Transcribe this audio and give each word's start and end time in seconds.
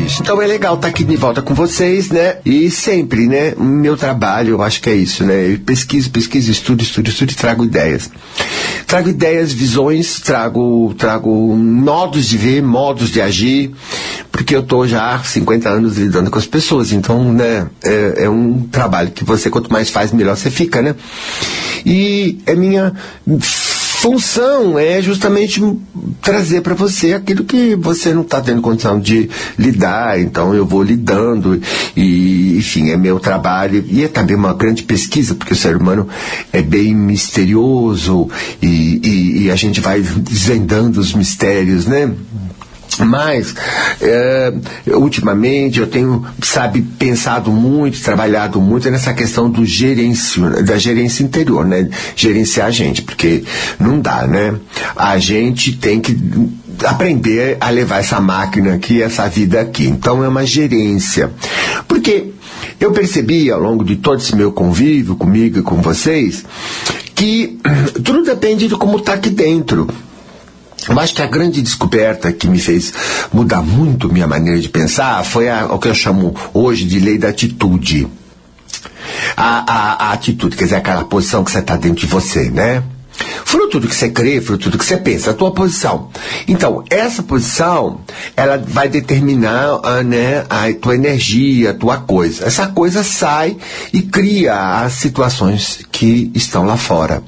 Gente. 0.00 0.22
Então 0.22 0.40
é 0.40 0.46
legal 0.46 0.76
estar 0.76 0.88
aqui 0.88 1.04
de 1.04 1.16
volta 1.16 1.42
com 1.42 1.52
vocês, 1.52 2.08
né? 2.08 2.38
E 2.44 2.70
sempre, 2.70 3.26
né? 3.26 3.54
Meu 3.56 3.96
trabalho, 3.96 4.54
eu 4.54 4.62
acho 4.62 4.80
que 4.80 4.88
é 4.88 4.94
isso, 4.94 5.24
né? 5.24 5.52
Eu 5.52 5.58
pesquiso, 5.58 6.10
pesquiso, 6.10 6.50
estudo, 6.50 6.82
estudo, 6.82 7.08
estudo 7.10 7.30
e 7.30 7.34
trago 7.34 7.64
ideias. 7.64 8.10
Trago 8.86 9.10
ideias, 9.10 9.52
visões, 9.52 10.20
trago, 10.20 10.94
trago 10.96 11.30
modos 11.54 12.26
de 12.26 12.38
ver, 12.38 12.62
modos 12.62 13.10
de 13.10 13.20
agir, 13.20 13.72
porque 14.32 14.56
eu 14.56 14.62
tô 14.62 14.86
já 14.86 15.14
há 15.14 15.18
50 15.22 15.68
anos 15.68 15.98
lidando 15.98 16.30
com 16.30 16.38
as 16.38 16.46
pessoas. 16.46 16.92
Então, 16.92 17.32
né? 17.32 17.66
É, 17.82 18.24
é 18.24 18.30
um 18.30 18.62
trabalho 18.62 19.10
que 19.10 19.22
você, 19.22 19.50
quanto 19.50 19.70
mais 19.70 19.90
faz, 19.90 20.12
melhor 20.12 20.36
você 20.36 20.50
fica, 20.50 20.80
né? 20.80 20.94
E 21.84 22.38
é 22.46 22.54
minha 22.54 22.94
função 24.00 24.78
é 24.78 25.02
justamente 25.02 25.60
trazer 26.22 26.62
para 26.62 26.74
você 26.74 27.12
aquilo 27.12 27.44
que 27.44 27.76
você 27.76 28.14
não 28.14 28.22
está 28.22 28.40
tendo 28.40 28.62
condição 28.62 28.98
de 28.98 29.28
lidar, 29.58 30.18
então 30.18 30.54
eu 30.54 30.64
vou 30.64 30.82
lidando 30.82 31.60
e, 31.94 32.56
enfim, 32.56 32.88
é 32.88 32.96
meu 32.96 33.20
trabalho 33.20 33.84
e 33.86 34.02
é 34.02 34.08
também 34.08 34.34
uma 34.34 34.54
grande 34.54 34.84
pesquisa, 34.84 35.34
porque 35.34 35.52
o 35.52 35.56
ser 35.56 35.76
humano 35.76 36.08
é 36.50 36.62
bem 36.62 36.94
misterioso 36.94 38.26
e, 38.62 39.00
e, 39.04 39.42
e 39.42 39.50
a 39.50 39.56
gente 39.56 39.82
vai 39.82 40.00
desvendando 40.00 40.98
os 40.98 41.12
mistérios, 41.12 41.84
né? 41.84 42.10
Mas, 43.04 43.54
é, 44.00 44.52
ultimamente, 44.88 45.80
eu 45.80 45.86
tenho, 45.86 46.24
sabe, 46.42 46.82
pensado 46.82 47.50
muito, 47.50 48.00
trabalhado 48.02 48.60
muito 48.60 48.90
nessa 48.90 49.12
questão 49.12 49.50
do 49.50 49.64
gerêncio, 49.64 50.62
da 50.62 50.76
gerência 50.78 51.22
interior, 51.22 51.64
né? 51.64 51.88
Gerenciar 52.14 52.68
a 52.68 52.70
gente, 52.70 53.02
porque 53.02 53.44
não 53.78 54.00
dá, 54.00 54.26
né? 54.26 54.54
A 54.96 55.18
gente 55.18 55.76
tem 55.76 56.00
que 56.00 56.18
aprender 56.84 57.56
a 57.60 57.70
levar 57.70 57.98
essa 57.98 58.20
máquina 58.20 58.74
aqui, 58.74 59.02
essa 59.02 59.28
vida 59.28 59.60
aqui. 59.60 59.86
Então, 59.86 60.24
é 60.24 60.28
uma 60.28 60.46
gerência. 60.46 61.30
Porque 61.86 62.30
eu 62.78 62.92
percebi 62.92 63.50
ao 63.50 63.60
longo 63.60 63.84
de 63.84 63.96
todo 63.96 64.20
esse 64.20 64.34
meu 64.34 64.52
convívio 64.52 65.16
comigo 65.16 65.58
e 65.58 65.62
com 65.62 65.76
vocês 65.82 66.44
que 67.14 67.58
tudo 68.02 68.22
depende 68.22 68.66
de 68.66 68.74
como 68.76 68.96
está 68.96 69.14
aqui 69.14 69.28
dentro. 69.28 69.86
Eu 70.90 70.98
acho 70.98 71.14
que 71.14 71.22
a 71.22 71.26
grande 71.26 71.62
descoberta 71.62 72.32
que 72.32 72.48
me 72.48 72.58
fez 72.58 72.92
mudar 73.32 73.62
muito 73.62 74.12
minha 74.12 74.26
maneira 74.26 74.58
de 74.58 74.68
pensar 74.68 75.24
foi 75.24 75.48
a, 75.48 75.66
o 75.66 75.78
que 75.78 75.86
eu 75.86 75.94
chamo 75.94 76.34
hoje 76.52 76.84
de 76.84 76.98
lei 76.98 77.16
da 77.16 77.28
atitude. 77.28 78.08
A, 79.36 79.72
a, 79.72 80.08
a 80.08 80.12
atitude, 80.12 80.56
quer 80.56 80.64
dizer, 80.64 80.76
aquela 80.76 81.04
posição 81.04 81.44
que 81.44 81.52
você 81.52 81.60
está 81.60 81.76
dentro 81.76 82.00
de 82.00 82.06
você, 82.06 82.50
né? 82.50 82.82
Fruto 83.44 83.78
do 83.78 83.86
que 83.86 83.94
você 83.94 84.08
crê, 84.08 84.40
fruto 84.40 84.68
do 84.68 84.78
que 84.78 84.84
você 84.84 84.96
pensa, 84.96 85.30
a 85.30 85.34
tua 85.34 85.52
posição. 85.52 86.08
Então, 86.48 86.82
essa 86.90 87.22
posição, 87.22 88.00
ela 88.36 88.56
vai 88.56 88.88
determinar 88.88 89.76
uh, 89.76 90.02
né, 90.02 90.44
a 90.48 90.72
tua 90.80 90.94
energia, 90.94 91.70
a 91.70 91.74
tua 91.74 91.98
coisa. 91.98 92.46
Essa 92.46 92.66
coisa 92.68 93.04
sai 93.04 93.56
e 93.92 94.02
cria 94.02 94.82
as 94.82 94.94
situações 94.94 95.80
que 95.92 96.32
estão 96.34 96.64
lá 96.64 96.76
fora. 96.76 97.22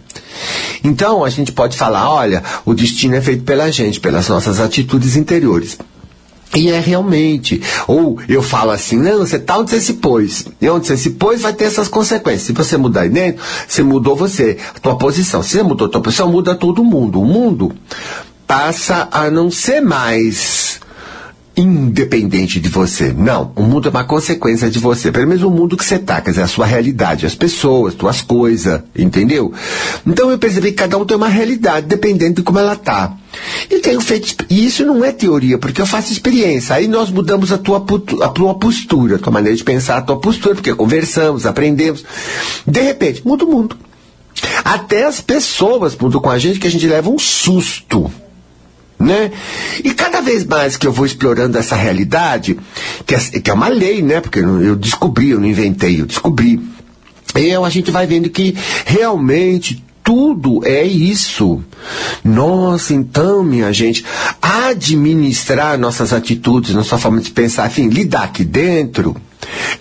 Então, 0.84 1.25
a 1.25 1.30
gente 1.30 1.52
pode 1.52 1.77
falar, 1.77 2.11
olha, 2.11 2.42
o 2.64 2.75
destino 2.75 3.14
é 3.14 3.20
feito 3.20 3.44
pela 3.44 3.70
gente, 3.70 4.00
pelas 4.00 4.28
nossas 4.28 4.61
atitudes 4.61 5.16
interiores. 5.16 5.78
E 6.55 6.70
é 6.70 6.80
realmente. 6.80 7.62
Ou 7.86 8.20
eu 8.28 8.42
falo 8.42 8.70
assim, 8.70 8.97
não, 8.97 9.19
você 9.19 9.39
tá 9.39 9.58
onde 9.58 9.70
você 9.70 9.80
se 9.80 9.94
pôs. 9.94 10.47
E 10.61 10.69
onde 10.69 10.86
você 10.86 10.97
se 10.97 11.11
pôs 11.11 11.40
vai 11.40 11.52
ter 11.52 11.64
essas 11.64 11.89
consequências. 11.89 12.42
Se 12.42 12.52
você 12.52 12.77
mudar 12.77 13.02
aí 13.02 13.08
dentro, 13.08 13.42
você 13.67 13.83
mudou 13.83 14.14
você, 14.14 14.58
a 14.74 14.79
tua 14.79 14.96
posição. 14.96 15.42
Se 15.42 15.51
você 15.51 15.62
mudou 15.62 15.86
a 15.86 15.90
tua 15.90 16.02
posição, 16.02 16.30
muda 16.30 16.55
todo 16.55 16.84
mundo. 16.84 17.20
O 17.20 17.24
mundo 17.24 17.73
passa 18.46 19.08
a 19.11 19.30
não 19.30 19.51
ser 19.51 19.80
mais 19.80 20.78
independente 21.57 22.58
de 22.58 22.68
você. 22.68 23.13
Não, 23.13 23.52
o 23.55 23.63
mundo 23.63 23.89
é 23.89 23.90
uma 23.90 24.05
consequência 24.05 24.70
de 24.70 24.79
você. 24.79 25.13
Pelo 25.13 25.29
menos 25.29 25.42
o 25.42 25.51
mundo 25.51 25.77
que 25.77 25.85
você 25.85 25.96
está, 25.96 26.20
quer 26.20 26.30
dizer, 26.30 26.42
a 26.42 26.48
sua 26.48 26.67
realidade, 26.67 27.27
as 27.27 27.35
pessoas, 27.35 27.95
tuas 27.95 28.23
coisas, 28.23 28.80
entendeu? 28.96 29.52
Então 30.07 30.30
eu 30.30 30.39
percebi 30.39 30.68
que 30.68 30.79
cada 30.79 30.96
um 30.96 31.05
tem 31.05 31.17
uma 31.17 31.29
realidade, 31.29 31.86
dependendo 31.86 32.36
de 32.36 32.42
como 32.42 32.58
ela 32.58 32.73
está. 32.73 33.17
E 33.70 33.79
tenho 33.80 34.01
feito, 34.01 34.45
e 34.48 34.64
isso 34.64 34.85
não 34.85 35.05
é 35.05 35.13
teoria, 35.13 35.58
porque 35.58 35.80
eu 35.80 35.86
faço 35.86 36.13
experiência. 36.13 36.77
Aí 36.77 36.89
nós 36.89 37.11
mudamos 37.11 37.52
a 37.52 37.58
tua, 37.58 37.84
a 38.23 38.29
tua 38.29 38.55
postura, 38.55 39.17
a 39.17 39.19
tua 39.19 39.33
maneira 39.33 39.57
de 39.57 39.64
pensar, 39.64 39.98
a 39.98 40.02
tua 40.02 40.19
postura, 40.19 40.55
porque 40.55 40.74
conversamos, 40.74 41.46
aprendemos. 41.46 42.05
De 42.67 42.80
repente, 42.80 43.23
muda 43.27 43.45
o 43.45 43.51
mundo. 43.51 43.77
Até 44.64 45.05
as 45.05 45.20
pessoas 45.20 45.96
mudam 45.96 46.20
com 46.20 46.30
a 46.30 46.39
gente 46.39 46.58
que 46.58 46.67
a 46.67 46.70
gente 46.70 46.86
leva 46.86 47.11
um 47.11 47.19
susto 47.19 48.11
né? 49.02 49.30
E 49.85 49.92
cada 49.92 50.20
vez 50.20 50.45
mais 50.45 50.77
que 50.77 50.86
eu 50.86 50.92
vou 50.92 51.05
explorando 51.05 51.58
essa 51.58 51.77
realidade, 51.77 52.58
que 53.07 53.14
é, 53.14 53.18
que 53.18 53.51
é 53.51 53.55
uma 53.55 53.68
lei, 53.68 54.02
né? 54.02 54.20
Porque 54.20 54.39
eu 54.39 54.77
descobri, 54.77 55.30
eu 55.30 55.40
não 55.40 55.46
inventei, 55.46 56.01
eu 56.01 56.07
descobri. 56.07 56.61
E 57.35 57.55
a 57.55 57.68
gente 57.68 57.90
vai 57.90 58.07
vendo 58.07 58.29
que 58.29 58.57
realmente 58.85 59.83
tudo 60.05 60.67
é 60.67 60.85
isso. 60.85 61.63
Nossa, 62.24 62.92
então, 62.92 63.42
minha 63.42 63.73
gente, 63.73 64.05
administrar 64.40 65.79
nossas 65.79 66.13
atitudes, 66.13 66.74
nossa 66.74 66.98
forma 66.98 67.20
de 67.20 67.30
pensar, 67.30 67.69
enfim, 67.69 67.89
lidar 67.89 68.24
aqui 68.24 68.45
dentro 68.45 69.17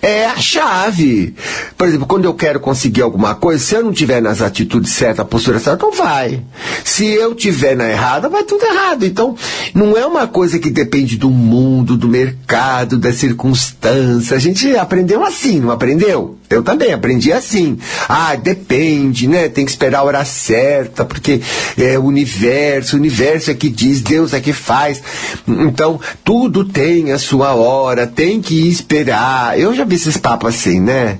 é 0.00 0.26
a 0.26 0.36
chave. 0.36 1.34
Por 1.76 1.86
exemplo, 1.86 2.06
quando 2.06 2.24
eu 2.24 2.34
quero 2.34 2.60
conseguir 2.60 3.02
alguma 3.02 3.34
coisa, 3.34 3.62
se 3.62 3.74
eu 3.74 3.84
não 3.84 3.92
tiver 3.92 4.20
nas 4.20 4.42
atitudes 4.42 4.92
certas, 4.92 5.20
a 5.20 5.24
postura 5.24 5.58
certa, 5.58 5.84
não 5.84 5.92
vai. 5.92 6.42
Se 6.84 7.06
eu 7.06 7.34
tiver 7.34 7.76
na 7.76 7.88
errada, 7.88 8.28
vai 8.28 8.42
tudo 8.42 8.64
errado. 8.64 9.04
Então, 9.04 9.36
não 9.74 9.96
é 9.96 10.04
uma 10.04 10.26
coisa 10.26 10.58
que 10.58 10.70
depende 10.70 11.16
do 11.16 11.30
mundo, 11.30 11.96
do 11.96 12.08
mercado, 12.08 12.98
das 12.98 13.16
circunstâncias. 13.16 14.32
A 14.32 14.38
gente 14.38 14.76
aprendeu 14.76 15.24
assim, 15.24 15.60
não 15.60 15.70
aprendeu? 15.70 16.38
Eu 16.52 16.62
também 16.62 16.92
aprendi 16.92 17.32
assim. 17.32 17.78
Ah, 18.08 18.34
depende, 18.36 19.26
né? 19.26 19.48
Tem 19.48 19.64
que 19.64 19.70
esperar 19.70 20.00
a 20.00 20.02
hora 20.02 20.24
certa, 20.24 21.04
porque 21.04 21.40
é 21.78 21.98
o 21.98 22.04
universo, 22.04 22.96
o 22.96 22.98
universo 22.98 23.50
é 23.50 23.54
que 23.54 23.70
diz, 23.70 24.02
Deus 24.02 24.34
é 24.34 24.40
que 24.40 24.52
faz. 24.52 25.02
Então, 25.48 25.98
tudo 26.22 26.64
tem 26.64 27.10
a 27.12 27.18
sua 27.18 27.54
hora, 27.54 28.06
tem 28.06 28.40
que 28.40 28.68
esperar. 28.68 29.51
Eu 29.56 29.74
já 29.74 29.84
vi 29.84 29.96
esses 29.96 30.16
papos 30.16 30.54
assim, 30.54 30.80
né? 30.80 31.18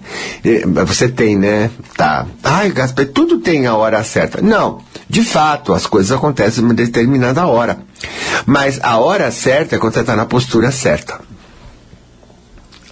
Você 0.86 1.08
tem, 1.08 1.36
né? 1.36 1.70
Tá. 1.96 2.26
Ai, 2.42 2.70
Gaspar, 2.70 3.06
tudo 3.06 3.38
tem 3.38 3.66
a 3.66 3.74
hora 3.74 4.02
certa. 4.02 4.40
Não. 4.40 4.80
De 5.08 5.22
fato, 5.22 5.72
as 5.72 5.86
coisas 5.86 6.12
acontecem 6.12 6.62
em 6.62 6.66
uma 6.66 6.74
determinada 6.74 7.46
hora. 7.46 7.78
Mas 8.46 8.80
a 8.82 8.98
hora 8.98 9.30
certa 9.30 9.76
é 9.76 9.78
quando 9.78 9.94
você 9.94 10.00
está 10.00 10.16
na 10.16 10.24
postura 10.24 10.70
certa. 10.70 11.20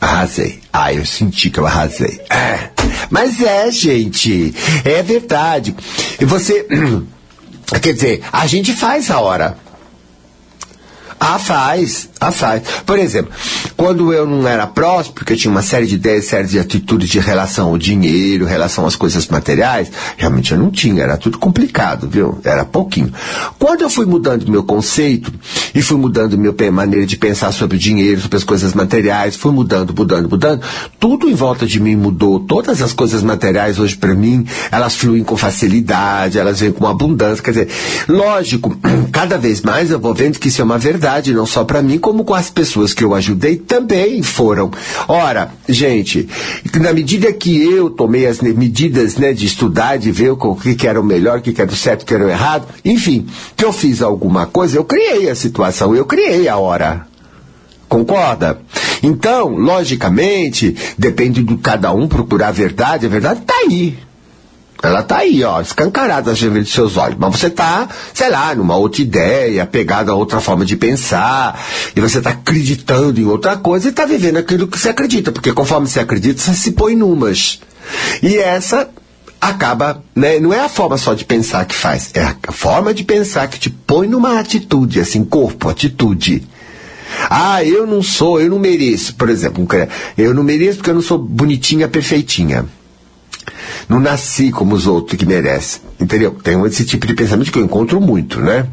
Arrasei. 0.01 0.61
Ah, 0.73 0.93
eu 0.93 1.05
senti 1.05 1.51
que 1.51 1.61
eu 1.61 1.67
arrasei. 1.67 2.21
É. 2.31 2.71
Mas 3.11 3.41
é, 3.43 3.71
gente. 3.71 4.55
É 4.84 5.03
verdade. 5.03 5.75
E 6.21 6.25
você. 6.25 6.67
Quer 7.81 7.93
dizer, 7.93 8.22
a 8.33 8.47
gente 8.47 8.72
faz 8.75 9.11
a 9.11 9.21
hora. 9.21 9.57
Ah, 11.19 11.39
faz. 11.39 12.09
Faz. 12.32 12.62
Por 12.84 12.98
exemplo, 12.98 13.32
quando 13.76 14.12
eu 14.12 14.26
não 14.26 14.47
era 14.47 14.66
próspero, 14.66 15.14
porque 15.14 15.32
eu 15.32 15.36
tinha 15.36 15.50
uma 15.50 15.62
série 15.62 15.86
de 15.86 15.94
ideias, 15.94 16.26
série 16.26 16.47
de 16.47 16.58
atitudes 16.58 17.08
de 17.08 17.19
relação 17.19 17.69
ao 17.69 17.78
dinheiro, 17.78 18.44
relação 18.44 18.86
às 18.86 18.94
coisas 18.94 19.26
materiais, 19.28 19.91
realmente 20.19 20.53
eu 20.53 20.59
não 20.59 20.70
tinha, 20.70 21.03
era 21.03 21.16
tudo 21.16 21.38
complicado, 21.38 22.09
viu? 22.09 22.38
Era 22.44 22.64
pouquinho. 22.64 23.10
Quando 23.59 23.80
eu 23.80 23.88
fui 23.88 24.04
mudando 24.04 24.50
meu 24.50 24.62
conceito 24.62 25.33
e 25.74 25.80
fui 25.80 25.97
mudando 25.97 26.36
minha 26.36 26.53
maneira 26.71 27.06
de 27.06 27.16
pensar 27.16 27.53
sobre 27.53 27.77
o 27.77 27.80
dinheiro, 27.80 28.21
sobre 28.21 28.36
as 28.36 28.45
coisas 28.45 28.74
materiais, 28.74 29.34
fui 29.34 29.53
mudando, 29.53 29.95
mudando, 29.97 30.28
mudando, 30.28 30.62
tudo 30.98 31.28
em 31.28 31.34
volta 31.34 31.66
de 31.66 31.80
mim 31.80 31.97
mudou. 31.97 32.41
Todas 32.41 32.83
as 32.83 32.92
coisas 32.92 33.22
materiais 33.22 33.78
hoje 33.78 33.97
para 33.97 34.15
mim, 34.15 34.47
elas 34.71 34.95
fluem 34.95 35.24
com 35.24 35.36
facilidade, 35.36 36.39
elas 36.39 36.60
vêm 36.60 36.71
com 36.71 36.86
abundância. 36.86 37.42
Quer 37.42 37.50
dizer, 37.50 37.68
lógico, 38.06 38.77
cada 39.10 39.39
vez 39.39 39.62
mais 39.62 39.91
eu 39.91 39.98
vou 39.98 40.15
vendo 40.15 40.39
que 40.39 40.48
isso 40.48 40.60
é 40.60 40.65
uma 40.65 40.78
verdade, 40.78 41.33
não 41.33 41.47
só 41.47 41.65
para 41.65 41.80
mim, 41.80 41.98
como 41.98 42.09
como 42.10 42.24
com 42.24 42.34
as 42.34 42.51
pessoas 42.51 42.92
que 42.92 43.04
eu 43.04 43.15
ajudei 43.15 43.54
também 43.54 44.21
foram. 44.21 44.68
Ora, 45.07 45.53
gente, 45.68 46.28
na 46.80 46.92
medida 46.92 47.33
que 47.33 47.62
eu 47.62 47.89
tomei 47.89 48.27
as 48.27 48.41
medidas 48.41 49.16
né, 49.16 49.33
de 49.33 49.47
estudar, 49.47 49.97
de 49.97 50.10
ver 50.10 50.30
o 50.30 50.57
que, 50.57 50.74
que 50.74 50.89
era 50.89 51.01
o 51.01 51.04
melhor, 51.04 51.39
o 51.39 51.41
que, 51.41 51.53
que 51.53 51.62
era 51.62 51.71
o 51.71 51.77
certo, 51.77 52.03
o 52.03 52.07
que 52.07 52.12
era 52.12 52.27
o 52.27 52.28
errado, 52.28 52.66
enfim, 52.84 53.28
que 53.57 53.65
eu 53.65 53.72
fiz 53.72 54.03
alguma 54.03 54.45
coisa, 54.45 54.77
eu 54.77 54.83
criei 54.83 55.30
a 55.30 55.36
situação, 55.36 55.95
eu 55.95 56.04
criei 56.04 56.48
a 56.48 56.57
hora. 56.57 57.07
Concorda? 57.89 58.60
Então, 59.04 59.51
logicamente, 59.51 60.74
depende 60.98 61.45
de 61.45 61.57
cada 61.59 61.92
um 61.92 62.09
procurar 62.09 62.48
a 62.48 62.53
verdade, 62.53 63.07
a 63.07 63.09
verdade 63.09 63.42
está 63.42 63.54
aí. 63.54 63.97
Ela 64.82 65.03
tá 65.03 65.18
aí, 65.18 65.44
ó, 65.44 65.60
escancarada 65.60 66.32
vezes 66.32 66.68
de 66.68 66.72
seus 66.72 66.97
olhos. 66.97 67.18
Mas 67.18 67.38
você 67.38 67.50
tá, 67.50 67.88
sei 68.15 68.30
lá, 68.30 68.54
numa 68.54 68.77
outra 68.77 69.03
ideia, 69.03 69.66
pegado 69.66 70.10
a 70.10 70.15
outra 70.15 70.41
forma 70.41 70.65
de 70.65 70.77
pensar, 70.77 71.62
e 71.94 72.00
você 72.00 72.21
tá 72.21 72.30
acreditando 72.30 73.21
em 73.21 73.27
outra 73.27 73.56
coisa 73.56 73.88
e 73.88 73.92
tá 73.92 74.06
vivendo 74.06 74.38
aquilo 74.38 74.66
que 74.66 74.78
você 74.78 74.88
acredita, 74.88 75.30
porque 75.30 75.53
conforme 75.53 75.86
você 75.86 76.00
acredita, 76.00 76.41
você 76.41 76.54
se 76.54 76.72
põe 76.72 76.97
numas. 76.97 77.60
E 78.22 78.38
essa 78.38 78.88
acaba, 79.41 80.03
né, 80.15 80.38
não 80.38 80.53
é 80.53 80.60
a 80.60 80.68
forma 80.68 80.97
só 80.97 81.15
de 81.15 81.24
pensar 81.24 81.65
que 81.65 81.74
faz, 81.74 82.10
é 82.15 82.22
a 82.22 82.53
forma 82.53 82.92
de 82.92 83.04
pensar 83.04 83.48
que 83.48 83.59
te 83.59 83.71
põe 83.71 84.06
numa 84.06 84.38
atitude, 84.38 85.00
assim, 85.00 85.24
corpo, 85.24 85.68
atitude. 85.68 86.47
Ah, 87.28 87.65
eu 87.65 87.86
não 87.86 88.03
sou, 88.03 88.41
eu 88.41 88.48
não 88.48 88.59
mereço. 88.59 89.15
Por 89.15 89.28
exemplo, 89.28 89.66
eu 90.16 90.33
não 90.33 90.44
mereço 90.44 90.76
porque 90.76 90.91
eu 90.91 90.94
não 90.94 91.03
sou 91.03 91.18
bonitinha, 91.18 91.88
perfeitinha. 91.88 92.66
Não 93.88 93.98
nasci 93.98 94.50
como 94.50 94.74
os 94.74 94.86
outros 94.86 95.18
que 95.18 95.26
merecem. 95.26 95.82
Entendeu? 96.00 96.36
Tem 96.42 96.60
esse 96.66 96.84
tipo 96.84 97.06
de 97.06 97.14
pensamento 97.14 97.52
que 97.52 97.58
eu 97.58 97.64
encontro 97.64 98.00
muito, 98.00 98.41
né? 98.41 98.66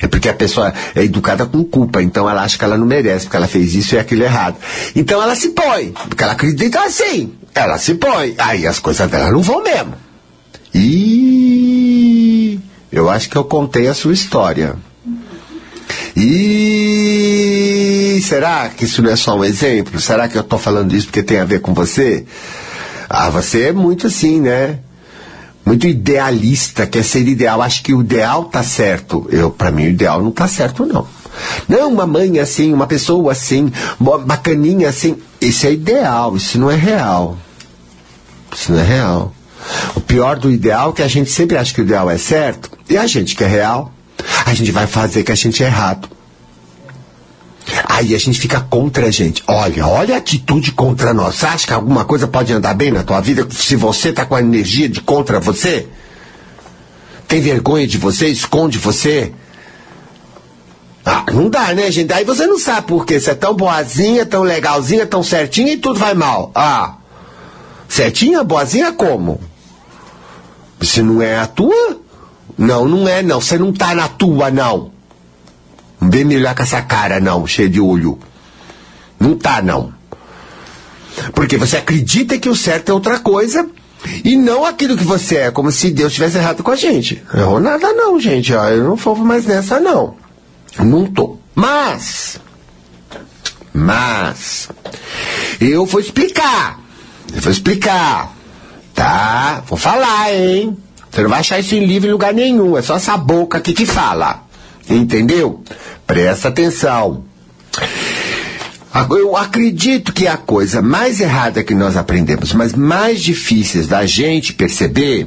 É 0.00 0.06
porque 0.06 0.28
a 0.28 0.34
pessoa 0.34 0.72
é 0.94 1.02
educada 1.02 1.46
com 1.46 1.64
culpa, 1.64 2.02
então 2.02 2.28
ela 2.28 2.42
acha 2.42 2.58
que 2.58 2.64
ela 2.64 2.76
não 2.76 2.86
merece, 2.86 3.24
porque 3.24 3.36
ela 3.36 3.48
fez 3.48 3.74
isso 3.74 3.94
e 3.94 3.98
aquilo 3.98 4.22
errado. 4.22 4.56
Então 4.94 5.22
ela 5.22 5.34
se 5.34 5.50
põe, 5.50 5.92
porque 6.08 6.22
ela 6.22 6.34
acredita 6.34 6.80
assim. 6.80 7.32
Ela 7.54 7.78
se 7.78 7.94
põe. 7.94 8.34
Aí 8.36 8.66
as 8.66 8.78
coisas 8.78 9.08
dela 9.10 9.30
não 9.30 9.40
vão 9.40 9.62
mesmo. 9.62 9.94
E 10.74 12.58
eu 12.92 13.08
acho 13.08 13.30
que 13.30 13.36
eu 13.36 13.44
contei 13.44 13.88
a 13.88 13.94
sua 13.94 14.12
história. 14.12 14.76
E 16.16 18.20
será 18.22 18.68
que 18.68 18.84
isso 18.84 19.02
não 19.02 19.10
é 19.10 19.16
só 19.16 19.36
um 19.36 19.44
exemplo? 19.44 20.00
Será 20.00 20.28
que 20.28 20.36
eu 20.36 20.42
estou 20.42 20.58
falando 20.58 20.94
isso 20.94 21.06
porque 21.06 21.22
tem 21.22 21.40
a 21.40 21.44
ver 21.44 21.60
com 21.60 21.74
você? 21.74 22.24
Ah, 23.16 23.30
você 23.30 23.68
é 23.68 23.72
muito 23.72 24.08
assim, 24.08 24.40
né? 24.40 24.80
Muito 25.64 25.86
idealista, 25.86 26.84
quer 26.84 27.04
ser 27.04 27.26
ideal. 27.28 27.62
Acho 27.62 27.82
que 27.82 27.94
o 27.94 28.00
ideal 28.00 28.44
tá 28.44 28.62
certo. 28.64 29.26
Eu, 29.30 29.50
para 29.50 29.70
mim, 29.70 29.84
o 29.84 29.90
ideal 29.90 30.20
não 30.20 30.32
tá 30.32 30.48
certo, 30.48 30.84
não. 30.84 31.06
Não, 31.68 31.92
uma 31.92 32.06
mãe 32.08 32.40
assim, 32.40 32.72
uma 32.72 32.88
pessoa 32.88 33.30
assim, 33.30 33.72
bacaninha 34.26 34.88
assim. 34.88 35.16
Isso 35.40 35.64
é 35.64 35.72
ideal, 35.72 36.36
isso 36.36 36.58
não 36.58 36.68
é 36.68 36.74
real. 36.74 37.38
Isso 38.52 38.72
não 38.72 38.80
é 38.80 38.84
real. 38.84 39.32
O 39.94 40.00
pior 40.00 40.36
do 40.36 40.50
ideal 40.50 40.90
é 40.90 40.92
que 40.94 41.02
a 41.02 41.08
gente 41.08 41.30
sempre 41.30 41.56
acha 41.56 41.72
que 41.72 41.80
o 41.80 41.84
ideal 41.84 42.10
é 42.10 42.18
certo, 42.18 42.70
e 42.90 42.96
a 42.98 43.06
gente 43.06 43.34
que 43.36 43.44
é 43.44 43.46
real, 43.46 43.92
a 44.44 44.52
gente 44.52 44.70
vai 44.72 44.86
fazer 44.86 45.22
que 45.22 45.32
a 45.32 45.36
gente 45.36 45.62
é 45.62 45.66
errado. 45.66 46.08
Aí 47.86 48.14
a 48.14 48.18
gente 48.18 48.40
fica 48.40 48.60
contra 48.60 49.06
a 49.06 49.10
gente. 49.10 49.42
Olha, 49.46 49.86
olha 49.86 50.14
a 50.14 50.18
atitude 50.18 50.72
contra 50.72 51.14
nós. 51.14 51.42
Acha 51.42 51.66
que 51.66 51.72
alguma 51.72 52.04
coisa 52.04 52.26
pode 52.26 52.52
andar 52.52 52.74
bem 52.74 52.90
na 52.90 53.02
tua 53.02 53.20
vida 53.20 53.46
se 53.50 53.76
você 53.76 54.12
tá 54.12 54.24
com 54.24 54.34
a 54.34 54.40
energia 54.40 54.88
de 54.88 55.00
contra 55.00 55.40
você? 55.40 55.86
Tem 57.26 57.40
vergonha 57.40 57.86
de 57.86 57.98
você? 57.98 58.28
Esconde 58.28 58.78
você? 58.78 59.32
Ah, 61.04 61.24
não 61.32 61.50
dá, 61.50 61.74
né, 61.74 61.90
gente? 61.90 62.12
Aí 62.12 62.24
você 62.24 62.46
não 62.46 62.58
sabe 62.58 62.86
por 62.86 63.04
quê. 63.04 63.20
Você 63.20 63.32
é 63.32 63.34
tão 63.34 63.54
boazinha, 63.54 64.24
tão 64.24 64.42
legalzinha, 64.42 65.06
tão 65.06 65.22
certinha 65.22 65.72
e 65.72 65.76
tudo 65.76 65.98
vai 65.98 66.14
mal. 66.14 66.50
Ah, 66.54 66.94
certinha, 67.88 68.42
boazinha 68.42 68.92
como? 68.92 69.40
Se 70.80 71.02
não 71.02 71.20
é 71.20 71.38
a 71.38 71.46
tua? 71.46 71.98
Não, 72.56 72.86
não 72.86 73.08
é 73.08 73.22
não. 73.22 73.40
Você 73.40 73.58
não 73.58 73.72
tá 73.72 73.94
na 73.94 74.08
tua, 74.08 74.50
não. 74.50 74.93
Não 76.04 76.10
vem 76.10 76.22
me 76.22 76.36
olhar 76.36 76.54
com 76.54 76.62
essa 76.62 76.82
cara, 76.82 77.18
não, 77.18 77.46
cheia 77.46 77.66
de 77.68 77.80
olho. 77.80 78.18
Não 79.18 79.34
tá, 79.34 79.62
não. 79.62 79.90
Porque 81.32 81.56
você 81.56 81.78
acredita 81.78 82.38
que 82.38 82.48
o 82.48 82.54
certo 82.54 82.90
é 82.90 82.92
outra 82.92 83.18
coisa 83.18 83.66
e 84.22 84.36
não 84.36 84.66
aquilo 84.66 84.98
que 84.98 85.04
você 85.04 85.36
é, 85.36 85.50
como 85.50 85.72
se 85.72 85.90
Deus 85.90 86.12
tivesse 86.12 86.36
errado 86.36 86.62
com 86.62 86.70
a 86.70 86.76
gente. 86.76 87.22
Errou 87.32 87.58
nada, 87.58 87.94
não, 87.94 88.20
gente. 88.20 88.52
Ó, 88.52 88.68
eu 88.68 88.84
não 88.84 88.96
vou 88.96 89.16
mais 89.16 89.46
nessa, 89.46 89.80
não. 89.80 90.14
Não 90.78 91.06
tô. 91.06 91.38
Mas. 91.54 92.38
Mas. 93.72 94.68
Eu 95.58 95.86
vou 95.86 96.02
explicar. 96.02 96.80
Eu 97.34 97.40
vou 97.40 97.50
explicar. 97.50 98.30
Tá? 98.94 99.62
Vou 99.66 99.78
falar, 99.78 100.34
hein? 100.34 100.76
Você 101.10 101.22
não 101.22 101.30
vai 101.30 101.40
achar 101.40 101.58
isso 101.58 101.74
em 101.74 101.86
livro 101.86 102.10
em 102.10 102.12
lugar 102.12 102.34
nenhum. 102.34 102.76
É 102.76 102.82
só 102.82 102.96
essa 102.96 103.16
boca 103.16 103.56
aqui 103.56 103.72
que 103.72 103.86
fala. 103.86 104.43
Entendeu? 104.88 105.62
Presta 106.06 106.48
atenção. 106.48 107.24
Eu 109.10 109.36
acredito 109.36 110.12
que 110.12 110.26
a 110.26 110.36
coisa 110.36 110.80
mais 110.80 111.20
errada 111.20 111.64
que 111.64 111.74
nós 111.74 111.96
aprendemos, 111.96 112.52
mas 112.52 112.72
mais 112.74 113.20
difíceis 113.20 113.88
da 113.88 114.06
gente 114.06 114.52
perceber, 114.52 115.26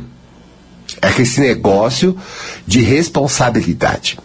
é 1.02 1.12
que 1.12 1.24
esse 1.24 1.42
negócio 1.42 2.18
de 2.66 2.80
responsabilidade. 2.80 4.18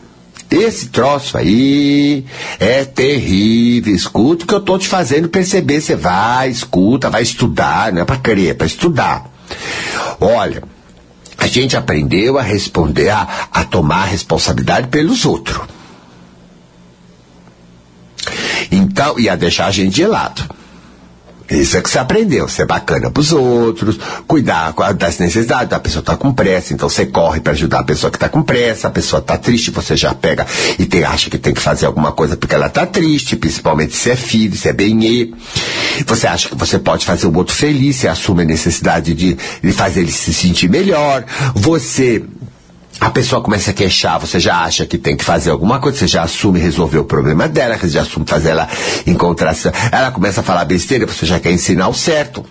Esse 0.49 0.89
troço 0.89 1.39
aí 1.39 2.27
é 2.61 2.85
terrível. 2.85 3.95
Escuta 3.95 4.45
o 4.45 4.47
que 4.47 4.55
eu 4.55 4.61
tô 4.61 4.79
te 4.79 4.87
fazendo 4.87 5.29
perceber. 5.29 5.81
Você 5.81 5.97
vai, 5.97 6.51
escuta, 6.51 7.09
vai 7.09 7.23
estudar, 7.23 7.93
não 7.93 8.03
é 8.03 8.05
pra 8.05 8.17
querer, 8.17 8.49
é 8.49 8.55
pra 8.55 8.67
estudar. 8.67 9.25
Olha, 10.21 10.63
a 11.43 11.47
gente 11.49 11.77
aprendeu 11.77 12.39
a 12.39 12.43
responder, 12.43 13.09
a, 13.09 13.49
a 13.53 13.65
tomar 13.65 14.05
responsabilidade 14.05 14.87
pelos 14.87 15.25
outros. 15.25 15.61
Então, 18.71 19.19
ia 19.19 19.37
deixar 19.37 19.67
a 19.67 19.71
gente 19.73 19.93
de 19.93 20.07
lado. 20.07 20.49
Isso 21.51 21.77
é 21.77 21.81
que 21.81 21.91
você 21.91 21.99
aprendeu, 21.99 22.49
ser 22.49 22.67
bacana 22.67 23.11
pros 23.11 23.33
outros, 23.33 23.99
cuidar 24.27 24.73
das 24.95 25.19
necessidades, 25.19 25.73
a 25.73 25.81
pessoa 25.81 26.03
tá 26.03 26.17
com 26.17 26.33
pressa, 26.33 26.73
então 26.73 26.89
você 26.89 27.07
corre 27.07 27.41
para 27.41 27.53
ajudar 27.53 27.81
a 27.81 27.85
pessoa 27.85 28.11
que 28.11 28.19
tá 28.19 28.29
com 28.29 28.43
pressa, 28.43 28.89
a 28.89 28.91
pessoa 28.91 29.21
tá 29.21 29.37
triste, 29.37 29.71
você 29.71 29.97
já 29.97 30.15
pega 30.15 30.47
e 30.79 30.87
tem, 30.87 31.05
acha 31.05 31.29
que 31.29 31.39
tem 31.39 31.53
que 31.53 31.61
fazer 31.61 31.87
alguma 31.87 32.13
coisa 32.13 32.37
porque 32.37 32.55
ela 32.55 32.69
tá 32.69 32.87
triste, 32.87 33.37
principalmente 33.37 33.95
se 33.95 34.11
é 34.11 34.17
filho, 34.17 34.57
se 34.57 34.69
é 34.69 34.73
bem 34.73 34.93
Você 36.07 36.27
acha 36.27 36.49
que 36.49 36.57
você 36.57 36.79
pode 36.79 37.05
fazer 37.05 37.27
o 37.27 37.37
outro 37.37 37.55
feliz, 37.55 37.97
você 37.97 38.09
assume 38.09 38.43
a 38.43 38.47
necessidade 38.47 39.15
de, 39.15 39.37
de 39.63 39.73
fazer 39.73 40.01
ele 40.01 40.13
se 40.13 40.33
sentir 40.33 40.69
melhor, 40.69 41.25
você 41.55 42.23
a 43.01 43.11
pessoa 43.11 43.43
começa 43.43 43.71
a 43.71 43.75
queixar, 43.75 44.21
você 44.21 44.39
já 44.39 44.59
acha 44.59 44.87
que 44.87 44.99
tem 44.99 45.17
que 45.17 45.25
fazer 45.25 45.51
alguma 45.51 45.81
coisa, 45.81 45.99
você 45.99 46.07
já 46.07 46.23
assume 46.23 46.61
resolver 46.61 46.99
o 46.99 47.05
problema 47.05 47.49
dela, 47.49 47.77
você 47.77 47.89
já 47.89 48.03
assume 48.03 48.27
fazer 48.27 48.51
ela 48.51 48.69
encontrar. 49.07 49.57
Ela 49.91 50.11
começa 50.13 50.41
a 50.41 50.45
falar 50.45 50.65
besteira, 50.65 51.07
você 51.07 51.27
já 51.27 51.41
quer 51.41 51.53
ensinar 51.53 51.89
o 51.89 51.95
certo. 51.95 52.45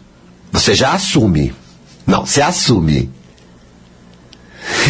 Você 0.52 0.76
já 0.76 0.92
assume. 0.92 1.54
Não, 2.06 2.26
você 2.26 2.42
assume. 2.42 3.10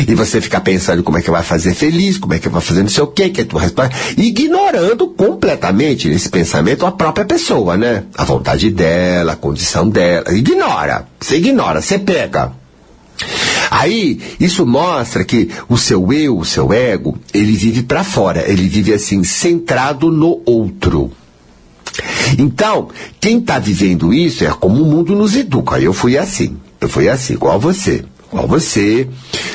E 0.08 0.16
você 0.16 0.42
fica 0.42 0.60
pensando 0.60 1.04
como 1.04 1.18
é 1.18 1.22
que 1.22 1.32
vai 1.32 1.44
fazer 1.44 1.74
feliz, 1.74 2.18
como 2.18 2.34
é 2.34 2.40
que 2.40 2.50
vai 2.50 2.62
fazer 2.62 2.82
não 2.82 2.90
sei 2.90 3.04
o 3.04 3.08
quê, 3.08 3.30
que 3.30 3.42
é 3.42 3.44
tua 3.44 3.62
resposta, 3.62 3.96
ignorando 4.18 5.08
completamente 5.08 6.10
nesse 6.10 6.30
pensamento 6.30 6.86
a 6.86 6.92
própria 6.92 7.26
pessoa, 7.26 7.78
né? 7.78 8.04
A 8.18 8.24
vontade 8.24 8.70
dela, 8.70 9.34
a 9.34 9.36
condição 9.36 9.88
dela. 9.88 10.34
Ignora. 10.34 11.08
Você 11.20 11.38
ignora, 11.38 11.82
você 11.82 12.00
pega. 12.00 12.54
Aí, 13.72 14.20
isso 14.38 14.66
mostra 14.66 15.24
que 15.24 15.50
o 15.70 15.78
seu 15.78 16.12
eu, 16.12 16.38
o 16.38 16.44
seu 16.44 16.74
ego, 16.74 17.18
ele 17.34 17.54
vive 17.54 17.84
para 17.84 18.04
fora, 18.04 18.44
ele 18.46 18.68
vive 18.68 18.94
assim, 18.94 19.24
centrado 19.24 20.12
no 20.12 20.42
outro. 20.46 21.10
Então, 22.38 22.90
quem 23.20 23.40
está 23.40 23.60
vivendo 23.60 24.14
isso 24.14 24.44
é 24.44 24.50
como 24.50 24.82
o 24.82 24.86
mundo 24.86 25.16
nos 25.16 25.38
educa. 25.38 25.80
Eu 25.80 25.94
fui 25.94 26.18
assim, 26.18 26.58
eu 26.82 26.90
fui 26.90 27.08
assim, 27.08 27.34
igual 27.34 27.58
você 27.58 28.04
igual 28.32 28.48
você, 28.48 29.08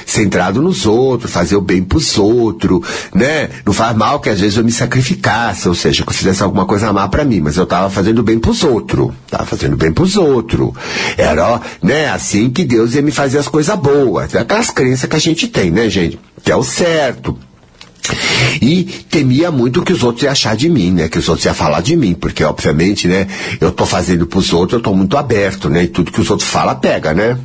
centrado 0.05 0.61
nos 0.61 0.87
outros, 0.87 1.31
fazer 1.31 1.57
o 1.57 1.61
bem 1.61 1.83
pros 1.83 2.19
outros, 2.19 2.81
né? 3.15 3.49
Não 3.65 3.73
faz 3.73 3.97
mal 3.97 4.21
que 4.21 4.29
às 4.29 4.39
vezes 4.39 4.59
eu 4.59 4.65
me 4.65 4.71
sacrificasse, 4.71 5.69
ou 5.69 5.75
seja, 5.75 6.03
que 6.03 6.11
eu 6.11 6.15
fizesse 6.15 6.43
alguma 6.43 6.67
coisa 6.67 6.93
má 6.93 7.09
para 7.09 7.25
mim, 7.25 7.41
mas 7.41 7.57
eu 7.57 7.67
tava 7.67 7.89
fazendo 7.89 8.23
bem 8.23 8.39
pros 8.39 8.63
outros, 8.63 9.11
tava 9.31 9.47
fazendo 9.47 9.77
bem 9.77 9.93
pros 9.93 10.17
outros. 10.17 10.73
Era, 11.17 11.61
né, 11.83 12.11
assim 12.11 12.51
que 12.51 12.65
Deus 12.65 12.95
ia 12.95 13.03
me 13.03 13.11
fazer 13.11 13.39
as 13.39 13.49
coisas 13.49 13.77
boas, 13.79 14.35
aquelas 14.35 14.71
crenças 14.71 15.09
que 15.09 15.17
a 15.17 15.21
gente 15.21 15.49
tem, 15.49 15.71
né, 15.71 15.89
gente? 15.89 16.19
Que 16.45 16.53
é 16.53 16.57
o 16.57 16.63
certo. 16.63 17.37
E 18.63 18.85
temia 19.11 19.51
muito 19.51 19.81
o 19.81 19.83
que 19.83 19.93
os 19.93 20.03
outros 20.05 20.23
iam 20.23 20.33
achar 20.33 20.55
de 20.55 20.69
mim, 20.69 20.93
né? 20.93 21.09
Que 21.09 21.19
os 21.19 21.29
outros 21.29 21.45
iam 21.45 21.55
falar 21.55 21.81
de 21.81 21.97
mim, 21.97 22.15
porque 22.15 22.45
obviamente, 22.45 23.09
né? 23.09 23.27
Eu 23.61 23.73
tô 23.73 23.85
fazendo 23.85 24.27
pros 24.27 24.53
outros, 24.53 24.79
eu 24.79 24.83
tô 24.83 24.95
muito 24.95 25.17
aberto, 25.17 25.69
né? 25.69 25.85
E 25.85 25.89
tudo 25.89 26.13
que 26.13 26.21
os 26.21 26.31
outros 26.31 26.49
falam 26.49 26.77
pega, 26.77 27.13
né? 27.13 27.37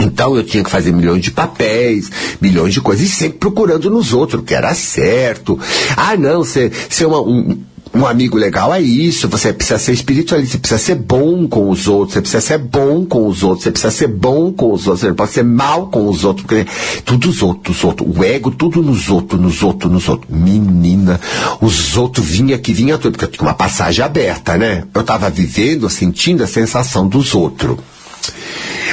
Então 0.00 0.34
eu 0.34 0.42
tinha 0.42 0.64
que 0.64 0.70
fazer 0.70 0.92
milhões 0.92 1.22
de 1.22 1.30
papéis, 1.30 2.10
milhões 2.40 2.72
de 2.72 2.80
coisas, 2.80 3.06
e 3.06 3.10
sempre 3.10 3.38
procurando 3.38 3.90
nos 3.90 4.12
outros, 4.14 4.42
que 4.44 4.54
era 4.54 4.74
certo. 4.74 5.58
Ah, 5.96 6.16
não, 6.16 6.42
ser, 6.42 6.72
ser 6.88 7.04
uma, 7.06 7.20
um, 7.20 7.58
um 7.94 8.06
amigo 8.06 8.38
legal 8.38 8.72
é 8.72 8.80
isso, 8.80 9.28
você 9.28 9.52
precisa 9.52 9.78
ser 9.78 9.92
espiritualista, 9.92 10.52
você 10.52 10.58
precisa 10.58 10.80
ser 10.80 10.94
bom 10.94 11.46
com 11.46 11.68
os 11.68 11.86
outros, 11.86 12.14
você 12.14 12.20
precisa 12.22 12.40
ser 12.40 12.58
bom 12.58 13.04
com 13.04 13.26
os 13.26 13.42
outros, 13.42 13.64
você 13.64 13.70
precisa 13.70 13.90
ser 13.90 14.08
bom 14.08 14.50
com 14.50 14.72
os 14.72 14.86
outros, 14.86 15.00
você 15.00 15.08
não 15.08 15.14
pode 15.14 15.32
ser 15.32 15.44
mal 15.44 15.88
com 15.88 16.08
os 16.08 16.24
outros, 16.24 16.46
porque 16.46 16.66
tudo 17.04 17.28
os 17.28 17.42
outros, 17.42 17.76
os 17.76 17.84
outros, 17.84 18.16
o 18.16 18.24
ego 18.24 18.50
tudo 18.50 18.82
nos 18.82 19.10
outros, 19.10 19.38
nos 19.38 19.62
outros, 19.62 19.92
nos 19.92 20.08
outros. 20.08 20.34
Menina, 20.34 21.20
os 21.60 21.94
outros 21.98 22.26
vinha 22.26 22.56
que 22.56 22.72
vinha 22.72 22.96
tudo, 22.96 23.12
porque 23.12 23.26
eu 23.26 23.30
tinha 23.30 23.46
uma 23.46 23.54
passagem 23.54 24.02
aberta, 24.02 24.56
né? 24.56 24.84
Eu 24.94 25.02
estava 25.02 25.28
vivendo, 25.28 25.88
sentindo 25.90 26.42
a 26.42 26.46
sensação 26.46 27.06
dos 27.06 27.34
outros. 27.34 27.76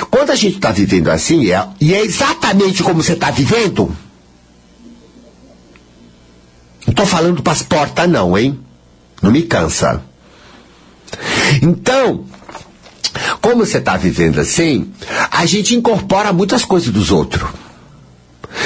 Quando 0.10 0.32
a 0.32 0.36
gente 0.36 0.56
está 0.56 0.72
vivendo 0.72 1.10
assim, 1.10 1.52
é, 1.52 1.68
e 1.80 1.94
é 1.94 2.02
exatamente 2.04 2.84
como 2.84 3.04
você 3.04 3.14
está 3.14 3.32
vivendo, 3.32 3.96
não 6.86 6.92
estou 6.92 7.06
falando 7.06 7.42
para 7.44 7.54
as 7.54 7.62
portas, 7.62 8.10
não, 8.10 8.38
hein? 8.38 8.60
Não 9.22 9.32
me 9.32 9.44
cansa. 9.44 10.02
Então, 11.62 12.26
como 13.42 13.66
você 13.66 13.78
está 13.78 13.98
vivendo 13.98 14.40
assim, 14.40 14.92
a 15.32 15.46
gente 15.46 15.76
incorpora 15.76 16.34
muitas 16.34 16.64
coisas 16.64 16.90
dos 16.90 17.12
outros. 17.12 17.50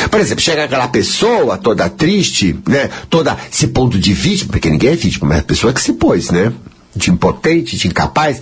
Por 0.09 0.19
exemplo, 0.19 0.41
chega 0.43 0.63
aquela 0.63 0.87
pessoa 0.87 1.57
toda 1.57 1.89
triste, 1.89 2.57
né? 2.67 2.89
Toda 3.09 3.37
se 3.51 3.67
pondo 3.67 3.99
de 3.99 4.13
vítima, 4.13 4.51
porque 4.51 4.69
ninguém 4.69 4.91
é 4.91 4.95
vítima, 4.95 5.27
mas 5.27 5.39
a 5.39 5.43
pessoa 5.43 5.73
que 5.73 5.81
se 5.81 5.93
pôs, 5.93 6.29
né? 6.29 6.53
De 6.95 7.11
impotente, 7.11 7.77
de 7.77 7.87
incapaz, 7.87 8.41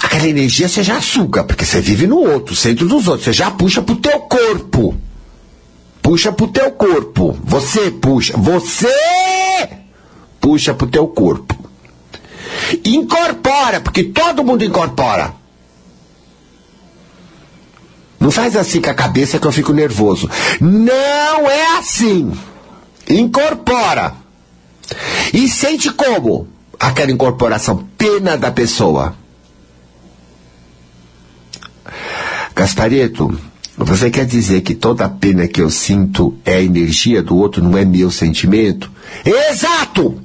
aquela 0.00 0.28
energia 0.28 0.68
você 0.68 0.82
já 0.82 1.00
suga, 1.00 1.42
porque 1.44 1.64
você 1.64 1.80
vive 1.80 2.06
no 2.06 2.18
outro, 2.18 2.54
centro 2.54 2.86
dos 2.86 3.08
outros, 3.08 3.24
você 3.24 3.32
já 3.32 3.50
puxa 3.50 3.82
pro 3.82 3.96
teu 3.96 4.20
corpo. 4.20 4.96
Puxa 6.00 6.32
pro 6.32 6.48
teu 6.48 6.70
corpo. 6.70 7.38
Você 7.44 7.90
puxa. 7.90 8.34
Você 8.36 8.88
puxa 10.40 10.72
pro 10.72 10.86
teu 10.86 11.06
corpo. 11.08 11.54
Incorpora, 12.84 13.80
porque 13.80 14.04
todo 14.04 14.42
mundo 14.44 14.64
incorpora. 14.64 15.34
Não 18.18 18.30
faz 18.30 18.56
assim 18.56 18.80
com 18.80 18.90
a 18.90 18.94
cabeça 18.94 19.38
que 19.38 19.46
eu 19.46 19.52
fico 19.52 19.72
nervoso. 19.72 20.30
Não 20.60 21.50
é 21.50 21.78
assim. 21.78 22.32
Incorpora. 23.08 24.14
E 25.32 25.48
sente 25.48 25.90
como? 25.90 26.48
Aquela 26.78 27.10
incorporação. 27.10 27.88
Pena 27.96 28.36
da 28.36 28.50
pessoa. 28.50 29.14
Gaspareto, 32.54 33.38
você 33.76 34.10
quer 34.10 34.26
dizer 34.26 34.62
que 34.62 34.74
toda 34.74 35.04
a 35.04 35.08
pena 35.08 35.46
que 35.46 35.60
eu 35.62 35.70
sinto 35.70 36.36
é 36.44 36.56
a 36.56 36.62
energia 36.62 37.22
do 37.22 37.36
outro, 37.36 37.62
não 37.62 37.78
é 37.78 37.84
meu 37.84 38.10
sentimento? 38.10 38.90
Exato! 39.24 40.20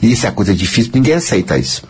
Isso 0.00 0.26
é 0.26 0.30
coisa 0.30 0.54
difícil, 0.54 0.92
ninguém 0.94 1.14
aceita 1.14 1.58
isso. 1.58 1.82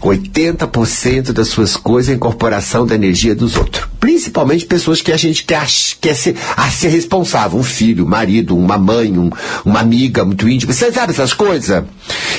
80% 0.00 1.32
das 1.32 1.48
suas 1.48 1.76
coisas 1.76 2.10
é 2.10 2.14
incorporação 2.16 2.86
da 2.86 2.94
energia 2.94 3.34
dos 3.34 3.56
outros. 3.56 3.86
Principalmente 4.00 4.64
pessoas 4.64 5.02
que 5.02 5.12
a 5.12 5.16
gente 5.16 5.44
quer, 5.44 5.66
quer 6.00 6.14
ser, 6.14 6.36
a 6.56 6.70
ser 6.70 6.88
responsável. 6.88 7.58
Um 7.58 7.62
filho, 7.62 8.04
um 8.04 8.08
marido, 8.08 8.56
uma 8.56 8.78
mãe, 8.78 9.16
um, 9.18 9.30
uma 9.64 9.80
amiga 9.80 10.24
muito 10.24 10.48
íntima. 10.48 10.72
Você 10.72 10.90
sabe 10.90 11.12
essas 11.12 11.34
coisas? 11.34 11.84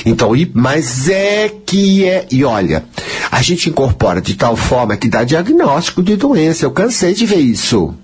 Então, 0.04 0.34
e, 0.34 0.50
mas 0.52 1.08
é 1.08 1.48
que 1.64 2.04
é. 2.04 2.26
E 2.30 2.44
olha, 2.44 2.84
a 3.30 3.40
gente 3.42 3.70
incorpora 3.70 4.20
de 4.20 4.34
tal 4.34 4.56
forma 4.56 4.96
que 4.96 5.08
dá 5.08 5.22
diagnóstico 5.22 6.02
de 6.02 6.16
doença. 6.16 6.64
Eu 6.64 6.72
cansei 6.72 7.14
de 7.14 7.24
ver 7.24 7.40
isso. 7.40 7.94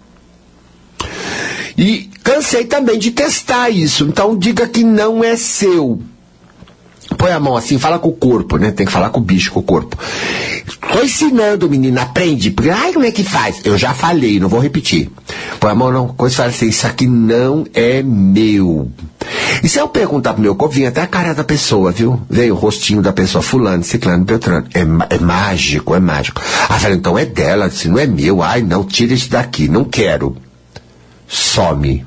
E 1.77 2.09
cansei 2.23 2.65
também 2.65 2.99
de 2.99 3.11
testar 3.11 3.71
isso. 3.71 4.05
Então 4.05 4.37
diga 4.37 4.69
que 4.69 4.85
não 4.85 5.25
é 5.25 5.37
seu 5.37 6.01
põe 7.19 7.33
a 7.33 7.41
mão 7.41 7.57
assim, 7.57 7.79
fala 7.79 7.99
com 7.99 8.09
o 8.09 8.13
corpo, 8.13 8.57
né? 8.57 8.71
Tem 8.71 8.87
que 8.87 8.93
falar 8.93 9.11
com 9.11 9.19
o 9.19 9.23
bicho, 9.23 9.51
com 9.51 9.59
o 9.59 9.63
corpo. 9.63 9.99
Tô 10.93 11.03
ensinando, 11.03 11.69
menina, 11.69 12.03
aprende. 12.03 12.51
Porque, 12.53 12.71
ai, 12.71 12.93
como 12.93 13.05
é 13.05 13.11
que 13.11 13.25
faz? 13.25 13.61
Eu 13.65 13.77
já 13.77 13.93
falei, 13.93 14.39
não 14.39 14.49
vou 14.49 14.61
repetir. 14.61 15.11
Põe 15.59 15.73
a 15.73 15.75
mão, 15.75 15.93
não, 15.93 16.09
coisa 16.09 16.37
fala 16.37 16.49
assim, 16.51 16.69
isso 16.69 16.87
aqui 16.87 17.07
não 17.07 17.67
é 17.75 18.03
meu. 18.03 18.91
E 19.63 19.69
se 19.69 19.79
eu 19.79 19.89
perguntar 19.89 20.33
pro 20.33 20.43
meu 20.43 20.55
corpo, 20.55 20.75
vem 20.75 20.87
até 20.87 21.03
a 21.03 21.07
cara 21.07 21.35
da 21.35 21.43
pessoa, 21.43 21.91
viu? 21.91 22.21
Vem 22.31 22.51
o 22.53 22.55
rostinho 22.55 23.03
da 23.03 23.13
pessoa, 23.13 23.43
fulano, 23.43 23.83
ciclano, 23.83 24.25
beltrano. 24.25 24.67
É, 24.73 24.81
é 25.15 25.19
mágico, 25.19 25.95
é 25.95 26.01
mágico. 26.01 26.41
Ah, 26.69 26.79
fala, 26.79 26.95
então 26.95 27.19
é 27.19 27.27
dela, 27.27 27.69
se 27.69 27.89
não 27.89 27.99
é 27.99 28.07
meu. 28.07 28.43
Ai, 28.43 28.63
não, 28.63 28.85
tira 28.85 29.13
isso 29.13 29.29
daqui, 29.29 29.69
não 29.69 29.85
quero. 29.85 30.37
Some. 31.27 32.07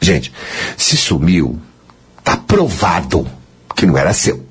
Gente, 0.00 0.32
se 0.78 0.96
sumiu, 0.96 1.58
tá 2.24 2.36
provado 2.36 3.26
que 3.74 3.86
não 3.86 3.96
era 3.96 4.12
seu. 4.12 4.44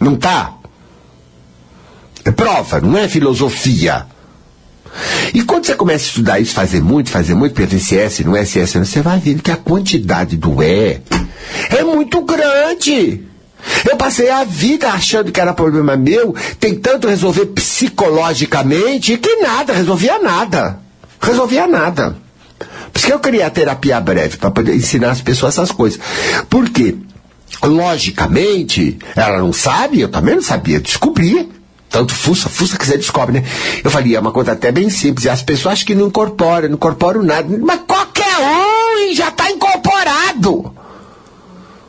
Não 0.00 0.16
tá? 0.16 0.54
É 2.24 2.30
prova, 2.30 2.80
não 2.80 2.96
é 2.96 3.08
filosofia. 3.08 4.06
E 5.34 5.42
quando 5.42 5.66
você 5.66 5.74
começa 5.74 6.04
a 6.04 6.08
estudar 6.08 6.40
isso, 6.40 6.54
fazer 6.54 6.82
muito, 6.82 7.10
fazer 7.10 7.34
muito, 7.34 7.54
PVCS, 7.54 8.20
não 8.20 8.36
é 8.36 8.44
SS, 8.44 8.78
você 8.78 9.02
vai 9.02 9.18
vendo 9.18 9.42
que 9.42 9.50
a 9.50 9.56
quantidade 9.56 10.36
do 10.36 10.62
é 10.62 11.00
é 11.70 11.82
muito 11.82 12.22
grande. 12.22 13.24
Eu 13.88 13.96
passei 13.96 14.30
a 14.30 14.44
vida 14.44 14.88
achando 14.88 15.32
que 15.32 15.40
era 15.40 15.52
problema 15.52 15.96
meu, 15.96 16.34
tentando 16.60 17.08
resolver 17.08 17.46
psicologicamente, 17.46 19.18
que 19.18 19.36
nada, 19.36 19.72
resolvia 19.72 20.18
nada. 20.18 20.80
Resolvia 21.20 21.66
nada. 21.66 22.16
Por 22.98 23.02
isso 23.02 23.06
que 23.06 23.12
eu 23.12 23.20
queria 23.20 23.46
a 23.46 23.50
terapia 23.50 24.00
breve, 24.00 24.38
para 24.38 24.50
poder 24.50 24.74
ensinar 24.74 25.12
as 25.12 25.20
pessoas 25.20 25.54
essas 25.54 25.70
coisas. 25.70 26.00
Por 26.50 26.68
quê? 26.68 26.96
Logicamente, 27.62 28.98
ela 29.14 29.38
não 29.38 29.52
sabe, 29.52 30.00
eu 30.00 30.08
também 30.08 30.34
não 30.34 30.42
sabia, 30.42 30.80
descobri. 30.80 31.48
Tanto 31.88 32.12
fuça, 32.12 32.48
fuça 32.48 32.76
que 32.76 32.84
você 32.84 32.96
descobre, 32.96 33.40
né? 33.40 33.46
Eu 33.84 33.90
falei, 33.90 34.16
é 34.16 34.20
uma 34.20 34.32
coisa 34.32 34.50
até 34.50 34.72
bem 34.72 34.90
simples. 34.90 35.28
As 35.28 35.44
pessoas 35.44 35.74
acham 35.74 35.86
que 35.86 35.94
não 35.94 36.08
incorporam, 36.08 36.68
não 36.68 36.74
incorporam 36.74 37.22
nada. 37.22 37.48
Mas 37.60 37.82
qualquer 37.86 38.36
um 38.36 39.14
já 39.14 39.28
está 39.28 39.48
incorporado. 39.48 40.74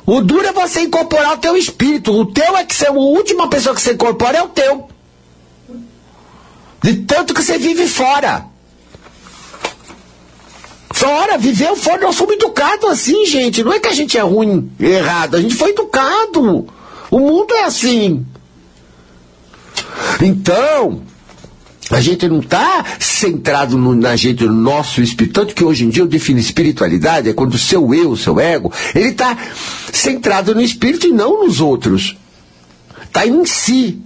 O 0.05 0.21
duro 0.21 0.45
é 0.45 0.53
você 0.53 0.81
incorporar 0.81 1.33
o 1.33 1.37
teu 1.37 1.57
espírito. 1.57 2.13
O 2.13 2.27
teu 2.27 2.55
é 2.55 2.63
que 2.63 2.75
você, 2.75 2.85
a 2.85 2.91
última 2.91 3.49
pessoa 3.49 3.73
que 3.73 3.81
você 3.81 3.93
incorpora 3.93 4.37
é 4.37 4.43
o 4.43 4.49
teu. 4.49 4.87
De 6.83 6.97
tanto 6.97 7.33
que 7.33 7.41
você 7.41 7.57
vive 7.57 7.87
fora. 7.87 8.45
Fora, 10.99 11.37
viveu 11.37 11.77
fora, 11.77 12.01
nós 12.01 12.17
fomos 12.17 12.33
educados 12.33 12.89
assim, 12.89 13.25
gente. 13.25 13.63
Não 13.63 13.71
é 13.71 13.79
que 13.79 13.87
a 13.87 13.93
gente 13.93 14.17
é 14.17 14.21
ruim, 14.21 14.69
errado, 14.77 15.37
a 15.37 15.41
gente 15.41 15.55
foi 15.55 15.69
educado. 15.69 16.67
O 17.09 17.19
mundo 17.19 17.53
é 17.53 17.63
assim. 17.63 18.25
Então, 20.21 21.01
a 21.89 22.01
gente 22.01 22.27
não 22.27 22.39
está 22.39 22.83
centrado 22.99 23.77
no, 23.77 23.95
na 23.95 24.17
gente, 24.17 24.43
no 24.43 24.53
nosso 24.53 25.01
espírito. 25.01 25.35
Tanto 25.35 25.55
que 25.55 25.63
hoje 25.63 25.85
em 25.85 25.89
dia 25.89 26.03
eu 26.03 26.07
defino 26.07 26.37
espiritualidade, 26.37 27.29
é 27.29 27.33
quando 27.33 27.53
o 27.53 27.57
seu 27.57 27.93
eu, 27.93 28.09
o 28.09 28.17
seu 28.17 28.37
ego, 28.37 28.69
ele 28.93 29.11
está 29.11 29.37
centrado 29.93 30.53
no 30.53 30.59
espírito 30.59 31.07
e 31.07 31.13
não 31.13 31.45
nos 31.45 31.61
outros. 31.61 32.17
Está 33.05 33.25
em 33.25 33.45
si 33.45 34.01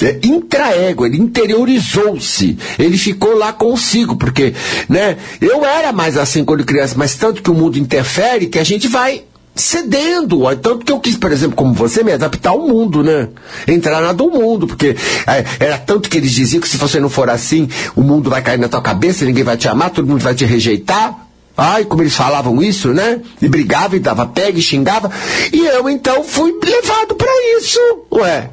é, 0.00 0.18
intraego, 0.22 1.06
ele 1.06 1.18
interiorizou-se, 1.18 2.56
ele 2.78 2.96
ficou 2.96 3.36
lá 3.36 3.52
consigo, 3.52 4.16
porque, 4.16 4.54
né, 4.88 5.16
eu 5.40 5.64
era 5.64 5.92
mais 5.92 6.16
assim 6.16 6.44
quando 6.44 6.64
criança, 6.64 6.94
mas 6.96 7.14
tanto 7.14 7.42
que 7.42 7.50
o 7.50 7.54
mundo 7.54 7.78
interfere 7.78 8.46
que 8.46 8.58
a 8.58 8.64
gente 8.64 8.86
vai 8.88 9.24
cedendo, 9.54 10.42
tanto 10.56 10.84
que 10.84 10.92
eu 10.92 11.00
quis, 11.00 11.16
por 11.16 11.32
exemplo, 11.32 11.56
como 11.56 11.74
você, 11.74 12.04
me 12.04 12.12
adaptar 12.12 12.50
ao 12.50 12.60
mundo, 12.60 13.02
né, 13.02 13.28
entrar 13.66 14.00
na 14.00 14.12
do 14.12 14.30
mundo, 14.30 14.68
porque 14.68 14.96
é, 15.26 15.44
era 15.58 15.78
tanto 15.78 16.08
que 16.08 16.16
eles 16.16 16.30
diziam 16.30 16.60
que 16.60 16.68
se 16.68 16.76
você 16.76 17.00
não 17.00 17.10
for 17.10 17.28
assim, 17.28 17.68
o 17.96 18.02
mundo 18.02 18.30
vai 18.30 18.40
cair 18.40 18.58
na 18.58 18.68
tua 18.68 18.80
cabeça, 18.80 19.24
ninguém 19.24 19.44
vai 19.44 19.56
te 19.56 19.68
amar, 19.68 19.90
todo 19.90 20.06
mundo 20.06 20.22
vai 20.22 20.34
te 20.34 20.44
rejeitar, 20.44 21.26
Ai, 21.60 21.84
como 21.86 22.02
eles 22.04 22.14
falavam 22.14 22.62
isso, 22.62 22.94
né? 22.94 23.20
E 23.42 23.48
brigava 23.48 23.96
e 23.96 23.98
dava 23.98 24.24
pega 24.24 24.60
e 24.60 24.62
xingava. 24.62 25.10
E 25.52 25.58
eu 25.66 25.88
então 25.88 26.22
fui 26.22 26.56
levado 26.62 27.16
para 27.16 27.32
isso. 27.58 27.80
Ué, 28.12 28.48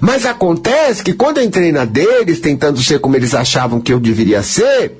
mas 0.00 0.24
acontece 0.26 1.02
que 1.02 1.12
quando 1.12 1.38
eu 1.38 1.44
entrei 1.44 1.72
na 1.72 1.84
deles, 1.84 2.40
tentando 2.40 2.82
ser 2.82 3.00
como 3.00 3.16
eles 3.16 3.34
achavam 3.34 3.80
que 3.80 3.92
eu 3.92 4.00
deveria 4.00 4.42
ser, 4.42 4.92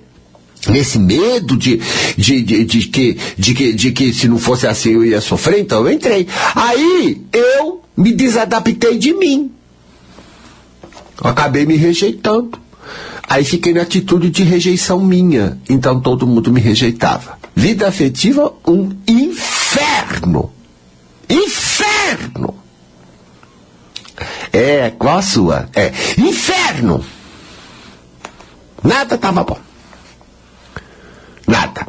nesse 0.68 0.98
medo 0.98 1.56
de, 1.56 1.80
de, 2.16 2.42
de, 2.42 2.64
de, 2.64 2.80
que, 2.88 3.18
de, 3.36 3.54
que, 3.54 3.72
de 3.72 3.92
que 3.92 4.12
se 4.12 4.28
não 4.28 4.38
fosse 4.38 4.66
assim 4.66 4.90
eu 4.90 5.04
ia 5.04 5.20
sofrer, 5.20 5.60
então 5.60 5.86
eu 5.86 5.92
entrei. 5.92 6.26
Aí 6.54 7.22
eu 7.32 7.82
me 7.96 8.12
desadaptei 8.12 8.98
de 8.98 9.12
mim. 9.14 9.50
Acabei 11.22 11.64
me 11.66 11.76
rejeitando. 11.76 12.58
Aí 13.28 13.44
fiquei 13.44 13.72
na 13.72 13.82
atitude 13.82 14.30
de 14.30 14.42
rejeição 14.42 15.00
minha. 15.00 15.58
Então 15.68 16.00
todo 16.00 16.26
mundo 16.26 16.52
me 16.52 16.60
rejeitava. 16.60 17.38
Vida 17.54 17.88
afetiva, 17.88 18.52
um 18.66 18.90
inferno. 19.06 20.50
Inferno! 21.28 22.63
É, 24.52 24.90
qual 24.90 25.18
a 25.18 25.22
sua? 25.22 25.68
É, 25.74 25.92
inferno! 26.18 27.04
Nada 28.82 29.14
estava 29.14 29.42
bom. 29.42 29.58
Nada. 31.46 31.86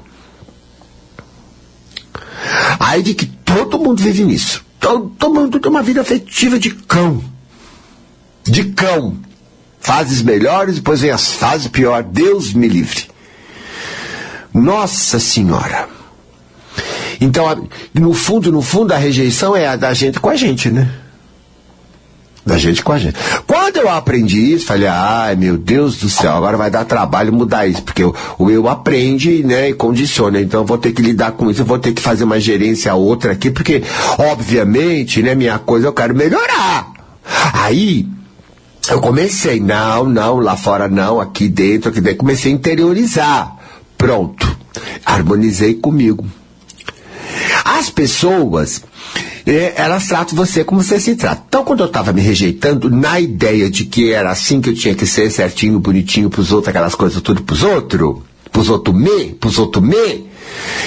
Aí 2.79 3.03
de 3.03 3.13
que 3.13 3.25
todo 3.25 3.79
mundo 3.79 4.01
vive 4.01 4.23
nisso. 4.23 4.63
Todo, 4.79 5.09
todo 5.17 5.35
mundo 5.35 5.59
tem 5.59 5.69
uma 5.69 5.83
vida 5.83 6.01
afetiva 6.01 6.57
de 6.57 6.71
cão. 6.71 7.23
De 8.43 8.65
cão. 8.65 9.17
Fases 9.79 10.21
melhores, 10.21 10.75
depois 10.75 11.01
vem 11.01 11.11
as 11.11 11.31
fases 11.31 11.67
piores. 11.67 12.07
Deus 12.11 12.53
me 12.53 12.67
livre. 12.67 13.09
Nossa 14.53 15.19
Senhora. 15.19 15.89
Então, 17.19 17.67
no 17.93 18.13
fundo, 18.13 18.51
no 18.51 18.61
fundo, 18.61 18.93
a 18.93 18.97
rejeição 18.97 19.55
é 19.55 19.67
a 19.67 19.75
da 19.75 19.93
gente 19.93 20.19
com 20.19 20.29
a 20.29 20.35
gente, 20.35 20.69
né? 20.69 20.89
Da 22.45 22.57
gente 22.57 22.83
com 22.83 22.91
a 22.91 22.99
gente. 22.99 23.17
Quando 23.47 23.77
eu 23.77 23.89
aprendi 23.89 24.53
isso, 24.53 24.67
falei, 24.67 24.87
ai 24.87 25.35
meu 25.35 25.57
Deus 25.57 25.97
do 25.97 26.09
céu, 26.09 26.33
agora 26.33 26.55
vai 26.55 26.69
dar 26.69 26.85
trabalho 26.85 27.33
mudar 27.33 27.65
isso, 27.65 27.81
porque 27.81 28.03
o, 28.03 28.13
eu 28.49 28.69
aprende 28.69 29.43
né, 29.43 29.69
e 29.69 29.73
condiciona, 29.73 30.39
então 30.39 30.61
eu 30.61 30.65
vou 30.65 30.77
ter 30.77 30.91
que 30.91 31.01
lidar 31.01 31.31
com 31.31 31.49
isso, 31.49 31.61
eu 31.61 31.65
vou 31.65 31.79
ter 31.79 31.93
que 31.93 32.01
fazer 32.01 32.23
uma 32.23 32.39
gerência 32.39 32.93
outra 32.93 33.31
aqui, 33.31 33.49
porque, 33.49 33.83
obviamente, 34.19 35.23
né, 35.23 35.33
minha 35.33 35.57
coisa 35.57 35.87
eu 35.87 35.93
quero 35.93 36.13
melhorar. 36.13 36.93
Aí, 37.53 38.07
eu 38.89 39.01
comecei, 39.01 39.59
não, 39.59 40.05
não, 40.05 40.37
lá 40.37 40.55
fora 40.55 40.87
não, 40.87 41.19
aqui 41.19 41.47
dentro, 41.49 41.89
aqui 41.89 41.99
dentro. 41.99 42.19
Comecei 42.19 42.51
a 42.51 42.55
interiorizar. 42.55 43.55
Pronto. 43.97 44.55
Harmonizei 45.03 45.73
comigo. 45.73 46.25
As 47.63 47.89
pessoas, 47.89 48.83
elas 49.45 50.07
tratam 50.07 50.35
você 50.35 50.63
como 50.63 50.81
você 50.81 50.99
se 50.99 51.15
trata. 51.15 51.43
Então, 51.47 51.63
quando 51.63 51.81
eu 51.81 51.85
estava 51.85 52.11
me 52.11 52.21
rejeitando, 52.21 52.89
na 52.89 53.19
ideia 53.19 53.69
de 53.69 53.85
que 53.85 54.11
era 54.11 54.31
assim 54.31 54.59
que 54.59 54.69
eu 54.69 54.73
tinha 54.73 54.95
que 54.95 55.05
ser, 55.05 55.29
certinho, 55.29 55.79
bonitinho 55.79 56.29
pros 56.29 56.51
outros, 56.51 56.69
aquelas 56.69 56.95
coisas 56.95 57.21
tudo 57.21 57.43
pros 57.43 57.63
outros, 57.63 58.17
pros 58.51 58.69
outros 58.69 58.95
me, 58.95 59.33
pros 59.33 59.59
outros 59.59 59.83
me, 59.83 60.25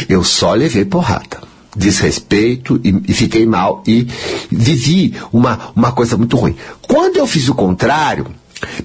eu 0.09 0.25
só 0.25 0.55
levei 0.55 0.85
porrada 0.85 1.49
desrespeito 1.77 2.81
e, 2.83 3.03
e, 3.09 3.15
fiquei 3.15 3.47
mal 3.47 3.83
e 3.87 4.09
vivi 4.51 5.15
uma, 5.33 5.71
uma 5.77 5.93
coisa 5.93 6.17
muito 6.17 6.37
ruim. 6.37 6.57
Quando 6.83 7.19
eu 7.19 7.27
fiz 7.27 7.49
o 7.49 7.55
contrário, 7.55 8.27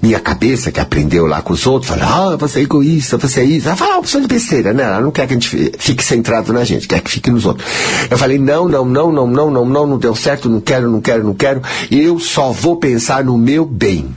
minha 0.02 0.20
cabeça, 0.20 0.70
que 0.70 0.80
aprendeu 0.80 1.26
lá 1.26 1.42
com 1.42 1.52
os 1.52 1.66
outros, 1.66 1.90
fala, 1.90 2.32
ah, 2.32 2.36
você 2.36 2.60
é 2.60 2.62
egoísta, 2.62 3.16
você 3.16 3.40
é 3.40 3.44
isso. 3.44 3.66
Ela 3.66 3.76
fala, 3.76 3.96
ah, 3.96 4.00
pessoa 4.00 4.20
de 4.20 4.28
besteira, 4.28 4.72
né? 4.72 4.82
Ela 4.82 5.00
não 5.00 5.10
quer 5.10 5.26
que 5.26 5.34
a 5.34 5.36
gente 5.36 5.72
fique 5.78 6.04
centrado 6.04 6.52
na 6.52 6.64
gente, 6.64 6.86
quer 6.86 7.00
que 7.00 7.10
fique 7.10 7.30
nos 7.30 7.46
outros. 7.46 7.66
Eu 8.10 8.18
falei, 8.18 8.38
não, 8.38 8.68
não, 8.68 8.84
não, 8.84 9.12
não, 9.12 9.26
não, 9.26 9.50
não, 9.50 9.64
não, 9.64 9.86
não 9.86 9.98
deu 9.98 10.14
certo, 10.14 10.48
não 10.48 10.60
quero, 10.60 10.90
não 10.90 11.00
quero, 11.00 11.24
não 11.24 11.34
quero. 11.34 11.62
Eu 11.90 12.18
só 12.18 12.52
vou 12.52 12.76
pensar 12.76 13.24
no 13.24 13.36
meu 13.36 13.64
bem. 13.64 14.14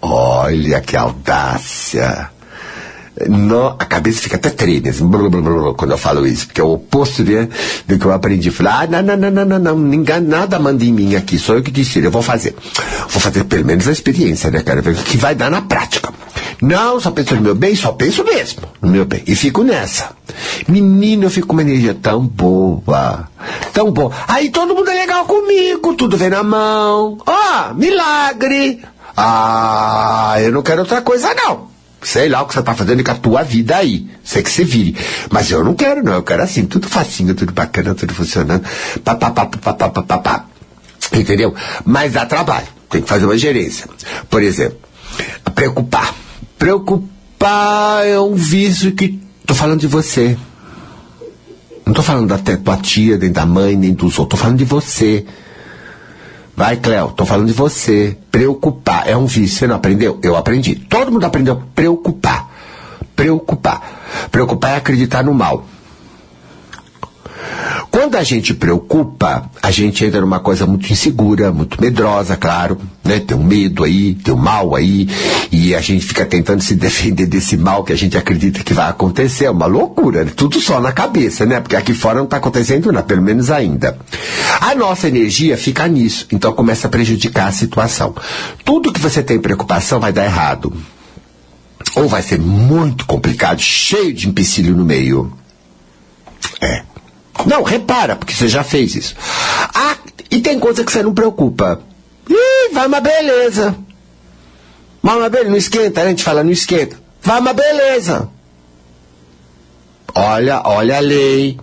Olha 0.00 0.80
que 0.80 0.96
audácia 0.96 2.30
no, 3.26 3.68
a 3.78 3.84
cabeça 3.84 4.20
fica 4.20 4.36
até 4.36 4.50
treme, 4.50 4.88
assim, 4.88 5.08
quando 5.76 5.90
eu 5.90 5.98
falo 5.98 6.26
isso, 6.26 6.46
porque 6.46 6.60
é 6.60 6.64
o 6.64 6.72
oposto 6.72 7.22
né, 7.24 7.48
do 7.86 7.98
que 7.98 8.04
eu 8.04 8.12
aprendi. 8.12 8.50
Falei, 8.50 8.72
ah, 8.72 8.86
não, 8.86 9.02
não, 9.02 9.16
não, 9.16 9.30
não, 9.30 9.44
não, 9.44 9.58
não, 9.58 9.78
ninguém, 9.78 10.20
nada 10.20 10.58
manda 10.58 10.84
em 10.84 10.92
mim 10.92 11.16
aqui, 11.16 11.38
sou 11.38 11.56
eu 11.56 11.62
que 11.62 11.70
decidi, 11.70 12.04
eu 12.04 12.10
vou 12.10 12.22
fazer. 12.22 12.54
Vou 13.08 13.20
fazer 13.20 13.44
pelo 13.44 13.64
menos 13.64 13.88
a 13.88 13.92
experiência, 13.92 14.50
né, 14.50 14.60
cara, 14.60 14.82
que 14.82 15.16
vai 15.16 15.34
dar 15.34 15.50
na 15.50 15.62
prática. 15.62 16.12
Não, 16.60 16.98
só 16.98 17.12
penso 17.12 17.36
no 17.36 17.40
meu 17.40 17.54
bem, 17.54 17.74
só 17.76 17.92
penso 17.92 18.24
mesmo 18.24 18.62
no 18.82 18.90
meu 18.90 19.04
bem. 19.04 19.22
E 19.26 19.34
fico 19.34 19.62
nessa. 19.62 20.10
Menino, 20.66 21.24
eu 21.24 21.30
fico 21.30 21.46
com 21.46 21.52
uma 21.52 21.62
energia 21.62 21.94
tão 21.94 22.26
boa, 22.26 23.28
tão 23.72 23.92
boa. 23.92 24.12
Aí 24.26 24.50
todo 24.50 24.74
mundo 24.74 24.90
é 24.90 24.94
legal 24.94 25.24
comigo, 25.24 25.94
tudo 25.94 26.16
vem 26.16 26.30
na 26.30 26.42
mão. 26.42 27.16
Ó, 27.24 27.32
oh, 27.70 27.74
milagre. 27.74 28.80
Ah, 29.16 30.36
eu 30.40 30.52
não 30.52 30.62
quero 30.62 30.80
outra 30.80 31.00
coisa 31.00 31.32
não. 31.34 31.68
Sei 32.00 32.28
lá 32.28 32.42
o 32.42 32.46
que 32.46 32.54
você 32.54 32.62
tá 32.62 32.74
fazendo 32.74 33.02
com 33.02 33.10
a 33.10 33.14
tua 33.14 33.42
vida 33.42 33.76
aí. 33.76 34.08
Sei 34.22 34.42
que 34.42 34.50
você 34.50 34.64
vire. 34.64 34.96
Mas 35.30 35.50
eu 35.50 35.64
não 35.64 35.74
quero, 35.74 36.02
não. 36.02 36.14
Eu 36.14 36.22
quero 36.22 36.42
assim, 36.42 36.64
tudo 36.64 36.88
facinho, 36.88 37.34
tudo 37.34 37.52
bacana, 37.52 37.94
tudo 37.94 38.14
funcionando. 38.14 38.64
Pá, 39.04 39.16
pá, 39.16 39.30
pá, 39.30 39.46
pá, 39.46 39.72
pá, 39.72 39.88
pá, 39.88 40.02
pá, 40.02 40.18
pá. 40.18 40.44
Entendeu? 41.12 41.54
Mas 41.84 42.12
dá 42.12 42.24
trabalho. 42.24 42.66
Tem 42.88 43.02
que 43.02 43.08
fazer 43.08 43.24
uma 43.24 43.36
gerência. 43.36 43.86
Por 44.30 44.42
exemplo, 44.42 44.78
preocupar. 45.54 46.14
Preocupar 46.58 48.06
é 48.06 48.18
um 48.20 48.34
vício 48.34 48.92
que. 48.92 49.20
Tô 49.44 49.54
falando 49.54 49.80
de 49.80 49.86
você. 49.86 50.36
Não 51.84 51.94
tô 51.94 52.02
falando 52.02 52.28
da 52.28 52.38
tua 52.38 52.76
tia, 52.76 53.16
nem 53.16 53.32
da 53.32 53.46
mãe, 53.46 53.74
nem 53.74 53.92
dos 53.92 54.18
outros. 54.18 54.38
Tô 54.38 54.44
falando 54.44 54.58
de 54.58 54.64
você. 54.64 55.26
Vai, 56.58 56.76
Cléo, 56.76 57.12
tô 57.12 57.24
falando 57.24 57.46
de 57.46 57.52
você. 57.52 58.18
Preocupar 58.32 59.08
é 59.08 59.16
um 59.16 59.26
vício. 59.26 59.60
Você 59.60 59.66
não 59.68 59.76
aprendeu? 59.76 60.18
Eu 60.20 60.34
aprendi. 60.34 60.74
Todo 60.74 61.12
mundo 61.12 61.24
aprendeu. 61.24 61.62
Preocupar. 61.72 62.50
Preocupar. 63.14 64.28
Preocupar 64.32 64.72
é 64.72 64.76
acreditar 64.78 65.22
no 65.22 65.32
mal. 65.32 65.64
Quando 67.90 68.16
a 68.16 68.22
gente 68.22 68.54
preocupa, 68.54 69.50
a 69.62 69.70
gente 69.70 70.04
entra 70.04 70.20
numa 70.20 70.40
coisa 70.40 70.66
muito 70.66 70.90
insegura, 70.92 71.50
muito 71.52 71.80
medrosa, 71.80 72.36
claro, 72.36 72.78
né? 73.04 73.18
Tem 73.18 73.36
um 73.36 73.42
medo 73.42 73.82
aí, 73.82 74.14
tem 74.14 74.34
um 74.34 74.36
mal 74.36 74.74
aí, 74.74 75.08
e 75.50 75.74
a 75.74 75.80
gente 75.80 76.04
fica 76.04 76.24
tentando 76.26 76.62
se 76.62 76.74
defender 76.74 77.26
desse 77.26 77.56
mal 77.56 77.82
que 77.82 77.92
a 77.92 77.96
gente 77.96 78.16
acredita 78.16 78.62
que 78.62 78.74
vai 78.74 78.88
acontecer. 78.88 79.46
É 79.46 79.50
uma 79.50 79.66
loucura, 79.66 80.24
né? 80.24 80.32
tudo 80.34 80.60
só 80.60 80.80
na 80.80 80.92
cabeça, 80.92 81.46
né? 81.46 81.60
Porque 81.60 81.76
aqui 81.76 81.94
fora 81.94 82.18
não 82.18 82.24
está 82.24 82.36
acontecendo 82.36 82.92
nada, 82.92 83.06
pelo 83.06 83.22
menos 83.22 83.50
ainda. 83.50 83.98
A 84.60 84.74
nossa 84.74 85.08
energia 85.08 85.56
fica 85.56 85.86
nisso, 85.88 86.26
então 86.30 86.52
começa 86.52 86.86
a 86.86 86.90
prejudicar 86.90 87.48
a 87.48 87.52
situação. 87.52 88.14
Tudo 88.64 88.92
que 88.92 89.00
você 89.00 89.22
tem 89.22 89.38
preocupação 89.38 89.98
vai 89.98 90.12
dar 90.12 90.24
errado. 90.24 90.72
Ou 91.94 92.08
vai 92.08 92.22
ser 92.22 92.38
muito 92.38 93.06
complicado, 93.06 93.60
cheio 93.60 94.12
de 94.12 94.28
empecilho 94.28 94.76
no 94.76 94.84
meio. 94.84 95.32
É. 96.60 96.82
Não, 97.46 97.62
repara, 97.62 98.16
porque 98.16 98.34
você 98.34 98.48
já 98.48 98.64
fez 98.64 98.94
isso. 98.94 99.14
Ah, 99.74 99.96
e 100.30 100.40
tem 100.40 100.58
coisa 100.58 100.84
que 100.84 100.92
você 100.92 101.02
não 101.02 101.14
preocupa. 101.14 101.80
Ih, 102.28 102.72
vai 102.72 102.86
uma 102.86 103.00
beleza. 103.00 103.74
Vai 105.02 105.16
uma 105.16 105.28
beleza, 105.28 105.50
não 105.50 105.56
esquenta, 105.56 106.02
a 106.02 106.08
gente 106.08 106.22
fala, 106.22 106.44
não 106.44 106.50
esquenta. 106.50 106.96
Vai 107.22 107.40
uma 107.40 107.52
beleza. 107.52 108.28
Olha, 110.14 110.62
olha 110.64 110.96
a 110.96 111.00
lei. 111.00 111.58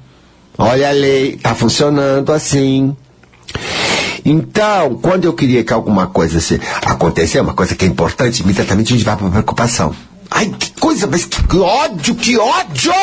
Olha 0.57 0.89
a 0.89 0.91
lei, 0.91 1.35
tá 1.37 1.53
funcionando 1.53 2.31
assim. 2.31 2.95
Então, 4.23 4.95
quando 4.95 5.25
eu 5.25 5.33
queria 5.33 5.63
que 5.63 5.73
alguma 5.73 6.07
coisa 6.07 6.39
se 6.39 6.59
acontecesse, 6.83 7.39
uma 7.39 7.53
coisa 7.53 7.75
que 7.75 7.85
é 7.85 7.87
importante, 7.87 8.41
imediatamente 8.41 8.93
a 8.93 8.97
gente 8.97 9.05
vai 9.05 9.15
para 9.15 9.29
preocupação. 9.29 9.93
Ai, 10.31 10.49
que 10.57 10.71
coisa, 10.79 11.05
mas 11.05 11.25
que 11.25 11.57
ódio, 11.57 12.15
que 12.15 12.37
ódio! 12.37 12.93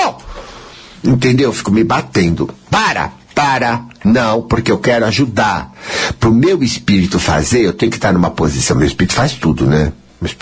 Entendeu? 1.04 1.50
Eu 1.50 1.52
fico 1.52 1.70
me 1.70 1.84
batendo. 1.84 2.48
Para! 2.70 3.12
Para! 3.34 3.84
Não, 4.04 4.42
porque 4.42 4.70
eu 4.70 4.78
quero 4.78 5.06
ajudar. 5.06 5.72
Pro 6.20 6.32
meu 6.32 6.62
espírito 6.62 7.18
fazer, 7.18 7.62
eu 7.62 7.72
tenho 7.72 7.90
que 7.90 7.98
estar 7.98 8.12
numa 8.12 8.30
posição. 8.30 8.76
Meu 8.76 8.86
espírito 8.86 9.14
faz 9.14 9.32
tudo, 9.32 9.66
né? 9.66 9.92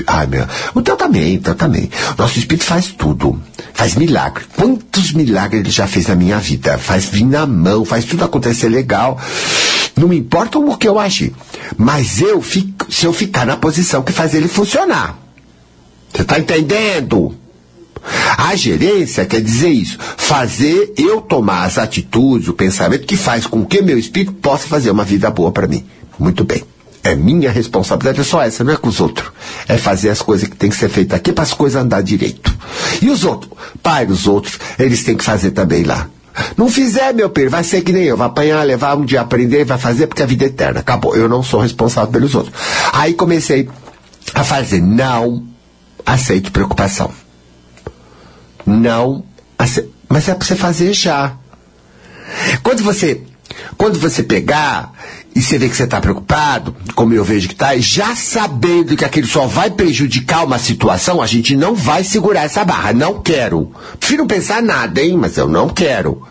Ai, 0.06 0.26
meu. 0.26 0.46
O 0.74 0.82
teu 0.82 0.96
também, 0.96 1.38
o 1.38 1.40
teu 1.40 1.54
também. 1.54 1.90
Nosso 2.18 2.38
espírito 2.38 2.64
faz 2.64 2.86
tudo. 2.88 3.40
Faz 3.72 3.94
milagre. 3.94 4.44
Quantos 4.56 5.12
milagres 5.12 5.60
ele 5.60 5.70
já 5.70 5.86
fez 5.86 6.06
na 6.06 6.14
minha 6.14 6.38
vida? 6.38 6.76
Faz 6.76 7.06
vir 7.06 7.24
na 7.24 7.46
mão, 7.46 7.84
faz 7.84 8.04
tudo 8.04 8.24
acontecer 8.24 8.68
legal. 8.68 9.18
Não 9.96 10.08
me 10.08 10.18
importa 10.18 10.58
o 10.58 10.76
que 10.76 10.88
eu 10.88 10.98
agir. 10.98 11.32
Mas 11.76 12.20
eu 12.20 12.42
fico, 12.42 12.92
se 12.92 13.06
eu 13.06 13.12
ficar 13.12 13.46
na 13.46 13.56
posição 13.56 14.02
que 14.02 14.12
faz 14.12 14.34
ele 14.34 14.48
funcionar. 14.48 15.18
Você 16.12 16.24
tá 16.24 16.38
entendendo? 16.38 17.34
A 18.36 18.54
gerência 18.56 19.26
quer 19.26 19.40
dizer 19.40 19.70
isso, 19.70 19.98
fazer 20.16 20.92
eu 20.96 21.20
tomar 21.20 21.64
as 21.64 21.78
atitudes, 21.78 22.48
o 22.48 22.52
pensamento 22.52 23.06
que 23.06 23.16
faz 23.16 23.46
com 23.46 23.64
que 23.64 23.82
meu 23.82 23.98
espírito 23.98 24.32
possa 24.32 24.66
fazer 24.66 24.90
uma 24.90 25.04
vida 25.04 25.30
boa 25.30 25.52
para 25.52 25.66
mim. 25.66 25.84
Muito 26.18 26.44
bem. 26.44 26.62
É 27.02 27.14
minha 27.14 27.50
responsabilidade, 27.50 28.20
é 28.20 28.24
só 28.24 28.42
essa, 28.42 28.62
não 28.62 28.74
é 28.74 28.76
com 28.76 28.88
os 28.88 29.00
outros. 29.00 29.30
É 29.66 29.78
fazer 29.78 30.10
as 30.10 30.20
coisas 30.20 30.48
que 30.48 30.56
tem 30.56 30.68
que 30.68 30.76
ser 30.76 30.88
feitas 30.90 31.16
aqui 31.16 31.32
para 31.32 31.44
as 31.44 31.54
coisas 31.54 31.80
andar 31.80 32.02
direito. 32.02 32.54
E 33.00 33.08
os 33.08 33.24
outros? 33.24 33.52
Pai, 33.82 34.06
os 34.06 34.26
outros, 34.26 34.58
eles 34.78 35.02
têm 35.02 35.16
que 35.16 35.24
fazer 35.24 35.52
também 35.52 35.82
lá. 35.82 36.08
Não 36.56 36.68
fizer, 36.68 37.12
meu 37.12 37.30
filho, 37.34 37.50
vai 37.50 37.64
ser 37.64 37.82
que 37.82 37.92
nem 37.92 38.04
eu, 38.04 38.16
vai 38.16 38.26
apanhar, 38.26 38.62
levar 38.64 38.96
um 38.96 39.04
dia 39.04 39.20
aprender, 39.20 39.64
vai 39.64 39.78
fazer 39.78 40.06
porque 40.06 40.22
a 40.22 40.26
vida 40.26 40.44
é 40.44 40.48
eterna. 40.48 40.80
Acabou. 40.80 41.16
Eu 41.16 41.28
não 41.28 41.42
sou 41.42 41.60
responsável 41.60 42.10
pelos 42.10 42.34
outros. 42.34 42.54
Aí 42.92 43.14
comecei 43.14 43.68
a 44.34 44.44
fazer. 44.44 44.80
Não 44.80 45.44
aceito 46.04 46.52
preocupação. 46.52 47.10
Não. 48.70 49.24
Mas 50.08 50.28
é 50.28 50.34
para 50.34 50.46
você 50.46 50.56
fazer 50.56 50.92
já. 50.92 51.34
Quando 52.62 52.82
você, 52.82 53.22
quando 53.76 53.98
você 53.98 54.22
pegar 54.22 54.92
e 55.34 55.42
você 55.42 55.58
vê 55.58 55.68
que 55.68 55.76
você 55.76 55.84
está 55.84 56.00
preocupado, 56.00 56.74
como 56.94 57.14
eu 57.14 57.24
vejo 57.24 57.48
que 57.48 57.54
está, 57.54 57.76
já 57.78 58.16
sabendo 58.16 58.96
que 58.96 59.04
aquilo 59.04 59.26
só 59.26 59.46
vai 59.46 59.70
prejudicar 59.70 60.44
uma 60.44 60.58
situação, 60.58 61.22
a 61.22 61.26
gente 61.26 61.56
não 61.56 61.74
vai 61.74 62.02
segurar 62.02 62.44
essa 62.44 62.64
barra. 62.64 62.92
Não 62.92 63.20
quero. 63.20 63.72
Prefiro 63.98 64.26
pensar 64.26 64.62
nada, 64.62 65.00
hein? 65.00 65.16
Mas 65.16 65.36
eu 65.36 65.48
não 65.48 65.68
quero. 65.68 66.22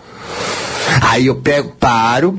Aí 1.01 1.27
eu 1.27 1.35
pego, 1.35 1.69
paro, 1.79 2.37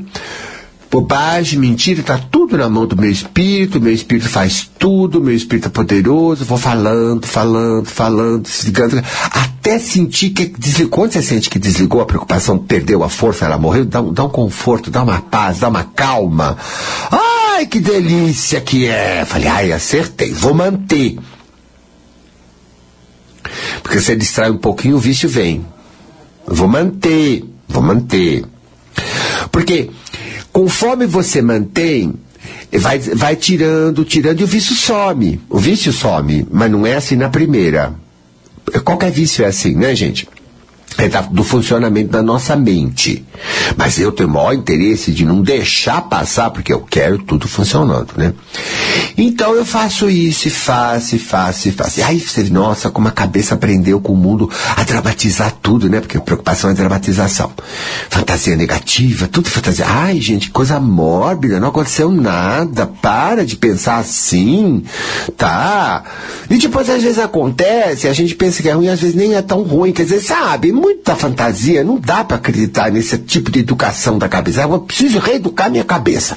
bobagem, 0.90 1.58
mentira, 1.58 2.00
está 2.00 2.18
tudo 2.18 2.58
na 2.58 2.68
mão 2.68 2.84
do 2.84 2.96
meu 2.96 3.10
espírito, 3.10 3.80
meu 3.80 3.92
espírito 3.92 4.28
faz 4.28 4.68
tudo, 4.76 5.20
meu 5.20 5.34
espírito 5.34 5.68
é 5.68 5.70
poderoso, 5.70 6.44
vou 6.44 6.58
falando, 6.58 7.26
falando, 7.26 7.86
falando, 7.86 8.42
desligando, 8.42 9.00
até 9.30 9.78
sentir 9.78 10.30
que 10.30 10.46
desligou. 10.46 10.90
Quando 10.90 11.12
você 11.12 11.22
sente 11.22 11.48
que 11.48 11.60
desligou, 11.60 12.00
a 12.00 12.06
preocupação 12.06 12.58
perdeu 12.58 13.04
a 13.04 13.08
força, 13.08 13.44
ela 13.44 13.56
morreu, 13.56 13.84
dá, 13.84 14.02
dá 14.02 14.24
um 14.24 14.28
conforto, 14.28 14.90
dá 14.90 15.02
uma 15.04 15.20
paz, 15.20 15.60
dá 15.60 15.68
uma 15.68 15.84
calma. 15.84 16.58
Ai, 17.10 17.66
que 17.66 17.78
delícia 17.78 18.60
que 18.60 18.88
é! 18.88 19.24
Falei, 19.24 19.46
ai, 19.46 19.72
acertei, 19.72 20.32
vou 20.32 20.54
manter. 20.54 21.16
Porque 23.82 24.00
você 24.00 24.16
distrai 24.16 24.50
um 24.50 24.58
pouquinho, 24.58 24.96
o 24.96 25.00
vício 25.00 25.28
vem. 25.28 25.64
Vou 26.46 26.66
manter, 26.66 27.44
vou 27.68 27.82
manter. 27.82 28.44
Porque 29.50 29.90
Conforme 30.52 31.06
você 31.06 31.40
mantém, 31.40 32.14
vai, 32.72 32.98
vai 32.98 33.36
tirando, 33.36 34.04
tirando, 34.04 34.40
e 34.40 34.44
o 34.44 34.46
vício 34.46 34.74
some. 34.74 35.40
O 35.48 35.58
vício 35.58 35.92
some, 35.92 36.46
mas 36.50 36.70
não 36.70 36.86
é 36.86 36.96
assim 36.96 37.16
na 37.16 37.28
primeira. 37.28 37.94
Qualquer 38.84 39.10
vício 39.10 39.44
é 39.44 39.48
assim, 39.48 39.74
né, 39.74 39.94
gente? 39.94 40.28
É 40.98 41.08
da, 41.08 41.20
do 41.22 41.44
funcionamento 41.44 42.10
da 42.10 42.22
nossa 42.22 42.56
mente. 42.56 43.24
Mas 43.76 43.98
eu 43.98 44.12
tenho 44.12 44.28
o 44.28 44.32
maior 44.32 44.52
interesse 44.52 45.12
de 45.12 45.24
não 45.24 45.40
deixar 45.42 46.02
passar, 46.02 46.50
porque 46.50 46.72
eu 46.72 46.80
quero 46.80 47.18
tudo 47.18 47.48
funcionando, 47.48 48.12
né? 48.16 48.34
Então 49.16 49.54
eu 49.54 49.64
faço 49.64 50.10
isso, 50.10 50.48
e 50.48 50.50
faço, 50.50 51.16
e 51.16 51.18
faço, 51.18 51.68
e 51.68 51.72
faço. 51.72 52.00
E 52.00 52.02
aí 52.02 52.20
você, 52.20 52.42
nossa, 52.44 52.90
como 52.90 53.08
a 53.08 53.12
cabeça 53.12 53.54
aprendeu 53.54 54.00
com 54.00 54.12
o 54.12 54.16
mundo 54.16 54.50
a 54.76 54.82
dramatizar 54.82 55.54
tudo, 55.62 55.88
né? 55.88 56.00
Porque 56.00 56.18
preocupação 56.18 56.70
é 56.70 56.74
dramatização. 56.74 57.52
Fantasia 58.08 58.56
negativa, 58.56 59.28
tudo 59.28 59.48
fantasia. 59.48 59.86
Ai, 59.88 60.20
gente, 60.20 60.50
coisa 60.50 60.78
mórbida, 60.80 61.60
não 61.60 61.68
aconteceu 61.68 62.10
nada. 62.10 62.86
Para 62.86 63.44
de 63.44 63.56
pensar 63.56 63.98
assim, 63.98 64.82
tá? 65.36 66.04
E 66.48 66.58
depois 66.58 66.88
às 66.90 67.02
vezes 67.02 67.18
acontece, 67.18 68.08
a 68.08 68.12
gente 68.12 68.34
pensa 68.34 68.62
que 68.62 68.68
é 68.68 68.72
ruim, 68.72 68.88
às 68.88 69.00
vezes 69.00 69.14
nem 69.14 69.34
é 69.34 69.42
tão 69.42 69.62
ruim. 69.62 69.92
Quer 69.92 70.04
dizer, 70.04 70.20
sabe, 70.20 70.72
muita 70.90 71.14
fantasia, 71.14 71.84
não 71.84 71.98
dá 71.98 72.24
para 72.24 72.36
acreditar 72.36 72.90
nesse 72.90 73.16
tipo 73.18 73.50
de 73.50 73.60
educação 73.60 74.18
da 74.18 74.28
cabeça. 74.28 74.62
Eu 74.62 74.80
preciso 74.80 75.18
reeducar 75.18 75.70
minha 75.70 75.84
cabeça. 75.84 76.36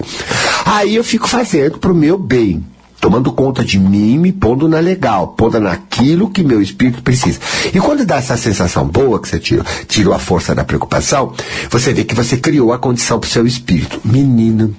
Aí 0.65 0.95
eu 0.95 1.03
fico 1.03 1.27
fazendo 1.27 1.79
pro 1.79 1.93
meu 1.93 2.17
bem 2.17 2.63
tomando 3.01 3.33
conta 3.33 3.65
de 3.65 3.77
mim, 3.77 4.17
me 4.17 4.31
pondo 4.31 4.65
na 4.65 4.79
legal, 4.79 5.27
pondo 5.27 5.59
naquilo 5.59 6.29
que 6.29 6.41
meu 6.41 6.61
espírito 6.61 7.03
precisa. 7.03 7.37
E 7.73 7.77
quando 7.77 8.05
dá 8.05 8.15
essa 8.15 8.37
sensação 8.37 8.87
boa 8.87 9.19
que 9.19 9.27
você 9.27 9.37
tirou, 9.39 9.65
tirou 9.89 10.13
a 10.13 10.19
força 10.19 10.55
da 10.55 10.63
preocupação, 10.63 11.33
você 11.69 11.91
vê 11.91 12.05
que 12.05 12.15
você 12.15 12.37
criou 12.37 12.71
a 12.71 12.79
condição 12.79 13.19
para 13.19 13.27
o 13.27 13.29
seu 13.29 13.45
espírito. 13.45 13.99
Menino, 14.05 14.73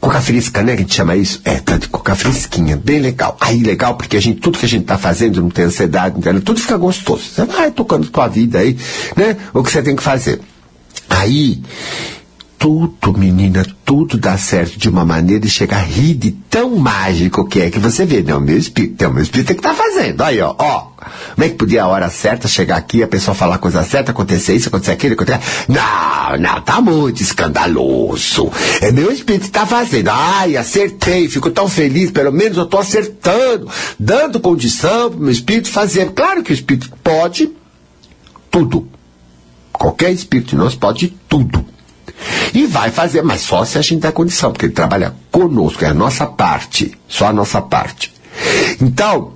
Coca 0.00 0.20
fresca, 0.20 0.62
né? 0.62 0.72
Que 0.72 0.78
a 0.78 0.82
gente 0.82 0.94
chama 0.94 1.16
isso? 1.16 1.40
É, 1.44 1.56
tá 1.56 1.76
de 1.76 1.88
coca 1.88 2.14
fresquinha, 2.14 2.76
bem 2.76 3.00
legal. 3.00 3.36
Aí 3.40 3.62
legal, 3.62 3.96
porque 3.96 4.16
a 4.16 4.20
gente, 4.20 4.40
tudo 4.40 4.58
que 4.58 4.66
a 4.66 4.68
gente 4.68 4.84
tá 4.84 4.98
fazendo, 4.98 5.40
não 5.40 5.50
tem 5.50 5.66
ansiedade, 5.66 6.20
tudo 6.44 6.60
fica 6.60 6.76
gostoso. 6.76 7.22
Você 7.22 7.44
vai 7.44 7.70
tocando 7.70 8.08
tua 8.08 8.28
vida 8.28 8.58
aí, 8.58 8.76
né? 9.16 9.36
O 9.52 9.62
que 9.62 9.70
você 9.70 9.82
tem 9.82 9.96
que 9.96 10.02
fazer. 10.02 10.40
Aí, 11.08 11.60
tudo, 12.60 13.18
menina, 13.18 13.64
tudo 13.86 14.18
dá 14.18 14.36
certo 14.36 14.78
de 14.78 14.86
uma 14.86 15.02
maneira 15.02 15.40
de 15.40 15.48
chegar 15.48 15.78
a 15.78 15.82
rir 15.82 16.12
de 16.12 16.30
tão 16.30 16.76
mágico 16.76 17.48
que 17.48 17.58
é 17.58 17.70
que 17.70 17.78
você 17.78 18.04
vê. 18.04 18.22
Não, 18.22 18.38
meu 18.38 18.58
espírito, 18.58 19.02
é 19.02 19.08
o 19.08 19.14
meu 19.14 19.22
espírito 19.22 19.54
que 19.54 19.62
tá 19.62 19.72
fazendo. 19.72 20.20
Aí, 20.20 20.38
ó, 20.42 20.54
ó. 20.58 20.88
Como 21.34 21.42
é 21.42 21.48
que 21.48 21.54
podia 21.54 21.84
a 21.84 21.88
hora 21.88 22.10
certa 22.10 22.46
chegar 22.46 22.76
aqui, 22.76 23.02
a 23.02 23.08
pessoa 23.08 23.34
falar 23.34 23.54
a 23.54 23.58
coisa 23.58 23.82
certa, 23.82 24.10
acontecer 24.10 24.54
isso, 24.54 24.68
acontecer 24.68 24.92
aquilo, 24.92 25.14
acontecer... 25.14 25.40
Não, 25.68 26.36
não, 26.38 26.60
tá 26.60 26.82
muito 26.82 27.22
escandaloso. 27.22 28.52
É 28.82 28.92
meu 28.92 29.10
espírito 29.10 29.46
que 29.46 29.52
tá 29.52 29.64
fazendo. 29.64 30.08
Ai, 30.08 30.54
acertei, 30.58 31.30
fico 31.30 31.50
tão 31.50 31.66
feliz, 31.66 32.10
pelo 32.10 32.30
menos 32.30 32.58
eu 32.58 32.66
tô 32.66 32.76
acertando, 32.76 33.70
dando 33.98 34.38
condição 34.38 35.10
pro 35.10 35.18
meu 35.18 35.30
espírito 35.30 35.70
fazer. 35.70 36.10
Claro 36.10 36.42
que 36.42 36.52
o 36.52 36.54
espírito 36.54 36.92
pode 37.02 37.50
tudo. 38.50 38.86
Qualquer 39.72 40.12
espírito 40.12 40.50
de 40.50 40.56
nós 40.56 40.74
pode 40.74 41.08
tudo. 41.26 41.64
E 42.54 42.66
vai 42.66 42.90
fazer, 42.90 43.22
mas 43.22 43.40
só 43.42 43.64
se 43.64 43.78
a 43.78 43.82
gente 43.82 44.00
der 44.00 44.12
condição, 44.12 44.52
porque 44.52 44.66
ele 44.66 44.72
trabalha 44.72 45.14
conosco, 45.30 45.84
é 45.84 45.88
a 45.88 45.94
nossa 45.94 46.26
parte, 46.26 46.92
só 47.08 47.26
a 47.26 47.32
nossa 47.32 47.60
parte. 47.60 48.12
Então, 48.80 49.34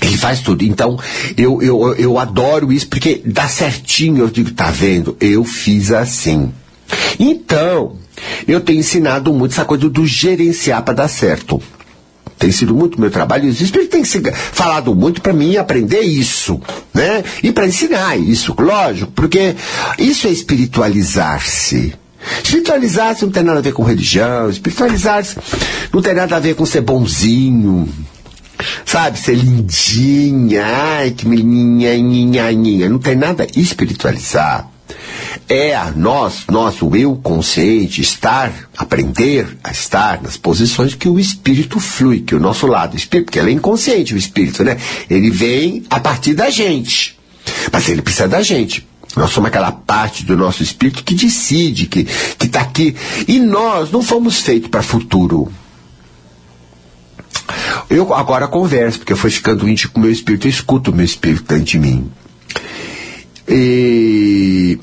ele 0.00 0.16
faz 0.16 0.40
tudo. 0.40 0.64
Então, 0.64 0.98
eu, 1.36 1.62
eu, 1.62 1.94
eu 1.94 2.18
adoro 2.18 2.72
isso, 2.72 2.88
porque 2.88 3.22
dá 3.24 3.48
certinho. 3.48 4.18
Eu 4.18 4.28
digo, 4.28 4.52
tá 4.52 4.70
vendo? 4.70 5.16
Eu 5.20 5.44
fiz 5.44 5.90
assim. 5.90 6.52
Então, 7.18 7.96
eu 8.46 8.60
tenho 8.60 8.80
ensinado 8.80 9.32
muito 9.32 9.52
essa 9.52 9.64
coisa 9.64 9.88
do 9.88 10.06
gerenciar 10.06 10.82
para 10.82 10.94
dar 10.94 11.08
certo. 11.08 11.60
Tem 12.38 12.52
sido 12.52 12.74
muito 12.74 13.00
meu 13.00 13.10
trabalho. 13.10 13.52
Têm 13.90 14.04
se 14.04 14.22
falado 14.52 14.94
muito 14.94 15.22
para 15.22 15.32
mim 15.32 15.56
aprender 15.56 16.00
isso, 16.00 16.60
né? 16.92 17.24
E 17.42 17.50
para 17.50 17.66
ensinar 17.66 18.18
isso, 18.18 18.54
lógico, 18.58 19.10
porque 19.12 19.56
isso 19.98 20.26
é 20.26 20.30
espiritualizar-se. 20.30 21.94
Espiritualizar-se 22.42 23.24
não 23.24 23.32
tem 23.32 23.42
nada 23.42 23.58
a 23.58 23.62
ver 23.62 23.72
com 23.72 23.82
religião, 23.82 24.50
espiritualizar-se 24.50 25.36
não 25.92 26.02
tem 26.02 26.14
nada 26.14 26.36
a 26.36 26.40
ver 26.40 26.54
com 26.54 26.66
ser 26.66 26.80
bonzinho, 26.80 27.88
sabe, 28.84 29.18
ser 29.18 29.34
lindinha, 29.34 30.64
ai, 30.64 31.10
que 31.10 31.26
menininha, 31.26 31.96
ninha, 31.96 32.52
ninha. 32.52 32.88
não 32.88 32.98
tem 32.98 33.16
nada. 33.16 33.46
Espiritualizar 33.56 34.70
é 35.48 35.76
nós, 35.94 36.44
nosso 36.50 36.94
eu 36.96 37.16
consciente, 37.16 38.00
estar, 38.00 38.52
aprender 38.76 39.56
a 39.62 39.70
estar 39.70 40.22
nas 40.22 40.36
posições 40.36 40.94
que 40.94 41.08
o 41.08 41.18
espírito 41.18 41.78
flui, 41.78 42.20
que 42.20 42.34
o 42.34 42.40
nosso 42.40 42.66
lado, 42.66 42.96
espírito, 42.96 43.26
porque 43.26 43.38
ele 43.38 43.50
é 43.50 43.54
inconsciente, 43.54 44.14
o 44.14 44.18
espírito, 44.18 44.64
né? 44.64 44.76
Ele 45.08 45.30
vem 45.30 45.84
a 45.88 46.00
partir 46.00 46.34
da 46.34 46.50
gente. 46.50 47.16
Mas 47.72 47.88
ele 47.88 48.02
precisa 48.02 48.26
da 48.26 48.42
gente. 48.42 48.86
Nós 49.16 49.30
somos 49.30 49.48
aquela 49.48 49.72
parte 49.72 50.24
do 50.24 50.36
nosso 50.36 50.62
espírito 50.62 51.02
que 51.02 51.14
decide, 51.14 51.86
que 51.86 52.06
está 52.38 52.60
aqui. 52.60 52.94
E 53.26 53.40
nós 53.40 53.90
não 53.90 54.02
fomos 54.02 54.40
feitos 54.40 54.68
para 54.68 54.82
futuro. 54.82 55.50
Eu 57.88 58.12
agora 58.12 58.46
converso, 58.46 58.98
porque 58.98 59.14
eu 59.14 59.16
fui 59.16 59.30
ficando 59.30 59.68
íntimo 59.68 59.92
com 59.92 60.00
o 60.00 60.02
meu 60.02 60.12
espírito, 60.12 60.46
eu 60.46 60.50
escuto 60.50 60.90
o 60.90 60.94
meu 60.94 61.04
espírito 61.04 61.44
dentro 61.44 61.64
de 61.64 61.78
mim. 61.78 62.10
E, 63.48 64.78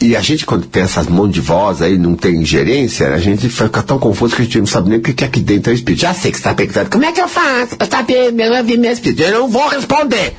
e 0.00 0.16
a 0.16 0.20
gente, 0.22 0.46
quando 0.46 0.66
tem 0.66 0.84
essas 0.84 1.06
mãos 1.06 1.30
de 1.30 1.40
voz 1.40 1.82
aí, 1.82 1.98
não 1.98 2.14
tem 2.14 2.44
gerência, 2.44 3.08
a 3.08 3.18
gente 3.18 3.48
fica 3.48 3.82
tão 3.82 3.98
confuso 3.98 4.36
que 4.36 4.42
a 4.42 4.44
gente 4.44 4.58
não 4.58 4.66
sabe 4.66 4.88
nem 4.88 4.98
o 4.98 5.02
que 5.02 5.22
é 5.22 5.26
aqui 5.26 5.40
dentro 5.40 5.70
é 5.70 5.74
o 5.74 5.76
espírito. 5.76 6.00
Já 6.00 6.14
sei 6.14 6.30
que 6.30 6.38
você 6.38 6.40
está 6.40 6.54
perguntando, 6.54 6.90
como 6.90 7.04
é 7.04 7.12
que 7.12 7.20
eu 7.20 7.28
faço 7.28 7.76
para 7.76 7.86
saber 7.86 8.32
meu, 8.32 8.50
meu 8.64 8.92
espírito? 8.92 9.22
Eu 9.22 9.40
não 9.40 9.48
vou 9.48 9.68
responder. 9.68 10.34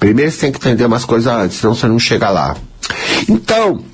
Primeiro 0.00 0.32
você 0.32 0.38
tem 0.38 0.52
que 0.52 0.58
entender 0.58 0.86
umas 0.86 1.04
coisas 1.04 1.32
antes, 1.32 1.58
senão 1.58 1.74
você 1.74 1.86
não 1.86 1.98
chega 1.98 2.30
lá. 2.30 2.56
Então, 3.28 3.84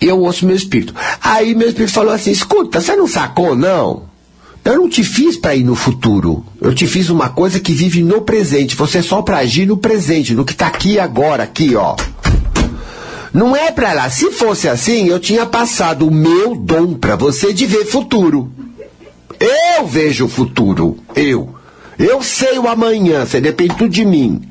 eu 0.00 0.20
ouço 0.20 0.44
meu 0.44 0.56
espírito. 0.56 0.92
Aí 1.22 1.54
meu 1.54 1.68
espírito 1.68 1.92
falou 1.94 2.12
assim: 2.12 2.32
escuta, 2.32 2.80
você 2.80 2.96
não 2.96 3.06
sacou, 3.06 3.54
não? 3.54 4.10
Eu 4.64 4.76
não 4.76 4.88
te 4.88 5.02
fiz 5.02 5.36
para 5.36 5.54
ir 5.54 5.64
no 5.64 5.74
futuro. 5.74 6.44
Eu 6.60 6.74
te 6.74 6.86
fiz 6.86 7.10
uma 7.10 7.28
coisa 7.28 7.58
que 7.58 7.72
vive 7.72 8.02
no 8.02 8.22
presente. 8.22 8.76
Você 8.76 8.98
é 8.98 9.02
só 9.02 9.22
para 9.22 9.38
agir 9.38 9.66
no 9.66 9.76
presente, 9.76 10.34
no 10.34 10.44
que 10.44 10.52
está 10.52 10.66
aqui 10.66 10.98
agora, 10.98 11.44
aqui, 11.44 11.74
ó. 11.74 11.96
Não 13.32 13.56
é 13.56 13.72
para 13.72 13.92
lá. 13.92 14.10
Se 14.10 14.30
fosse 14.30 14.68
assim, 14.68 15.08
eu 15.08 15.18
tinha 15.18 15.46
passado 15.46 16.06
o 16.06 16.12
meu 16.12 16.54
dom 16.54 16.94
para 16.94 17.16
você 17.16 17.52
de 17.52 17.66
ver 17.66 17.86
futuro. 17.86 18.52
Eu 19.40 19.86
vejo 19.86 20.26
o 20.26 20.28
futuro. 20.28 20.96
Eu. 21.16 21.54
Eu 21.98 22.22
sei 22.22 22.58
o 22.58 22.68
amanhã, 22.68 23.24
você 23.24 23.40
depende 23.40 23.76
tudo 23.76 23.90
de 23.90 24.04
mim. 24.04 24.42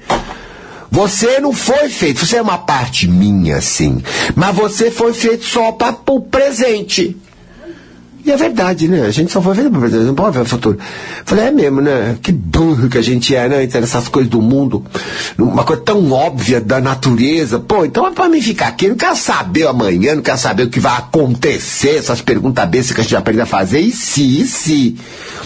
Você 0.92 1.40
não 1.40 1.54
foi 1.54 1.88
feito, 1.88 2.26
você 2.26 2.36
é 2.36 2.42
uma 2.42 2.58
parte 2.58 3.08
minha, 3.08 3.62
sim. 3.62 4.04
Mas 4.36 4.54
você 4.54 4.92
foi 4.92 5.14
feito 5.14 5.46
só 5.46 5.72
para 5.72 5.96
o 6.10 6.20
presente. 6.20 7.16
E 8.24 8.32
é 8.32 8.38
verdade, 8.38 8.88
né? 8.88 9.02
A 9.02 9.10
gente 9.10 9.32
só 9.32 9.42
para 9.42 9.52
o 9.52 9.72
presente, 9.72 10.06
não 10.06 10.14
pode 10.14 10.38
ver 10.38 10.44
o 10.44 10.46
futuro. 10.46 10.78
Falei, 11.26 11.46
é 11.46 11.52
mesmo, 11.52 11.82
né? 11.82 12.18
Que 12.22 12.32
burro 12.32 12.88
que 12.88 12.98
a 12.98 13.02
gente 13.02 13.36
é, 13.36 13.50
né? 13.50 13.64
Entre 13.64 13.80
essas 13.80 14.08
coisas 14.08 14.30
do 14.30 14.42
mundo. 14.42 14.86
Uma 15.40 15.64
coisa 15.64 15.82
tão 15.82 16.12
óbvia 16.12 16.62
da 16.62 16.80
natureza. 16.80 17.60
Pô, 17.60 17.84
então 17.84 18.06
é 18.06 18.12
para 18.12 18.30
mim 18.30 18.40
ficar 18.40 18.68
aqui. 18.68 18.90
Não 18.90 18.96
quero 18.96 19.16
saber 19.16 19.66
amanhã, 19.66 20.16
não 20.16 20.22
quero 20.22 20.38
saber 20.38 20.64
o 20.64 20.70
que 20.70 20.80
vai 20.80 20.98
acontecer, 20.98 21.98
essas 21.98 22.22
perguntas 22.22 22.70
bestas 22.70 22.94
que 22.94 23.02
a 23.02 23.04
gente 23.04 23.16
aprende 23.16 23.42
a 23.42 23.46
fazer. 23.48 23.80
E 23.80 23.92
se, 23.92 24.42
e 24.42 24.46
se? 24.46 24.98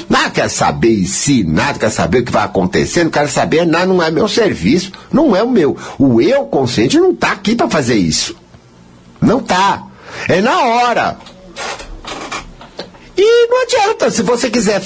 Nada 0.09 0.29
quer 0.29 0.49
saber 0.49 0.89
e 0.89 1.07
se, 1.07 1.43
nada 1.43 1.79
quer 1.79 1.89
saber 1.89 2.19
o 2.19 2.25
que 2.25 2.31
vai 2.31 2.43
acontecer, 2.43 3.03
não 3.03 3.11
quero 3.11 3.29
saber 3.29 3.65
nada, 3.65 3.85
não 3.85 4.03
é 4.03 4.11
meu 4.11 4.27
serviço, 4.27 4.91
não 5.11 5.35
é 5.35 5.41
o 5.41 5.49
meu. 5.49 5.77
O 5.97 6.21
eu 6.21 6.45
consciente 6.45 6.99
não 6.99 7.11
está 7.11 7.31
aqui 7.31 7.55
para 7.55 7.69
fazer 7.69 7.95
isso. 7.95 8.35
Não 9.21 9.39
tá. 9.39 9.83
É 10.27 10.41
na 10.41 10.59
hora. 10.61 11.17
E 13.17 13.47
não 13.47 13.63
adianta, 13.63 14.11
se 14.11 14.21
você 14.21 14.49
quiser 14.49 14.81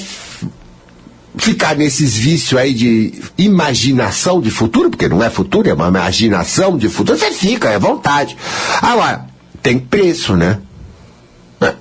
ficar 1.36 1.76
nesses 1.76 2.16
vícios 2.16 2.58
aí 2.58 2.74
de 2.74 3.14
imaginação 3.38 4.40
de 4.40 4.50
futuro, 4.50 4.90
porque 4.90 5.08
não 5.08 5.22
é 5.22 5.30
futuro, 5.30 5.68
é 5.68 5.72
uma 5.72 5.88
imaginação 5.88 6.76
de 6.76 6.88
futuro, 6.88 7.18
você 7.18 7.30
fica, 7.32 7.70
é 7.70 7.78
vontade. 7.78 8.36
Agora, 8.80 9.26
tem 9.62 9.78
preço, 9.78 10.36
né? 10.36 10.58
É 11.60 11.74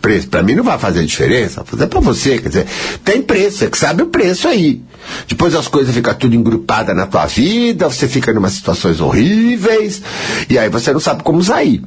preço. 0.00 0.28
Para 0.28 0.42
mim 0.42 0.54
não 0.54 0.64
vai 0.64 0.78
fazer 0.78 1.04
diferença, 1.04 1.62
vai 1.62 1.66
fazer 1.66 1.86
para 1.86 2.00
você, 2.00 2.38
quer 2.38 2.48
dizer, 2.48 2.66
tem 3.04 3.22
preço, 3.22 3.58
você 3.58 3.70
que 3.70 3.78
sabe 3.78 4.02
o 4.02 4.06
preço 4.06 4.48
aí. 4.48 4.82
Depois 5.28 5.54
as 5.54 5.68
coisas 5.68 5.94
ficam 5.94 6.14
tudo 6.14 6.34
engrupadas 6.34 6.96
na 6.96 7.06
tua 7.06 7.26
vida, 7.26 7.88
você 7.88 8.08
fica 8.08 8.32
em 8.32 8.36
umas 8.36 8.52
situações 8.52 9.00
horríveis, 9.00 10.02
e 10.48 10.58
aí 10.58 10.68
você 10.68 10.92
não 10.92 11.00
sabe 11.00 11.22
como 11.22 11.42
sair. 11.42 11.82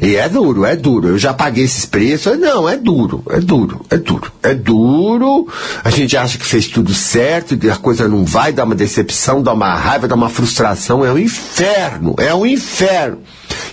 E 0.00 0.16
é 0.16 0.28
duro, 0.28 0.64
é 0.64 0.74
duro. 0.74 1.08
Eu 1.08 1.18
já 1.18 1.34
paguei 1.34 1.64
esses 1.64 1.84
preços. 1.84 2.38
Não, 2.38 2.68
é 2.68 2.76
duro, 2.76 3.22
é 3.30 3.40
duro, 3.40 3.84
é 3.90 3.96
duro. 3.96 4.32
É 4.42 4.54
duro. 4.54 5.46
A 5.84 5.90
gente 5.90 6.16
acha 6.16 6.38
que 6.38 6.46
fez 6.46 6.66
tudo 6.66 6.94
certo 6.94 7.56
a 7.70 7.76
coisa 7.76 8.08
não 8.08 8.24
vai, 8.24 8.52
dá 8.52 8.64
uma 8.64 8.74
decepção, 8.74 9.42
dá 9.42 9.52
uma 9.52 9.74
raiva, 9.74 10.08
dá 10.08 10.14
uma 10.14 10.28
frustração. 10.30 11.04
É 11.04 11.12
um 11.12 11.18
inferno, 11.18 12.14
é 12.18 12.34
um 12.34 12.46
inferno. 12.46 13.18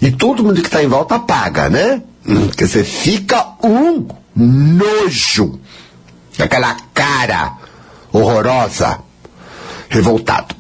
E 0.02 0.12
todo 0.12 0.44
mundo 0.44 0.62
que 0.62 0.68
está 0.68 0.84
em 0.84 0.88
volta 0.88 1.18
paga, 1.18 1.70
né? 1.70 2.02
Quer 2.58 2.66
dizer, 2.66 2.84
fica 2.84 3.46
um 3.64 4.08
nojo. 4.36 5.60
Aquela 6.38 6.76
cara 6.94 7.54
horrorosa. 8.12 9.00
revoltado. 9.90 10.56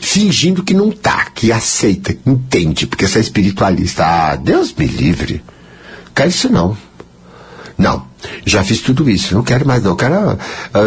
Fingindo 0.00 0.62
que 0.62 0.74
não 0.74 0.90
tá, 0.90 1.26
que 1.34 1.52
aceita, 1.52 2.16
entende, 2.26 2.86
porque 2.86 3.04
é 3.04 3.20
espiritualista. 3.20 4.04
Ah, 4.04 4.36
Deus 4.36 4.72
me 4.72 4.86
livre. 4.86 5.42
Quero 6.14 6.28
isso 6.28 6.52
não. 6.52 6.76
Não, 7.78 8.04
já 8.44 8.64
fiz 8.64 8.80
tudo 8.80 9.08
isso, 9.08 9.36
não 9.36 9.44
quero 9.44 9.64
mais 9.64 9.84
não, 9.84 9.94
quero, 9.94 10.14
uh, 10.14 10.38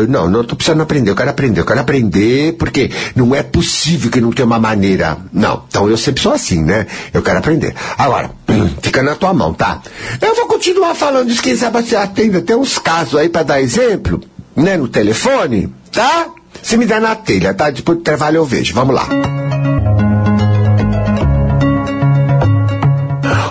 não, 0.10 0.30
não 0.30 0.42
estou 0.42 0.58
precisando 0.58 0.82
aprender, 0.82 1.10
eu 1.10 1.16
quero 1.16 1.30
aprender, 1.30 1.62
eu 1.62 1.66
quero 1.66 1.80
aprender 1.80 2.52
porque 2.58 2.92
não 3.16 3.34
é 3.34 3.42
possível 3.42 4.12
que 4.12 4.20
não 4.20 4.30
tenha 4.34 4.46
uma 4.46 4.60
maneira, 4.60 5.18
não, 5.32 5.64
então 5.70 5.90
eu 5.90 5.96
sempre 5.96 6.22
sou 6.22 6.34
assim, 6.34 6.62
né, 6.62 6.86
eu 7.14 7.22
quero 7.22 7.38
aprender. 7.40 7.74
Agora, 7.98 8.32
fica 8.84 9.02
na 9.02 9.16
tua 9.16 9.34
mão, 9.34 9.54
tá? 9.54 9.82
Eu 10.20 10.36
vou 10.36 10.48
continuar 10.48 10.94
falando 10.94 11.32
isso, 11.32 11.42
quem 11.42 11.56
sabe 11.56 11.82
você 11.82 11.96
atende 11.96 12.36
até 12.36 12.58
uns 12.58 12.78
casos 12.78 13.16
aí 13.16 13.30
para 13.30 13.44
dar 13.44 13.62
exemplo, 13.62 14.22
né, 14.54 14.76
no 14.76 14.90
telefone, 14.90 15.74
tá? 15.94 16.28
Se 16.64 16.78
me 16.78 16.86
der 16.86 17.02
na 17.02 17.16
telha, 17.16 17.54
tá? 17.54 17.70
Depois 17.70 17.98
do 17.98 18.04
trabalho 18.04 18.38
eu 18.38 18.46
vejo, 18.46 18.74
vamos 18.74 18.96
lá. 18.96 19.08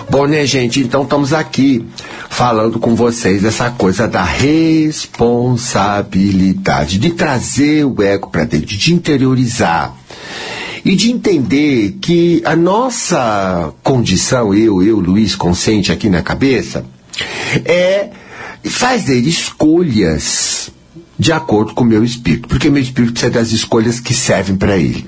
Bom, 0.09 0.25
né, 0.27 0.45
gente? 0.45 0.81
Então 0.81 1.03
estamos 1.03 1.31
aqui 1.33 1.85
falando 2.29 2.79
com 2.79 2.95
vocês 2.95 3.41
dessa 3.41 3.69
coisa 3.71 4.07
da 4.07 4.23
responsabilidade, 4.23 6.97
de 6.97 7.09
trazer 7.11 7.83
o 7.85 8.01
ego 8.01 8.29
para 8.29 8.45
dentro, 8.45 8.67
de 8.67 8.93
interiorizar 8.93 9.93
e 10.83 10.95
de 10.95 11.11
entender 11.11 11.97
que 12.01 12.41
a 12.45 12.55
nossa 12.55 13.73
condição, 13.83 14.53
eu, 14.53 14.81
eu, 14.81 14.99
Luiz, 14.99 15.35
consciente 15.35 15.91
aqui 15.91 16.09
na 16.09 16.21
cabeça, 16.21 16.85
é 17.65 18.09
fazer 18.63 19.19
escolhas 19.19 20.71
de 21.17 21.31
acordo 21.31 21.73
com 21.73 21.83
o 21.83 21.87
meu 21.87 22.03
espírito, 22.03 22.47
porque 22.47 22.69
meu 22.69 22.81
espírito 22.81 23.13
precisa 23.13 23.31
das 23.31 23.51
escolhas 23.51 23.99
que 23.99 24.13
servem 24.13 24.55
para 24.55 24.77
ele. 24.77 25.07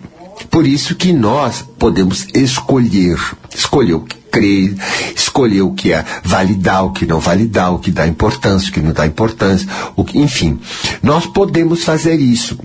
Por 0.49 0.67
isso 0.67 0.95
que 0.95 1.11
nós 1.11 1.63
podemos 1.77 2.27
escolher, 2.33 3.17
escolher 3.55 3.93
o 3.93 4.01
que 4.01 4.17
crer, 4.33 4.75
escolher 5.15 5.61
o 5.61 5.73
que 5.73 5.93
é 5.93 6.03
validar, 6.23 6.85
o 6.85 6.91
que 6.91 7.05
não 7.05 7.19
validar, 7.19 7.73
o 7.73 7.79
que 7.79 7.91
dá 7.91 8.07
importância, 8.07 8.69
o 8.69 8.73
que 8.73 8.81
não 8.81 8.91
dá 8.91 9.05
importância, 9.05 9.67
o 9.95 10.03
que, 10.03 10.17
enfim, 10.17 10.59
nós 11.03 11.27
podemos 11.27 11.83
fazer 11.83 12.19
isso. 12.19 12.57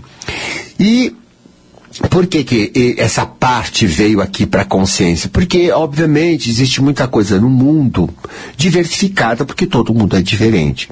E 0.80 1.14
por 2.10 2.26
que, 2.26 2.44
que 2.44 2.94
essa 2.96 3.26
parte 3.26 3.86
veio 3.86 4.20
aqui 4.20 4.46
para 4.46 4.62
a 4.62 4.64
consciência? 4.64 5.28
Porque, 5.28 5.70
obviamente, 5.70 6.48
existe 6.48 6.80
muita 6.80 7.06
coisa 7.06 7.38
no 7.38 7.50
mundo 7.50 8.08
diversificada, 8.56 9.44
porque 9.44 9.66
todo 9.66 9.94
mundo 9.94 10.16
é 10.16 10.22
diferente. 10.22 10.88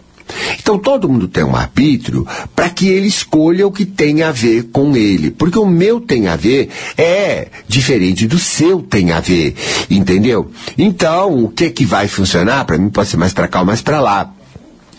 Então 0.60 0.78
todo 0.78 1.08
mundo 1.08 1.28
tem 1.28 1.44
um 1.44 1.54
arbítrio 1.54 2.26
para 2.54 2.68
que 2.68 2.88
ele 2.88 3.06
escolha 3.06 3.66
o 3.66 3.72
que 3.72 3.84
tem 3.84 4.22
a 4.22 4.32
ver 4.32 4.64
com 4.72 4.96
ele. 4.96 5.30
Porque 5.30 5.58
o 5.58 5.66
meu 5.66 6.00
tem 6.00 6.28
a 6.28 6.36
ver 6.36 6.68
é 6.96 7.48
diferente 7.68 8.26
do 8.26 8.38
seu 8.38 8.82
tem 8.82 9.12
a 9.12 9.20
ver. 9.20 9.54
Entendeu? 9.90 10.50
Então, 10.76 11.44
o 11.44 11.48
que 11.48 11.70
que 11.70 11.84
vai 11.84 12.08
funcionar? 12.08 12.64
Para 12.64 12.78
mim 12.78 12.88
pode 12.88 13.08
ser 13.08 13.16
mais 13.16 13.32
para 13.32 13.48
cá 13.48 13.60
ou 13.60 13.66
mais 13.66 13.80
para 13.80 14.00
lá. 14.00 14.32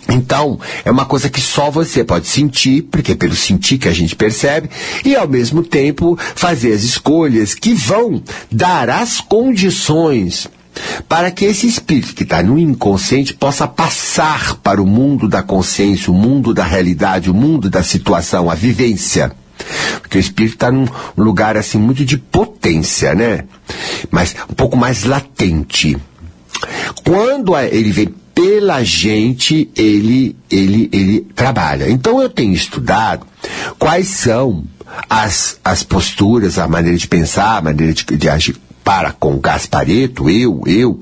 Então, 0.09 0.59
é 0.85 0.91
uma 0.91 1.05
coisa 1.05 1.29
que 1.29 1.41
só 1.41 1.69
você 1.69 2.03
pode 2.03 2.27
sentir, 2.27 2.83
porque 2.83 3.11
é 3.11 3.15
pelo 3.15 3.35
sentir 3.35 3.77
que 3.77 3.89
a 3.89 3.93
gente 3.93 4.15
percebe, 4.15 4.69
e 5.03 5.15
ao 5.15 5.27
mesmo 5.27 5.63
tempo 5.63 6.17
fazer 6.33 6.71
as 6.71 6.83
escolhas 6.83 7.53
que 7.53 7.73
vão 7.73 8.23
dar 8.49 8.89
as 8.89 9.19
condições 9.19 10.47
para 11.07 11.31
que 11.31 11.45
esse 11.45 11.67
espírito 11.67 12.13
que 12.13 12.23
está 12.23 12.41
no 12.43 12.57
inconsciente 12.57 13.33
possa 13.33 13.67
passar 13.67 14.55
para 14.55 14.81
o 14.81 14.85
mundo 14.85 15.27
da 15.27 15.41
consciência, 15.41 16.11
o 16.11 16.15
mundo 16.15 16.53
da 16.53 16.63
realidade, 16.63 17.29
o 17.29 17.33
mundo 17.33 17.69
da 17.69 17.83
situação, 17.83 18.49
a 18.49 18.55
vivência. 18.55 19.31
Porque 20.01 20.17
o 20.17 20.21
espírito 20.21 20.53
está 20.53 20.71
num 20.71 20.87
lugar 21.17 21.57
assim 21.57 21.77
muito 21.77 22.05
de 22.05 22.17
potência, 22.17 23.15
né? 23.15 23.45
Mas 24.11 24.35
um 24.49 24.53
pouco 24.53 24.77
mais 24.77 25.03
latente. 25.03 25.97
Quando 27.03 27.57
ele 27.57 27.91
vem 27.91 28.13
pela 28.33 28.83
gente, 28.83 29.69
ele, 29.75 30.35
ele, 30.49 30.89
ele 30.91 31.21
trabalha. 31.35 31.89
Então 31.89 32.21
eu 32.21 32.29
tenho 32.29 32.53
estudado 32.53 33.25
quais 33.79 34.07
são 34.07 34.63
as, 35.09 35.59
as 35.63 35.83
posturas, 35.83 36.59
a 36.59 36.67
maneira 36.67 36.97
de 36.97 37.07
pensar, 37.07 37.57
a 37.57 37.61
maneira 37.61 37.93
de, 37.93 38.05
de 38.05 38.29
agir 38.29 38.55
para 38.87 39.11
com 39.11 39.37
Gaspareto, 39.37 40.29
eu, 40.29 40.61
eu, 40.65 40.97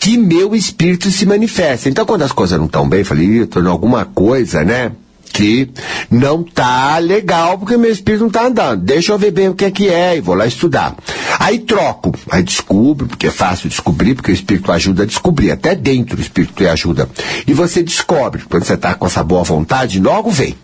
que 0.00 0.16
meu 0.16 0.54
espírito 0.54 1.10
se 1.10 1.26
manifesta. 1.26 1.86
Então, 1.86 2.06
quando 2.06 2.22
as 2.22 2.32
coisas 2.32 2.58
não 2.58 2.64
estão 2.64 2.88
bem, 2.88 3.00
eu 3.00 3.04
falei, 3.04 3.42
estou 3.42 3.62
em 3.62 3.66
alguma 3.66 4.06
coisa, 4.06 4.64
né? 4.64 4.90
Que 5.30 5.68
não 6.10 6.42
tá 6.42 6.96
legal 6.96 7.58
porque 7.58 7.76
meu 7.76 7.92
espírito 7.92 8.22
não 8.22 8.30
tá 8.30 8.46
andando. 8.46 8.80
Deixa 8.80 9.12
eu 9.12 9.18
ver 9.18 9.32
bem 9.32 9.50
o 9.50 9.54
que 9.54 9.66
é 9.66 9.70
que 9.70 9.86
é 9.86 10.16
e 10.16 10.22
vou 10.22 10.34
lá 10.34 10.46
estudar. 10.46 10.96
Aí 11.38 11.58
troco, 11.58 12.14
aí 12.30 12.42
descubro, 12.42 13.06
porque 13.06 13.26
é 13.26 13.30
fácil 13.30 13.68
descobrir, 13.68 14.14
porque 14.14 14.30
o 14.30 14.34
espírito 14.34 14.72
ajuda 14.72 15.02
a 15.02 15.06
descobrir. 15.06 15.50
Até 15.50 15.74
dentro 15.74 16.16
o 16.16 16.22
espírito 16.22 16.54
te 16.54 16.66
ajuda. 16.66 17.06
E 17.46 17.52
você 17.52 17.82
descobre, 17.82 18.44
quando 18.48 18.64
você 18.64 18.78
tá 18.78 18.94
com 18.94 19.04
essa 19.04 19.22
boa 19.22 19.44
vontade, 19.44 20.00
logo 20.00 20.30
vem. 20.30 20.54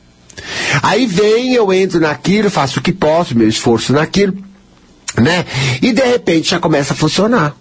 Aí 0.82 1.04
vem, 1.04 1.52
eu 1.52 1.70
entro 1.70 2.00
naquilo, 2.00 2.48
faço 2.48 2.78
o 2.78 2.82
que 2.82 2.92
posso, 2.92 3.36
meu 3.36 3.46
esforço 3.46 3.92
naquilo 3.92 4.48
né? 5.18 5.44
E 5.80 5.92
de 5.92 6.02
repente 6.02 6.50
já 6.50 6.58
começa 6.58 6.92
a 6.92 6.96
funcionar. 6.96 7.54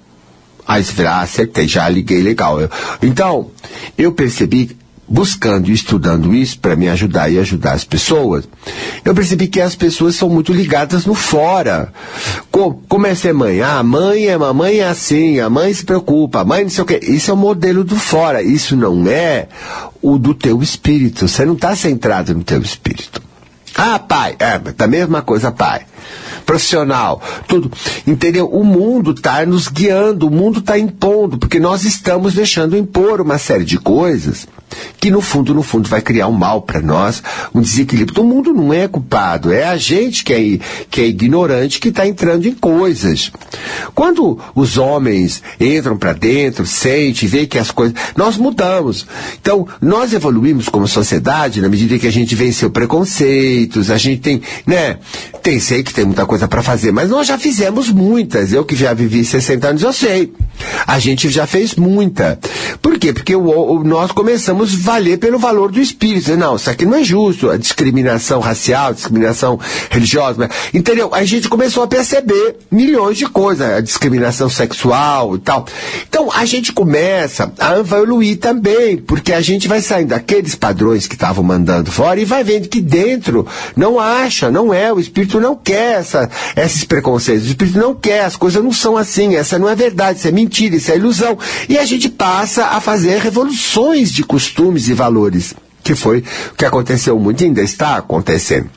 Aí 0.67 0.83
você 0.83 0.93
fala, 0.93 1.09
ah, 1.09 1.21
acertei, 1.21 1.67
já 1.67 1.89
liguei 1.89 2.21
legal. 2.21 2.61
Eu, 2.61 2.69
então, 3.01 3.49
eu 3.97 4.11
percebi, 4.11 4.77
buscando 5.07 5.69
e 5.69 5.73
estudando 5.73 6.35
isso 6.35 6.59
para 6.59 6.75
me 6.75 6.87
ajudar 6.87 7.29
e 7.29 7.39
ajudar 7.39 7.73
as 7.73 7.83
pessoas, 7.83 8.47
eu 9.03 9.15
percebi 9.15 9.47
que 9.47 9.59
as 9.59 9.73
pessoas 9.73 10.15
são 10.15 10.29
muito 10.29 10.53
ligadas 10.53 11.05
no 11.05 11.15
fora. 11.15 11.91
como 12.51 12.83
como 12.87 13.07
é 13.07 13.15
ser 13.15 13.33
mãe? 13.33 13.61
Ah, 13.61 13.79
a 13.79 13.83
mãe 13.83 14.27
é, 14.27 14.33
a 14.33 14.53
mãe 14.53 14.77
é 14.77 14.87
assim, 14.87 15.39
a 15.39 15.49
mãe 15.49 15.73
se 15.73 15.83
preocupa, 15.83 16.41
a 16.41 16.45
mãe 16.45 16.63
não 16.63 16.69
sei 16.69 16.83
o 16.83 16.85
quê. 16.85 16.99
Isso 17.01 17.31
é 17.31 17.33
o 17.33 17.37
modelo 17.37 17.83
do 17.83 17.95
fora, 17.95 18.43
isso 18.43 18.75
não 18.75 19.07
é 19.07 19.47
o 20.01 20.19
do 20.19 20.35
teu 20.35 20.61
espírito. 20.61 21.27
Você 21.27 21.45
não 21.45 21.55
está 21.55 21.75
centrado 21.75 22.35
no 22.35 22.43
teu 22.43 22.61
espírito. 22.61 23.21
Ah, 23.75 23.99
pai, 23.99 24.35
é, 24.39 24.59
a 24.83 24.87
mesma 24.87 25.21
coisa, 25.21 25.51
pai 25.51 25.85
profissional, 26.45 27.21
tudo. 27.47 27.71
Entendeu? 28.07 28.47
O 28.47 28.63
mundo 28.63 29.11
está 29.11 29.45
nos 29.45 29.67
guiando, 29.67 30.25
o 30.25 30.31
mundo 30.31 30.59
está 30.59 30.79
impondo, 30.79 31.37
porque 31.37 31.59
nós 31.59 31.83
estamos 31.83 32.33
deixando 32.33 32.75
impor 32.75 33.21
uma 33.21 33.37
série 33.37 33.63
de 33.63 33.77
coisas 33.77 34.47
que 34.99 35.09
no 35.09 35.21
fundo, 35.21 35.53
no 35.53 35.63
fundo, 35.63 35.89
vai 35.89 36.01
criar 36.01 36.27
um 36.27 36.33
mal 36.33 36.61
para 36.61 36.81
nós, 36.81 37.21
um 37.53 37.61
desequilíbrio. 37.61 38.21
O 38.21 38.25
mundo 38.25 38.53
não 38.53 38.73
é 38.73 38.87
culpado, 38.87 39.51
é 39.51 39.65
a 39.65 39.77
gente 39.77 40.23
que 40.23 40.33
é, 40.33 40.59
que 40.89 41.01
é 41.01 41.07
ignorante 41.07 41.79
que 41.79 41.89
está 41.89 42.07
entrando 42.07 42.47
em 42.47 42.53
coisas. 42.53 43.31
Quando 43.95 44.39
os 44.55 44.77
homens 44.77 45.41
entram 45.59 45.97
para 45.97 46.13
dentro, 46.13 46.65
sente, 46.65 47.27
vê 47.27 47.45
que 47.45 47.57
as 47.57 47.71
coisas. 47.71 47.95
Nós 48.15 48.37
mudamos. 48.37 49.07
Então, 49.41 49.67
nós 49.81 50.13
evoluímos 50.13 50.69
como 50.69 50.87
sociedade 50.87 51.61
na 51.61 51.69
medida 51.69 51.97
que 51.97 52.07
a 52.07 52.11
gente 52.11 52.35
venceu 52.35 52.69
preconceitos, 52.69 53.89
a 53.89 53.97
gente 53.97 54.21
tem, 54.21 54.41
né? 54.65 54.97
Tem, 55.41 55.59
sei 55.59 55.83
que 55.83 55.93
tem 55.93 56.05
muita 56.05 56.25
coisa 56.25 56.47
para 56.47 56.61
fazer, 56.61 56.91
mas 56.91 57.09
nós 57.09 57.27
já 57.27 57.37
fizemos 57.37 57.89
muitas. 57.89 58.51
Eu 58.51 58.65
que 58.65 58.75
já 58.75 58.93
vivi 58.93 59.23
60 59.23 59.67
anos, 59.67 59.83
eu 59.83 59.93
sei. 59.93 60.33
A 60.85 60.99
gente 60.99 61.29
já 61.29 61.47
fez 61.47 61.75
muita. 61.75 62.37
Por 62.81 62.97
quê? 62.99 63.13
Porque 63.13 63.35
o, 63.35 63.49
o, 63.49 63.83
nós 63.83 64.11
começamos 64.11 64.58
a 64.63 64.67
valer 64.79 65.17
pelo 65.17 65.39
valor 65.39 65.71
do 65.71 65.79
espírito. 65.79 66.35
Não, 66.37 66.55
isso 66.55 66.69
aqui 66.69 66.85
não 66.85 66.97
é 66.97 67.03
justo. 67.03 67.49
A 67.49 67.57
discriminação 67.57 68.39
racial, 68.39 68.89
a 68.89 68.93
discriminação 68.93 69.59
religiosa. 69.89 70.49
Entendeu? 70.73 71.13
A 71.13 71.23
gente 71.23 71.49
começou 71.49 71.83
a 71.83 71.87
perceber 71.87 72.57
milhões 72.71 73.17
de 73.17 73.25
coisas. 73.25 73.69
A 73.69 73.81
discriminação 73.81 74.49
sexual 74.49 75.35
e 75.35 75.39
tal. 75.39 75.65
Então, 76.07 76.31
a 76.31 76.45
gente 76.45 76.71
começa 76.73 77.51
a 77.59 77.77
evoluir 77.77 78.37
também, 78.37 78.97
porque 78.97 79.33
a 79.33 79.41
gente 79.41 79.67
vai 79.67 79.81
saindo 79.81 80.09
daqueles 80.09 80.55
padrões 80.55 81.07
que 81.07 81.15
estavam 81.15 81.43
mandando 81.43 81.91
fora 81.91 82.19
e 82.19 82.25
vai 82.25 82.43
vendo 82.43 82.67
que 82.67 82.81
dentro 82.81 83.47
não 83.75 83.99
acha, 83.99 84.51
não 84.51 84.73
é, 84.73 84.91
o 84.91 84.99
espírito 84.99 85.39
não 85.39 85.55
quer 85.55 85.99
essa, 85.99 86.29
esses 86.55 86.83
preconceitos. 86.83 87.45
O 87.45 87.49
espírito 87.49 87.77
não 87.77 87.93
quer, 87.93 88.25
as 88.25 88.35
coisas 88.35 88.63
não 88.63 88.71
são 88.71 88.97
assim, 88.97 89.35
essa 89.35 89.59
não 89.59 89.69
é 89.69 89.75
verdade, 89.75 90.19
isso 90.19 90.27
é 90.27 90.31
mentira, 90.31 90.75
isso 90.75 90.91
é 90.91 90.95
ilusão. 90.95 91.37
E 91.67 91.77
a 91.77 91.85
gente 91.85 92.09
passa 92.09 92.65
a 92.65 92.81
fazer 92.81 93.19
revoluções 93.19 94.11
de 94.11 94.23
costumes 94.49 94.87
e 94.87 94.93
valores, 94.93 95.53
que 95.83 95.95
foi 95.95 96.23
o 96.51 96.55
que 96.55 96.65
aconteceu 96.65 97.19
muito 97.19 97.41
e 97.41 97.45
ainda 97.45 97.61
está 97.61 97.97
acontecendo. 97.97 98.69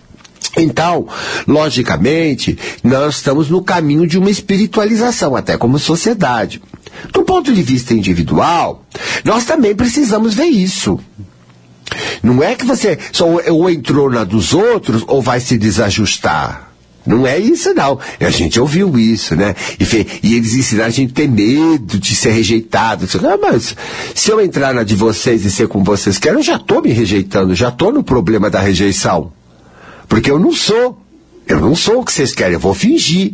Então, 0.56 1.08
logicamente, 1.48 2.58
nós 2.84 3.16
estamos 3.16 3.48
no 3.48 3.62
caminho 3.62 4.06
de 4.06 4.18
uma 4.18 4.30
espiritualização, 4.30 5.34
até 5.34 5.56
como 5.56 5.78
sociedade. 5.78 6.62
Do 7.10 7.22
ponto 7.22 7.52
de 7.54 7.62
vista 7.62 7.94
individual, 7.94 8.84
nós 9.24 9.44
também 9.44 9.74
precisamos 9.74 10.34
ver 10.34 10.44
isso. 10.44 11.00
Não 12.22 12.42
é 12.42 12.54
que 12.54 12.66
você 12.66 12.98
só 13.12 13.26
ou 13.26 13.70
entrou 13.70 14.10
na 14.10 14.24
dos 14.24 14.52
outros 14.52 15.02
ou 15.06 15.22
vai 15.22 15.40
se 15.40 15.56
desajustar. 15.56 16.71
Não 17.04 17.26
é 17.26 17.38
isso, 17.38 17.74
não. 17.74 17.98
A 18.20 18.30
gente 18.30 18.60
ouviu 18.60 18.96
isso, 18.98 19.34
né? 19.34 19.54
E, 19.78 19.84
fe... 19.84 20.06
e 20.22 20.34
eles 20.34 20.54
ensinaram 20.54 20.88
a 20.88 20.92
gente 20.92 21.10
a 21.10 21.14
ter 21.14 21.28
medo 21.28 21.98
de 21.98 22.14
ser 22.14 22.30
rejeitado. 22.30 23.06
Ah, 23.24 23.38
mas 23.40 23.76
se 24.14 24.30
eu 24.30 24.40
entrar 24.40 24.72
na 24.72 24.82
de 24.84 24.94
vocês 24.94 25.44
e 25.44 25.50
ser 25.50 25.66
como 25.66 25.84
vocês 25.84 26.18
querem, 26.18 26.38
eu 26.38 26.44
já 26.44 26.56
estou 26.56 26.80
me 26.80 26.92
rejeitando, 26.92 27.54
já 27.54 27.68
estou 27.68 27.92
no 27.92 28.04
problema 28.04 28.48
da 28.48 28.60
rejeição. 28.60 29.32
Porque 30.08 30.30
eu 30.30 30.38
não 30.38 30.52
sou. 30.52 31.00
Eu 31.46 31.60
não 31.60 31.74
sou 31.74 32.00
o 32.00 32.04
que 32.04 32.12
vocês 32.12 32.32
querem, 32.32 32.54
eu 32.54 32.60
vou 32.60 32.74
fingir. 32.74 33.32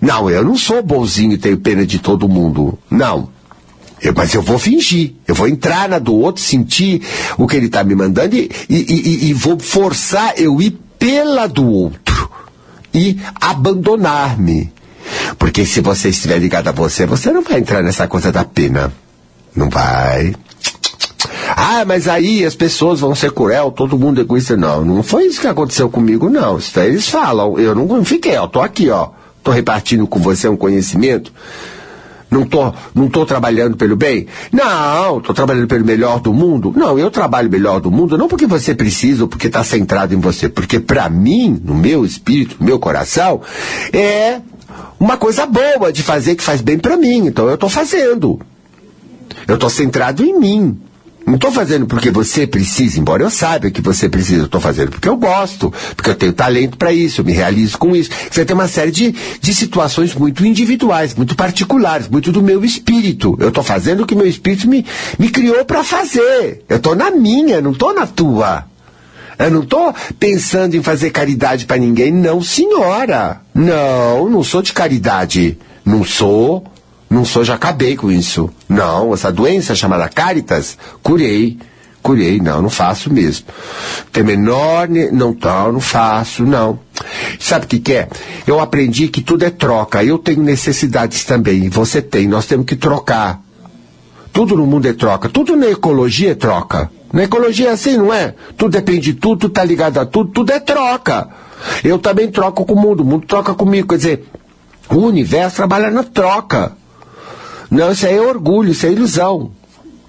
Não, 0.00 0.28
eu 0.28 0.44
não 0.44 0.56
sou 0.56 0.82
bonzinho 0.82 1.32
e 1.32 1.38
tenho 1.38 1.56
pena 1.56 1.86
de 1.86 1.98
todo 1.98 2.28
mundo. 2.28 2.78
Não. 2.90 3.30
Eu, 4.02 4.12
mas 4.14 4.34
eu 4.34 4.42
vou 4.42 4.58
fingir. 4.58 5.14
Eu 5.26 5.34
vou 5.34 5.46
entrar 5.46 5.88
na 5.88 5.98
do 5.98 6.14
outro, 6.14 6.42
sentir 6.42 7.00
o 7.38 7.46
que 7.46 7.56
ele 7.56 7.66
está 7.66 7.84
me 7.84 7.94
mandando 7.94 8.34
e, 8.34 8.50
e, 8.68 8.76
e, 8.76 9.28
e 9.28 9.32
vou 9.32 9.58
forçar 9.58 10.34
eu 10.36 10.60
ir 10.60 10.76
pela 10.98 11.46
do 11.46 11.64
outro. 11.64 12.00
E 12.94 13.18
abandonar-me. 13.40 14.72
Porque 15.38 15.64
se 15.64 15.80
você 15.80 16.10
estiver 16.10 16.38
ligado 16.38 16.68
a 16.68 16.72
você, 16.72 17.06
você 17.06 17.30
não 17.30 17.42
vai 17.42 17.58
entrar 17.58 17.82
nessa 17.82 18.06
coisa 18.06 18.30
da 18.30 18.44
pena. 18.44 18.92
Não 19.54 19.68
vai. 19.68 20.34
Ah, 21.56 21.84
mas 21.84 22.08
aí 22.08 22.44
as 22.44 22.54
pessoas 22.54 23.00
vão 23.00 23.14
ser 23.14 23.32
cruel, 23.32 23.70
todo 23.70 23.98
mundo 23.98 24.20
é 24.20 24.22
egoísta. 24.22 24.56
Não, 24.56 24.84
não 24.84 25.02
foi 25.02 25.26
isso 25.26 25.40
que 25.40 25.46
aconteceu 25.46 25.88
comigo, 25.90 26.30
não. 26.30 26.58
Isso 26.58 26.72
daí 26.74 26.88
eles 26.88 27.08
falam. 27.08 27.58
Eu 27.58 27.74
não 27.74 28.04
fiquei, 28.04 28.36
ó, 28.36 28.46
tô 28.46 28.60
aqui, 28.60 28.88
ó. 28.90 29.10
Tô 29.42 29.50
repartindo 29.50 30.06
com 30.06 30.20
você 30.20 30.48
um 30.48 30.56
conhecimento. 30.56 31.32
Não 32.32 32.46
tô, 32.46 32.72
não 32.94 33.08
tô 33.08 33.26
trabalhando 33.26 33.76
pelo 33.76 33.94
bem? 33.94 34.26
Não, 34.50 35.20
tô 35.20 35.34
trabalhando 35.34 35.66
pelo 35.66 35.84
melhor 35.84 36.18
do 36.18 36.32
mundo? 36.32 36.72
Não, 36.74 36.98
eu 36.98 37.10
trabalho 37.10 37.50
melhor 37.50 37.78
do 37.78 37.90
mundo 37.90 38.16
não 38.16 38.26
porque 38.26 38.46
você 38.46 38.74
precisa 38.74 39.24
ou 39.24 39.28
porque 39.28 39.48
está 39.48 39.62
centrado 39.62 40.14
em 40.14 40.18
você, 40.18 40.48
porque 40.48 40.80
para 40.80 41.10
mim, 41.10 41.60
no 41.62 41.74
meu 41.74 42.06
espírito, 42.06 42.56
no 42.58 42.64
meu 42.64 42.78
coração, 42.78 43.42
é 43.92 44.40
uma 44.98 45.18
coisa 45.18 45.44
boa 45.44 45.92
de 45.92 46.02
fazer 46.02 46.34
que 46.34 46.42
faz 46.42 46.62
bem 46.62 46.78
para 46.78 46.96
mim. 46.96 47.26
Então 47.26 47.50
eu 47.50 47.58
tô 47.58 47.68
fazendo. 47.68 48.40
Eu 49.46 49.58
tô 49.58 49.68
centrado 49.68 50.24
em 50.24 50.38
mim. 50.38 50.80
Não 51.26 51.34
estou 51.36 51.52
fazendo 51.52 51.86
porque 51.86 52.10
você 52.10 52.46
precisa, 52.46 52.98
embora 52.98 53.22
eu 53.22 53.30
saiba 53.30 53.70
que 53.70 53.80
você 53.80 54.08
precisa, 54.08 54.44
estou 54.44 54.60
fazendo 54.60 54.90
porque 54.90 55.08
eu 55.08 55.16
gosto, 55.16 55.72
porque 55.96 56.10
eu 56.10 56.14
tenho 56.14 56.32
talento 56.32 56.76
para 56.76 56.92
isso, 56.92 57.20
eu 57.20 57.24
me 57.24 57.32
realizo 57.32 57.78
com 57.78 57.94
isso. 57.94 58.10
Você 58.30 58.44
tem 58.44 58.54
uma 58.54 58.68
série 58.68 58.90
de, 58.90 59.14
de 59.40 59.54
situações 59.54 60.14
muito 60.14 60.44
individuais, 60.44 61.14
muito 61.14 61.36
particulares, 61.36 62.08
muito 62.08 62.32
do 62.32 62.42
meu 62.42 62.64
espírito. 62.64 63.36
Eu 63.38 63.48
estou 63.48 63.62
fazendo 63.62 64.02
o 64.02 64.06
que 64.06 64.14
meu 64.14 64.26
espírito 64.26 64.68
me, 64.68 64.84
me 65.18 65.28
criou 65.28 65.64
para 65.64 65.84
fazer. 65.84 66.64
Eu 66.68 66.78
estou 66.78 66.94
na 66.94 67.10
minha, 67.10 67.60
não 67.60 67.72
estou 67.72 67.94
na 67.94 68.06
tua. 68.06 68.64
Eu 69.38 69.50
não 69.50 69.62
estou 69.62 69.94
pensando 70.18 70.76
em 70.76 70.82
fazer 70.82 71.10
caridade 71.10 71.66
para 71.66 71.76
ninguém, 71.76 72.12
não, 72.12 72.42
senhora. 72.42 73.40
Não, 73.54 74.28
não 74.28 74.44
sou 74.44 74.62
de 74.62 74.72
caridade. 74.72 75.58
Não 75.84 76.04
sou. 76.04 76.64
Não 77.12 77.26
sou, 77.26 77.44
já 77.44 77.56
acabei 77.56 77.94
com 77.94 78.10
isso. 78.10 78.48
Não, 78.66 79.12
essa 79.12 79.30
doença 79.30 79.74
chamada 79.74 80.08
Caritas, 80.08 80.78
curei. 81.02 81.58
Curei, 82.02 82.40
não, 82.40 82.62
não 82.62 82.70
faço 82.70 83.12
mesmo. 83.12 83.46
Tem 84.10 84.24
menor, 84.24 84.88
não, 84.88 85.36
não, 85.38 85.72
não 85.72 85.80
faço, 85.80 86.42
não. 86.42 86.80
Sabe 87.38 87.66
o 87.66 87.68
que, 87.68 87.78
que 87.78 87.92
é? 87.92 88.08
Eu 88.46 88.60
aprendi 88.60 89.08
que 89.08 89.20
tudo 89.20 89.44
é 89.44 89.50
troca. 89.50 90.02
Eu 90.02 90.18
tenho 90.18 90.42
necessidades 90.42 91.22
também, 91.24 91.68
você 91.68 92.00
tem, 92.00 92.26
nós 92.26 92.46
temos 92.46 92.64
que 92.64 92.76
trocar. 92.76 93.42
Tudo 94.32 94.56
no 94.56 94.66
mundo 94.66 94.86
é 94.86 94.94
troca, 94.94 95.28
tudo 95.28 95.54
na 95.54 95.66
ecologia 95.66 96.32
é 96.32 96.34
troca. 96.34 96.90
Na 97.12 97.24
ecologia 97.24 97.68
é 97.68 97.72
assim, 97.72 97.98
não 97.98 98.12
é? 98.12 98.34
Tudo 98.56 98.72
depende 98.72 99.12
de 99.12 99.14
tudo, 99.14 99.40
tudo 99.40 99.50
está 99.50 99.62
ligado 99.62 99.98
a 99.98 100.06
tudo, 100.06 100.30
tudo 100.32 100.50
é 100.50 100.58
troca. 100.58 101.28
Eu 101.84 101.98
também 101.98 102.30
troco 102.30 102.64
com 102.64 102.72
o 102.72 102.80
mundo, 102.80 103.02
o 103.02 103.06
mundo 103.06 103.26
troca 103.26 103.52
comigo. 103.52 103.88
Quer 103.88 103.96
dizer, 103.96 104.24
o 104.88 104.96
universo 104.96 105.56
trabalha 105.56 105.90
na 105.90 106.02
troca. 106.02 106.80
Não, 107.72 107.90
isso 107.90 108.06
aí 108.06 108.14
é 108.14 108.20
orgulho, 108.20 108.70
isso 108.70 108.84
é 108.84 108.92
ilusão. 108.92 109.50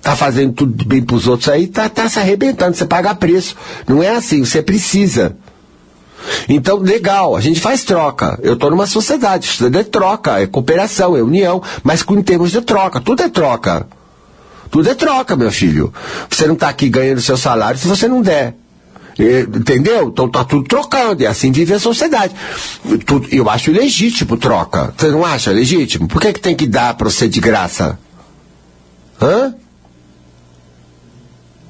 Tá 0.01 0.17
fazendo 0.17 0.51
tudo 0.51 0.83
bem 0.83 1.01
pros 1.01 1.27
outros 1.27 1.47
aí, 1.47 1.65
tá, 1.65 1.87
tá 1.87 2.09
se 2.09 2.19
arrebentando, 2.19 2.75
você 2.75 2.85
paga 2.85 3.15
preço. 3.15 3.55
Não 3.87 4.03
é 4.03 4.09
assim, 4.09 4.43
você 4.43 4.61
precisa. 4.61 5.37
Então, 6.49 6.77
legal, 6.79 7.37
a 7.37 7.39
gente 7.39 7.61
faz 7.61 7.85
troca. 7.85 8.37
Eu 8.43 8.55
estou 8.55 8.69
numa 8.69 8.85
sociedade, 8.85 9.45
isso 9.45 9.65
é 9.65 9.83
troca, 9.85 10.41
é 10.41 10.45
cooperação, 10.45 11.15
é 11.15 11.23
união, 11.23 11.63
mas 11.81 12.03
em 12.09 12.21
termos 12.21 12.51
de 12.51 12.59
troca, 12.59 12.99
tudo 12.99 13.23
é 13.23 13.29
troca. 13.29 13.87
Tudo 14.69 14.89
é 14.89 14.93
troca, 14.93 15.37
meu 15.37 15.51
filho. 15.51 15.93
Você 16.29 16.45
não 16.45 16.55
está 16.55 16.67
aqui 16.67 16.89
ganhando 16.89 17.21
seu 17.21 17.37
salário 17.37 17.79
se 17.79 17.87
você 17.87 18.09
não 18.09 18.21
der. 18.21 18.55
Entendeu? 19.19 20.07
Então 20.07 20.27
tá 20.27 20.43
tudo 20.43 20.67
trocando, 20.67 21.21
e 21.21 21.27
assim 21.27 21.51
vive 21.51 21.73
a 21.73 21.79
sociedade. 21.79 22.33
Tudo, 23.05 23.27
eu 23.31 23.49
acho 23.49 23.71
legítimo 23.71 24.37
troca. 24.37 24.93
Você 24.97 25.09
não 25.09 25.25
acha 25.25 25.51
legítimo? 25.51 26.07
Por 26.07 26.21
que, 26.21 26.33
que 26.33 26.39
tem 26.39 26.55
que 26.55 26.67
dar 26.67 26.95
para 26.95 27.09
você 27.09 27.27
de 27.27 27.39
graça? 27.39 27.99
Hã? 29.21 29.53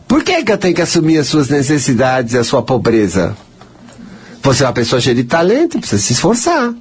Por 0.08 0.24
que, 0.24 0.44
que 0.44 0.52
eu 0.52 0.58
tenho 0.58 0.76
que 0.76 0.82
assumir 0.82 1.18
as 1.18 1.28
suas 1.28 1.50
necessidades 1.50 2.34
e 2.34 2.38
a 2.38 2.44
sua 2.44 2.62
pobreza? 2.62 3.36
Você 4.42 4.64
é 4.64 4.68
uma 4.68 4.74
pessoa 4.74 5.02
cheia 5.02 5.16
de 5.16 5.24
talento, 5.24 5.80
precisa 5.80 6.02
se 6.02 6.14
esforçar. 6.14 6.74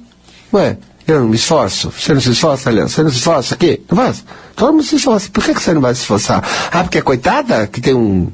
Ué, 0.53 0.77
eu 1.05 1.19
não 1.19 1.27
me 1.27 1.35
esforço. 1.35 1.91
Você 1.91 2.13
não 2.13 2.21
se 2.21 2.31
esforça, 2.31 2.69
Leandro? 2.69 2.93
Você 2.93 3.03
não 3.03 3.09
se 3.09 3.17
esforça 3.17 3.55
aqui? 3.55 3.81
Não 3.89 3.97
faz? 3.97 4.23
Todo 4.55 4.71
mundo 4.71 4.83
se 4.83 4.95
esforça. 4.95 5.29
Por 5.31 5.43
que, 5.43 5.53
que 5.53 5.61
você 5.61 5.73
não 5.73 5.81
vai 5.81 5.93
se 5.93 6.01
esforçar? 6.01 6.43
Ah, 6.71 6.83
porque 6.83 6.99
é 6.99 7.01
coitada? 7.01 7.67
Que 7.67 7.81
tem 7.81 7.93
um. 7.93 8.31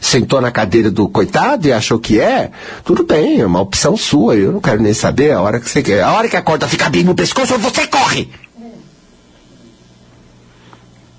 sentou 0.00 0.40
na 0.40 0.50
cadeira 0.50 0.90
do 0.90 1.08
coitado 1.08 1.66
e 1.66 1.72
achou 1.72 1.98
que 1.98 2.20
é? 2.20 2.50
Tudo 2.84 3.04
bem, 3.04 3.40
é 3.40 3.46
uma 3.46 3.60
opção 3.60 3.96
sua. 3.96 4.36
Eu 4.36 4.52
não 4.52 4.60
quero 4.60 4.80
nem 4.80 4.94
saber 4.94 5.32
a 5.32 5.40
hora 5.40 5.58
que 5.58 5.68
você 5.68 5.82
quer. 5.82 6.02
A 6.02 6.12
hora 6.12 6.28
que 6.28 6.36
a 6.36 6.42
corda 6.42 6.68
fica 6.68 6.88
bem 6.88 7.02
no 7.02 7.14
pescoço, 7.14 7.58
você 7.58 7.86
corre! 7.86 8.28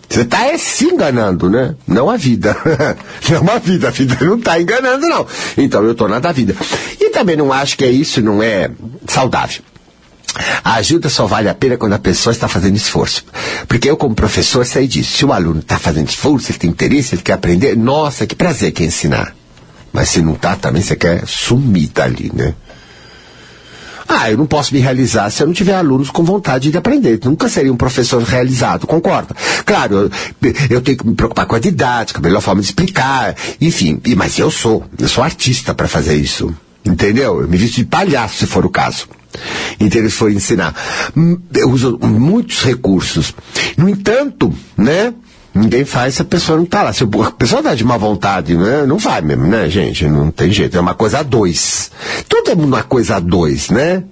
Você 0.07 0.21
está 0.21 0.45
é, 0.45 0.57
se 0.57 0.85
enganando, 0.85 1.49
né? 1.49 1.75
Não 1.85 2.09
a 2.09 2.15
vida. 2.15 2.55
não 3.29 3.53
a 3.53 3.59
vida. 3.59 3.89
A 3.89 3.91
vida 3.91 4.17
não 4.21 4.37
está 4.37 4.61
enganando, 4.61 5.05
não. 5.09 5.27
Então 5.57 5.83
eu 5.83 5.91
estou 5.91 6.07
na 6.07 6.19
da 6.19 6.31
vida. 6.31 6.55
E 7.01 7.09
também 7.09 7.35
não 7.35 7.51
acho 7.51 7.77
que 7.77 7.83
é 7.83 7.91
isso, 7.91 8.21
não 8.21 8.41
é 8.41 8.71
saudável. 9.07 9.61
A 10.63 10.75
ajuda 10.75 11.09
só 11.09 11.25
vale 11.25 11.47
a 11.47 11.55
pena 11.55 11.77
quando 11.77 11.93
a 11.93 11.99
pessoa 11.99 12.33
está 12.33 12.47
fazendo 12.47 12.75
esforço. 12.75 13.23
Porque 13.67 13.89
eu, 13.89 13.95
como 13.95 14.13
professor, 14.13 14.65
sei 14.65 14.87
disso. 14.87 15.17
Se 15.17 15.25
o 15.25 15.31
aluno 15.31 15.59
está 15.59 15.79
fazendo 15.79 16.09
esforço, 16.09 16.51
ele 16.51 16.59
tem 16.59 16.69
interesse, 16.69 17.15
ele 17.15 17.21
quer 17.21 17.33
aprender, 17.33 17.75
nossa, 17.77 18.27
que 18.27 18.35
prazer 18.35 18.71
que 18.71 18.83
é 18.83 18.87
ensinar. 18.87 19.33
Mas 19.93 20.09
se 20.09 20.21
não 20.21 20.33
está, 20.33 20.55
também 20.55 20.81
você 20.81 20.95
quer 20.95 21.25
sumir 21.25 21.89
dali, 21.89 22.29
né? 22.33 22.53
Ah, 24.07 24.29
eu 24.29 24.37
não 24.37 24.45
posso 24.45 24.73
me 24.73 24.79
realizar 24.79 25.29
se 25.31 25.41
eu 25.41 25.47
não 25.47 25.53
tiver 25.53 25.73
alunos 25.73 26.09
com 26.11 26.23
vontade 26.23 26.69
de 26.69 26.77
aprender. 26.77 27.19
Nunca 27.23 27.49
seria 27.49 27.73
um 27.73 27.77
professor 27.77 28.21
realizado, 28.21 28.85
concorda? 28.85 29.35
Claro, 29.65 30.11
eu, 30.69 30.81
tenho 30.81 30.97
que 30.97 31.07
me 31.07 31.15
preocupar 31.15 31.45
com 31.45 31.55
a 31.55 31.59
didática, 31.59 32.19
a 32.19 32.21
melhor 32.21 32.41
forma 32.41 32.61
de 32.61 32.67
explicar, 32.67 33.35
enfim. 33.59 33.99
Mas 34.15 34.37
eu 34.37 34.51
sou, 34.51 34.83
eu 34.99 35.07
sou 35.07 35.23
artista 35.23 35.73
para 35.73 35.87
fazer 35.87 36.15
isso. 36.15 36.53
Entendeu? 36.85 37.41
Eu 37.41 37.47
me 37.47 37.57
visto 37.57 37.75
de 37.75 37.85
palhaço, 37.85 38.37
se 38.37 38.45
for 38.45 38.65
o 38.65 38.69
caso. 38.69 39.07
Então 39.79 39.99
eles 39.99 40.13
foram 40.13 40.33
ensinar. 40.33 40.73
Hum, 41.15 41.37
eu 41.53 41.69
uso 41.69 41.97
muitos 42.01 42.63
recursos. 42.63 43.33
No 43.77 43.89
entanto, 43.89 44.53
né? 44.77 45.13
Ninguém 45.53 45.85
faz 45.85 46.15
se 46.15 46.21
a 46.21 46.25
pessoa 46.25 46.57
não 46.57 46.65
está 46.65 46.83
lá. 46.83 46.91
Se 46.91 47.03
a 47.03 47.31
pessoa 47.31 47.59
está 47.59 47.73
de 47.73 47.83
má 47.83 47.95
vontade, 47.97 48.57
né? 48.57 48.85
não 48.85 48.97
vai 48.97 49.21
mesmo, 49.21 49.47
né, 49.47 49.69
gente? 49.69 50.05
Não 50.05 50.29
tem 50.29 50.51
jeito. 50.51 50.77
É 50.77 50.79
uma 50.81 50.93
coisa 50.93 51.19
a 51.19 51.23
dois. 51.23 51.91
Tudo 52.27 52.51
é 52.51 52.53
uma 52.53 52.83
coisa 52.83 53.15
a 53.15 53.19
dois, 53.19 53.69
né? 53.69 54.03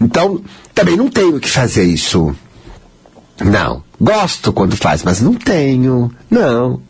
Então, 0.00 0.40
também 0.72 0.96
não 0.96 1.08
tenho 1.08 1.40
que 1.40 1.50
fazer 1.50 1.84
isso. 1.84 2.34
Não. 3.44 3.82
Gosto 4.00 4.52
quando 4.52 4.76
faz, 4.76 5.02
mas 5.02 5.20
não 5.20 5.34
tenho. 5.34 6.10
Não. 6.30 6.80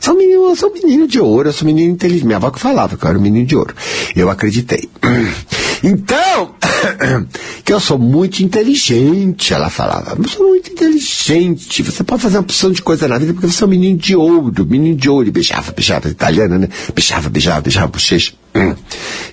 Sou 0.00 0.16
menino, 0.16 0.54
sou 0.56 0.72
menino 0.72 1.06
de 1.06 1.20
ouro, 1.20 1.48
eu 1.48 1.52
sou 1.52 1.66
menino 1.66 1.92
inteligente. 1.92 2.26
Minha 2.26 2.36
avó 2.36 2.50
que 2.50 2.60
falava 2.60 2.96
que 2.96 3.04
eu 3.04 3.08
era 3.08 3.18
um 3.18 3.22
menino 3.22 3.46
de 3.46 3.56
ouro. 3.56 3.74
Eu 4.14 4.30
acreditei. 4.30 4.88
Então, 5.84 6.54
que 7.64 7.72
eu 7.72 7.80
sou 7.80 7.98
muito 7.98 8.40
inteligente, 8.40 9.52
ela 9.52 9.68
falava. 9.68 10.16
Eu 10.16 10.28
sou 10.28 10.46
muito 10.46 10.70
inteligente. 10.70 11.82
Você 11.82 12.04
pode 12.04 12.22
fazer 12.22 12.36
uma 12.36 12.42
opção 12.42 12.70
de 12.70 12.80
coisa 12.80 13.08
na 13.08 13.18
vida 13.18 13.32
porque 13.32 13.48
você 13.48 13.64
é 13.64 13.66
um 13.66 13.70
menino 13.70 13.98
de 13.98 14.14
ouro, 14.14 14.64
menino 14.64 14.96
de 14.96 15.10
ouro. 15.10 15.26
E 15.26 15.32
beijava, 15.32 15.72
beijava, 15.72 16.08
italiana, 16.08 16.56
né? 16.56 16.68
Beijava, 16.94 17.28
beijava, 17.28 17.60
beijava, 17.62 17.88
bochecha. 17.88 18.32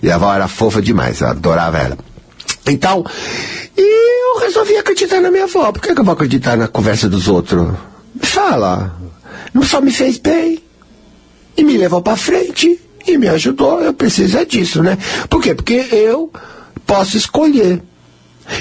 E 0.01 0.09
a 0.09 0.16
avó 0.16 0.34
era 0.34 0.47
fofa 0.47 0.82
demais, 0.82 1.20
eu 1.22 1.28
adorava 1.28 1.78
ela. 1.78 1.97
Então, 2.66 3.05
e 3.78 3.82
eu 3.82 4.39
resolvi 4.39 4.78
acreditar 4.78 5.22
na 5.22 5.30
minha 5.30 5.43
avó. 5.43 5.72
Por 5.72 5.82
que, 5.82 5.93
que 5.93 5.99
eu 5.99 6.05
vou 6.05 6.14
acreditar 6.14 6.57
na 6.57 6.68
conversa 6.68 7.09
dos 7.09 7.28
outros? 7.28 7.74
Fala. 8.22 8.95
Não 9.54 9.64
só 9.64 9.82
me 9.82 9.91
fez 9.91 10.18
bem 10.18 10.60
e 11.58 11.64
me 11.64 11.78
levou 11.78 12.02
para 12.02 12.16
frente 12.16 12.80
e 13.06 13.18
me 13.18 13.28
ajudou. 13.28 13.82
Eu 13.82 13.93
preciso 13.93 14.38
é 14.38 14.45
disso, 14.45 14.82
né? 14.84 14.97
Por 15.30 15.41
quê? 15.41 15.56
Porque 15.56 15.88
eu 15.91 16.32
posso 16.86 17.18
escolher. 17.18 17.82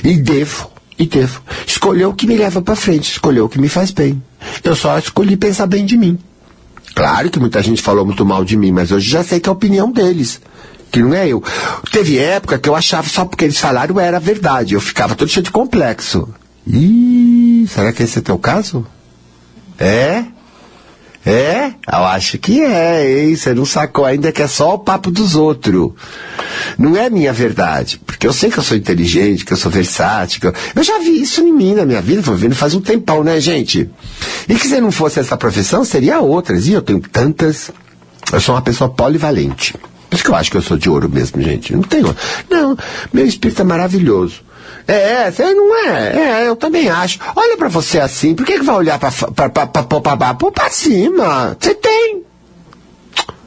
E 0.04 0.16
devo, 0.16 0.70
e 0.98 1.06
devo, 1.06 1.42
escolher 1.66 2.04
o 2.06 2.12
que 2.12 2.26
me 2.26 2.36
leva 2.36 2.60
para 2.60 2.76
frente, 2.76 3.10
escolher 3.10 3.40
o 3.40 3.48
que 3.48 3.58
me 3.58 3.68
faz 3.68 3.90
bem. 3.90 4.22
Eu 4.62 4.76
só 4.76 4.98
escolhi 4.98 5.36
pensar 5.36 5.66
bem 5.66 5.86
de 5.86 5.96
mim. 5.96 6.18
Claro 6.94 7.30
que 7.30 7.38
muita 7.38 7.62
gente 7.62 7.80
falou 7.80 8.04
muito 8.04 8.24
mal 8.24 8.44
de 8.44 8.56
mim, 8.56 8.72
mas 8.72 8.90
hoje 8.90 9.08
já 9.08 9.22
sei 9.22 9.40
que 9.40 9.48
é 9.48 9.50
a 9.50 9.52
opinião 9.52 9.90
deles. 9.90 10.40
Que 10.90 11.00
não 11.00 11.14
é 11.14 11.28
eu. 11.28 11.42
Teve 11.92 12.18
época 12.18 12.58
que 12.58 12.68
eu 12.68 12.74
achava 12.74 13.08
só 13.08 13.24
porque 13.24 13.44
eles 13.44 13.58
falaram 13.58 14.00
era 14.00 14.18
verdade. 14.18 14.74
Eu 14.74 14.80
ficava 14.80 15.14
todo 15.14 15.28
cheio 15.28 15.44
de 15.44 15.50
complexo. 15.50 16.28
Ih, 16.66 17.66
será 17.68 17.92
que 17.92 18.02
esse 18.02 18.18
é 18.18 18.22
teu 18.22 18.38
caso? 18.38 18.86
É? 19.78 20.24
É? 21.28 21.74
Eu 21.92 22.04
acho 22.04 22.38
que 22.38 22.62
é, 22.62 23.24
hein? 23.24 23.36
Você 23.36 23.52
não 23.52 23.66
sacou 23.66 24.06
ainda 24.06 24.32
que 24.32 24.40
é 24.40 24.46
só 24.46 24.74
o 24.74 24.78
papo 24.78 25.10
dos 25.10 25.34
outros. 25.34 25.92
Não 26.78 26.96
é 26.96 27.10
minha 27.10 27.34
verdade. 27.34 28.00
Porque 28.06 28.26
eu 28.26 28.32
sei 28.32 28.50
que 28.50 28.58
eu 28.58 28.62
sou 28.62 28.74
inteligente, 28.74 29.44
que 29.44 29.52
eu 29.52 29.56
sou 29.58 29.70
versátil. 29.70 30.40
Eu, 30.44 30.54
eu, 30.76 30.82
já 30.82 30.98
vi 31.00 31.20
isso 31.20 31.42
em 31.42 31.52
mim 31.52 31.74
na 31.74 31.84
minha 31.84 32.00
vida, 32.00 32.22
vou 32.22 32.34
vendo 32.34 32.54
faz 32.54 32.72
um 32.74 32.80
tempão, 32.80 33.22
né, 33.22 33.38
gente? 33.40 33.90
E 34.48 34.54
que 34.54 34.66
se 34.66 34.80
não 34.80 34.90
fosse 34.90 35.20
essa 35.20 35.36
profissão, 35.36 35.84
seria 35.84 36.18
outras. 36.18 36.66
E 36.66 36.72
eu 36.72 36.80
tenho 36.80 37.00
tantas. 37.00 37.70
Eu 38.32 38.40
sou 38.40 38.54
uma 38.54 38.62
pessoa 38.62 38.88
polivalente. 38.88 39.74
Por 40.08 40.14
isso 40.14 40.24
que 40.24 40.30
eu 40.30 40.34
acho 40.34 40.50
que 40.50 40.56
eu 40.56 40.62
sou 40.62 40.78
de 40.78 40.88
ouro 40.88 41.10
mesmo, 41.10 41.42
gente. 41.42 41.74
Não 41.74 41.82
tenho. 41.82 42.16
Não, 42.48 42.74
meu 43.12 43.26
espírito 43.26 43.60
é 43.60 43.64
maravilhoso. 43.66 44.47
É, 44.86 45.30
você 45.30 45.54
não 45.54 45.76
é. 45.76 46.42
É, 46.42 46.48
eu 46.48 46.56
também 46.56 46.88
acho. 46.88 47.18
Olha 47.36 47.56
pra 47.56 47.68
você 47.68 48.00
assim, 48.00 48.34
por 48.34 48.46
que, 48.46 48.58
que 48.58 48.64
vai 48.64 48.76
olhar 48.76 48.98
pra, 48.98 49.10
pra, 49.10 49.66
pra, 49.66 50.32
pra, 50.50 50.70
cima? 50.70 51.56
Você 51.58 51.74
tem. 51.74 52.22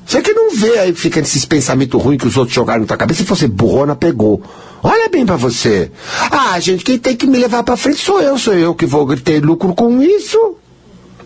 Você 0.05 0.21
que 0.21 0.33
não 0.33 0.51
vê 0.51 0.77
aí, 0.79 0.93
fica 0.93 1.19
nesses 1.19 1.45
pensamentos 1.45 2.01
ruins 2.01 2.19
que 2.19 2.27
os 2.27 2.35
outros 2.35 2.53
jogaram 2.53 2.81
na 2.81 2.87
tua 2.87 2.97
cabeça. 2.97 3.23
Se 3.23 3.29
você 3.29 3.47
burrona, 3.47 3.95
pegou. 3.95 4.41
Olha 4.83 5.09
bem 5.09 5.25
para 5.25 5.35
você. 5.35 5.91
Ah, 6.29 6.59
gente, 6.59 6.83
quem 6.83 6.97
tem 6.97 7.15
que 7.15 7.27
me 7.27 7.37
levar 7.37 7.63
para 7.63 7.77
frente 7.77 8.03
sou 8.03 8.21
eu. 8.21 8.37
Sou 8.37 8.53
eu 8.53 8.75
que 8.75 8.85
vou 8.85 9.15
ter 9.15 9.43
lucro 9.43 9.73
com 9.73 10.01
isso. 10.01 10.57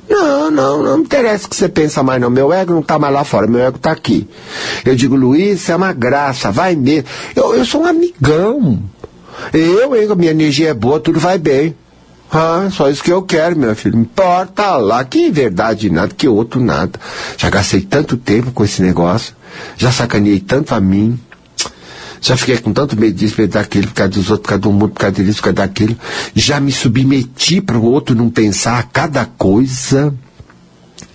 Não, 0.07 0.51
não, 0.51 0.83
não 0.83 0.97
me 0.99 1.03
interessa 1.03 1.47
o 1.47 1.49
que 1.49 1.55
você 1.55 1.67
pensa 1.67 2.03
mais, 2.03 2.21
não. 2.21 2.29
Meu 2.29 2.53
ego 2.53 2.73
não 2.73 2.81
tá 2.81 2.99
mais 2.99 3.13
lá 3.13 3.23
fora, 3.23 3.47
meu 3.47 3.61
ego 3.61 3.79
tá 3.79 3.91
aqui. 3.91 4.27
Eu 4.83 4.95
digo, 4.95 5.15
Luiz, 5.15 5.67
é 5.69 5.75
uma 5.75 5.91
graça, 5.91 6.51
vai 6.51 6.75
mesmo. 6.75 7.09
Eu, 7.35 7.55
eu 7.55 7.65
sou 7.65 7.81
um 7.81 7.85
amigão. 7.85 8.79
Eu, 9.53 9.95
hein, 9.95 10.07
minha 10.15 10.31
energia 10.31 10.69
é 10.69 10.73
boa, 10.73 10.99
tudo 10.99 11.19
vai 11.19 11.37
bem. 11.37 11.75
Ah, 12.31 12.67
só 12.71 12.89
isso 12.89 13.03
que 13.03 13.11
eu 13.11 13.21
quero, 13.21 13.57
meu 13.57 13.75
filho. 13.75 13.99
Importa 13.99 14.75
lá, 14.77 15.03
que 15.03 15.29
verdade 15.29 15.89
nada, 15.89 16.13
que 16.13 16.27
outro 16.27 16.59
nada. 16.59 16.99
Já 17.37 17.49
gastei 17.49 17.81
tanto 17.81 18.17
tempo 18.17 18.51
com 18.51 18.63
esse 18.63 18.81
negócio, 18.81 19.35
já 19.77 19.91
sacaneei 19.91 20.39
tanto 20.39 20.73
a 20.73 20.81
mim, 20.81 21.19
já 22.25 22.35
fiquei 22.35 22.57
com 22.57 22.73
tanto 22.73 22.99
medo 22.99 23.13
disso, 23.13 23.35
medo 23.37 23.51
daquilo, 23.51 23.87
por 23.87 23.93
causa 23.93 24.11
dos 24.11 24.31
outros, 24.31 24.41
por 24.41 24.49
causa 24.49 24.61
do 24.61 24.71
mundo, 24.71 24.89
por 24.89 24.99
causa 24.99 25.23
disso, 25.23 25.37
por 25.37 25.43
causa 25.43 25.55
daquilo. 25.55 25.95
Já 26.33 26.59
me 26.59 26.71
submeti 26.71 27.61
para 27.61 27.77
o 27.77 27.83
outro 27.85 28.15
não 28.15 28.31
pensar 28.31 28.89
cada 28.91 29.25
coisa. 29.25 30.11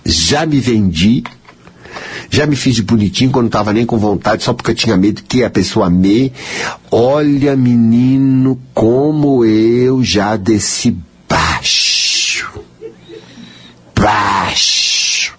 Já 0.05 0.45
me 0.45 0.61
vendi. 0.61 1.23
Já 2.29 2.45
me 2.45 2.55
fiz 2.55 2.75
de 2.75 2.83
bonitinho 2.83 3.31
quando 3.31 3.43
não 3.43 3.47
estava 3.47 3.73
nem 3.73 3.85
com 3.85 3.97
vontade, 3.97 4.43
só 4.43 4.53
porque 4.53 4.71
eu 4.71 4.75
tinha 4.75 4.97
medo 4.97 5.23
que 5.23 5.43
a 5.43 5.49
pessoa 5.49 5.89
me. 5.89 6.31
Olha, 6.89 7.55
menino, 7.55 8.59
como 8.73 9.45
eu 9.45 10.03
já 10.03 10.35
desci 10.35 10.97
baixo. 11.29 12.49
Baixo. 13.95 15.33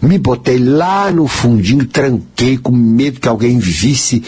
Me 0.00 0.18
botei 0.18 0.58
lá 0.58 1.12
no 1.12 1.28
fundinho, 1.28 1.86
tranquei 1.86 2.56
com 2.56 2.72
medo 2.72 3.20
que 3.20 3.28
alguém 3.28 3.58
visse. 3.58 4.22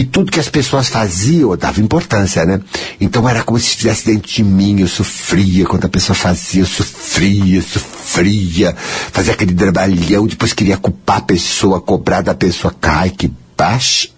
E 0.00 0.04
tudo 0.06 0.32
que 0.32 0.40
as 0.40 0.48
pessoas 0.48 0.88
faziam, 0.88 1.50
eu 1.50 1.58
dava 1.58 1.78
importância, 1.78 2.42
né? 2.46 2.58
Então 2.98 3.28
era 3.28 3.42
como 3.42 3.58
se 3.58 3.66
estivesse 3.66 4.06
dentro 4.06 4.32
de 4.32 4.42
mim, 4.42 4.80
eu 4.80 4.88
sofria 4.88 5.66
quando 5.66 5.84
a 5.84 5.90
pessoa 5.90 6.16
fazia, 6.16 6.62
eu 6.62 6.66
sofria, 6.66 7.60
sofria, 7.60 8.74
fazia 9.12 9.34
aquele 9.34 9.52
trabalhão, 9.52 10.26
depois 10.26 10.54
queria 10.54 10.78
culpar 10.78 11.18
a 11.18 11.20
pessoa, 11.20 11.82
cobrar 11.82 12.22
da 12.22 12.34
pessoa, 12.34 12.74
cai 12.80 13.10
que 13.10 13.30
baixa. 13.54 14.08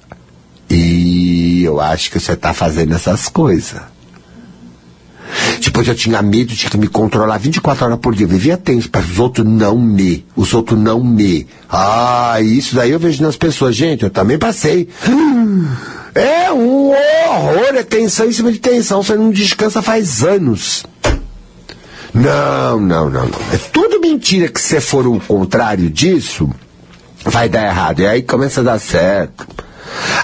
E 0.71 1.65
eu 1.65 1.81
acho 1.81 2.13
que 2.13 2.21
você 2.21 2.35
está 2.35 2.55
fazendo 2.55 2.95
essas 2.95 3.29
coisas. 3.29 3.81
Depois 5.63 5.87
eu 5.89 5.95
tinha 5.95 6.21
medo, 6.23 6.55
tinha 6.55 6.71
que 6.71 6.77
me 6.77 6.87
controlar 6.87 7.39
24 7.39 7.85
horas 7.85 7.99
por 7.99 8.15
dia. 8.15 8.27
Eu 8.27 8.31
vivia 8.31 8.57
tenso 8.57 8.91
para 8.91 9.01
os 9.01 9.19
outros 9.19 9.47
não 9.47 9.79
me. 9.79 10.25
Os 10.37 10.53
outros 10.55 10.79
não 10.79 11.03
me. 11.03 11.47
Ah, 11.71 12.41
isso 12.41 12.75
daí 12.75 12.91
eu 12.91 12.99
vejo 12.99 13.23
nas 13.23 13.37
pessoas. 13.37 13.75
Gente, 13.75 14.05
eu 14.05 14.11
também 14.11 14.39
passei. 14.39 14.89
É 16.15 16.53
um 16.53 16.91
horror, 16.91 17.75
é 17.75 17.83
tensão 17.83 18.27
em 18.27 18.33
cima 18.33 18.53
de 18.53 18.59
tensão. 18.59 19.03
Você 19.03 19.15
não 19.15 19.31
descansa 19.31 19.81
faz 19.81 20.23
anos. 20.23 20.85
Não, 22.13 22.79
não, 22.79 23.09
não, 23.09 23.27
não. 23.27 23.39
É 23.53 23.59
tudo 23.73 23.99
mentira 24.01 24.49
que 24.49 24.61
se 24.61 24.81
for 24.81 25.07
o 25.07 25.19
contrário 25.21 25.89
disso, 25.89 26.51
vai 27.25 27.49
dar 27.49 27.65
errado. 27.65 28.01
E 28.01 28.07
aí 28.07 28.23
começa 28.23 28.61
a 28.61 28.65
dar 28.65 28.79
certo. 28.79 29.47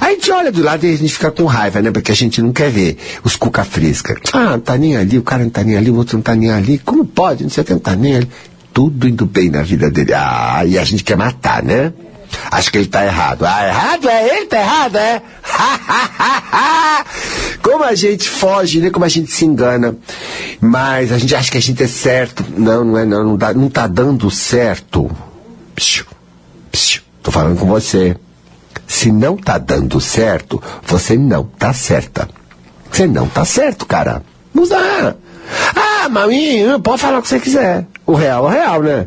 A 0.01 0.11
gente 0.11 0.31
olha 0.31 0.53
do 0.53 0.63
lado 0.63 0.87
e 0.87 0.95
a 0.95 0.97
gente 0.97 1.13
fica 1.13 1.31
com 1.31 1.45
raiva, 1.45 1.83
né? 1.83 1.91
Porque 1.91 2.13
a 2.13 2.15
gente 2.15 2.41
não 2.41 2.53
quer 2.53 2.71
ver 2.71 2.97
os 3.25 3.37
cuca 3.37 3.65
fresca. 3.65 4.17
Ah, 4.33 4.51
não 4.51 4.61
tá 4.61 4.77
nem 4.77 4.97
ali, 4.97 5.19
o 5.19 5.23
cara 5.23 5.43
não 5.43 5.51
tá 5.51 5.63
nem 5.63 5.77
ali, 5.77 5.91
o 5.91 5.97
outro 5.97 6.17
não 6.17 6.23
tá 6.23 6.35
nem 6.35 6.51
ali. 6.51 6.79
Como 6.79 7.05
pode? 7.05 7.43
Não 7.43 7.51
sei 7.51 7.65
que, 7.65 7.73
não 7.73 7.81
tá 7.81 7.97
nem 7.97 8.17
ali. 8.17 8.29
Tudo 8.73 9.09
indo 9.09 9.27
bem 9.27 9.51
na 9.51 9.63
vida 9.63 9.91
dele. 9.91 10.13
Ah, 10.15 10.63
e 10.65 10.79
a 10.79 10.85
gente 10.85 11.03
quer 11.03 11.17
matar, 11.17 11.63
né? 11.63 11.93
Acho 12.51 12.71
que 12.71 12.79
ele 12.79 12.87
tá 12.87 13.05
errado. 13.05 13.45
Ah, 13.45 13.67
errado 13.67 14.09
é? 14.09 14.37
Ele 14.37 14.47
tá 14.47 14.59
errado, 14.59 14.97
é? 14.97 15.23
Como 17.63 17.85
a 17.85 17.95
gente 17.95 18.29
foge, 18.29 18.81
né? 18.81 18.91
Como 18.91 19.05
a 19.05 19.09
gente 19.09 19.31
se 19.31 19.45
engana. 19.45 19.97
Mas 20.61 21.13
a 21.13 21.19
gente 21.19 21.35
acha 21.35 21.51
que 21.51 21.59
a 21.59 21.63
gente 21.63 21.83
é 21.83 21.87
certo. 21.87 22.45
Não, 22.57 22.85
não 22.85 22.99
é 22.99 23.05
não. 23.05 23.25
Não, 23.25 23.37
dá, 23.37 23.53
não 23.53 23.69
tá 23.69 23.87
dando 23.87 24.31
certo. 24.31 25.11
Psiu, 25.75 26.07
psiu, 26.71 27.03
tô 27.23 27.31
falando 27.31 27.59
com 27.59 27.67
você. 27.67 28.17
Se 28.99 29.13
não 29.13 29.37
tá 29.37 29.59
dando 29.59 30.01
certo, 30.01 30.61
você 30.85 31.17
não 31.17 31.45
tá 31.45 31.73
certa. 31.73 32.29
Você 32.91 33.07
não 33.07 33.29
tá 33.29 33.45
certo, 33.45 33.87
cara. 33.87 34.25
Mudar. 34.53 35.15
Ah, 35.77 36.09
maminho, 36.09 36.81
pode 36.81 37.01
falar 37.01 37.21
o 37.21 37.23
que 37.23 37.29
você 37.29 37.39
quiser. 37.39 37.87
O 38.05 38.15
real 38.17 38.47
é 38.47 38.49
o 38.49 38.51
real, 38.51 38.83
né? 38.83 39.07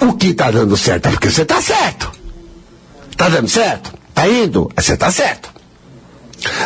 O 0.00 0.12
que 0.12 0.32
tá 0.32 0.52
dando 0.52 0.76
certo 0.76 1.08
é 1.08 1.10
porque 1.10 1.32
você 1.32 1.44
tá 1.44 1.60
certo. 1.60 2.12
Tá 3.16 3.28
dando 3.28 3.48
certo? 3.48 3.92
Tá 4.14 4.28
indo? 4.28 4.70
Você 4.76 4.96
tá 4.96 5.10
certo. 5.10 5.50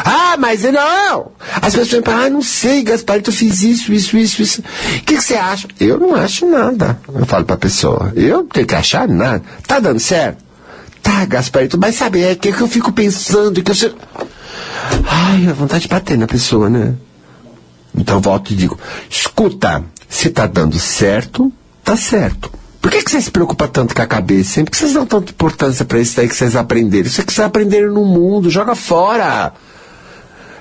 Ah, 0.04 0.36
mas 0.38 0.62
não! 0.64 1.32
As 1.54 1.74
pessoas 1.74 2.04
falam, 2.04 2.26
ah, 2.26 2.28
não 2.28 2.42
sei, 2.42 2.82
Gaspar, 2.82 3.22
tu 3.22 3.32
fiz 3.32 3.62
isso, 3.62 3.94
isso, 3.94 4.14
isso, 4.18 4.42
isso. 4.42 4.60
O 4.60 5.00
que, 5.04 5.16
que, 5.16 5.22
você 5.22 5.36
acha? 5.36 5.66
Eu 5.80 5.98
não 5.98 6.14
acho 6.14 6.44
nada. 6.44 7.00
Eu 7.14 7.24
falo 7.24 7.46
pra 7.46 7.56
pessoa, 7.56 8.12
eu 8.14 8.42
não 8.42 8.46
tenho 8.46 8.66
que 8.66 8.74
achar 8.74 9.08
nada. 9.08 9.42
Tá 9.66 9.80
dando 9.80 10.00
certo? 10.00 10.51
Tá, 11.02 11.24
Gasparito, 11.24 11.78
mas 11.78 11.96
sabe, 11.96 12.22
é 12.22 12.34
que, 12.34 12.48
é 12.48 12.52
que 12.52 12.60
eu 12.60 12.68
fico 12.68 12.92
pensando 12.92 13.62
que 13.62 13.70
eu. 13.70 13.94
Ai, 15.06 15.48
a 15.48 15.52
vontade 15.52 15.82
de 15.82 15.88
bater 15.88 16.16
na 16.16 16.26
pessoa, 16.26 16.70
né? 16.70 16.94
Então 17.94 18.20
volto 18.20 18.52
e 18.52 18.56
digo: 18.56 18.78
escuta, 19.10 19.84
se 20.08 20.30
tá 20.30 20.46
dando 20.46 20.78
certo, 20.78 21.52
tá 21.82 21.96
certo. 21.96 22.50
Por 22.80 22.90
que, 22.90 23.02
que 23.02 23.10
você 23.10 23.20
se 23.20 23.30
preocupa 23.30 23.68
tanto 23.68 23.94
com 23.94 24.02
a 24.02 24.06
cabeça? 24.06 24.54
Sempre 24.54 24.72
que 24.72 24.76
vocês 24.76 24.92
dão 24.92 25.06
tanta 25.06 25.30
importância 25.30 25.84
para 25.84 26.00
isso 26.00 26.20
aí 26.20 26.28
que 26.28 26.34
vocês 26.34 26.56
aprenderam. 26.56 27.06
Isso 27.06 27.20
é 27.20 27.24
que 27.24 27.32
vocês 27.32 27.46
aprenderam 27.46 27.92
no 27.92 28.04
mundo, 28.04 28.50
joga 28.50 28.74
fora. 28.74 29.52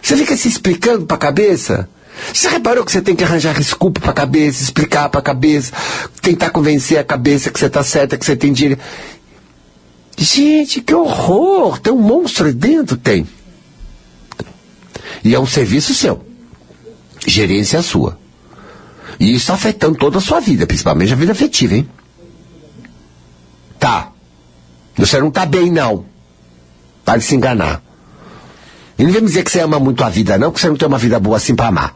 Você 0.02 0.16
fica 0.18 0.38
se 0.38 0.48
explicando 0.48 1.06
pra 1.06 1.18
cabeça? 1.18 1.90
Você 2.32 2.50
reparou 2.50 2.86
que 2.86 2.92
você 2.92 3.02
tem 3.02 3.16
que 3.16 3.24
arranjar 3.24 3.56
desculpa 3.56 4.00
pra 4.00 4.14
cabeça, 4.14 4.62
explicar 4.62 5.10
pra 5.10 5.22
cabeça, 5.22 5.72
tentar 6.22 6.50
convencer 6.52 7.00
a 7.00 7.04
cabeça 7.04 7.50
que 7.50 7.60
você 7.60 7.70
tá 7.70 7.84
certa, 7.84 8.18
que 8.18 8.26
você 8.26 8.36
tem 8.36 8.54
dinheiro. 8.54 8.80
Gente, 10.22 10.82
que 10.82 10.94
horror! 10.94 11.80
Tem 11.80 11.92
um 11.92 12.00
monstro 12.00 12.46
aí 12.46 12.54
dentro? 12.54 12.96
Tem. 12.96 13.28
E 15.24 15.34
é 15.34 15.40
um 15.40 15.48
serviço 15.48 15.96
seu. 15.96 16.24
Gerência 17.26 17.82
sua. 17.82 18.20
E 19.20 19.32
isso 19.32 19.38
está 19.38 19.56
afetando 19.56 19.98
toda 19.98 20.20
a 20.20 20.22
sua 20.22 20.40
vida, 20.40 20.68
principalmente 20.68 21.12
a 21.12 21.16
vida 21.16 21.32
afetiva, 21.32 21.74
hein? 21.74 21.90
Tá. 23.80 24.12
Você 24.96 25.20
não 25.20 25.32
tá 25.32 25.44
bem, 25.44 25.72
não. 25.72 26.06
Para 27.04 27.18
de 27.18 27.24
se 27.24 27.34
enganar. 27.34 27.82
E 29.00 29.04
não 29.04 29.12
vem 29.12 29.26
dizer 29.26 29.44
que 29.44 29.50
você 29.50 29.62
ama 29.62 29.80
muito 29.80 30.04
a 30.04 30.10
vida, 30.10 30.38
não, 30.38 30.52
que 30.52 30.60
você 30.60 30.70
não 30.70 30.78
tem 30.78 30.88
uma 30.88 31.00
vida 31.00 31.20
boa 31.20 31.38
assim 31.38 31.56
para 31.56 31.70
amar. 31.70 31.96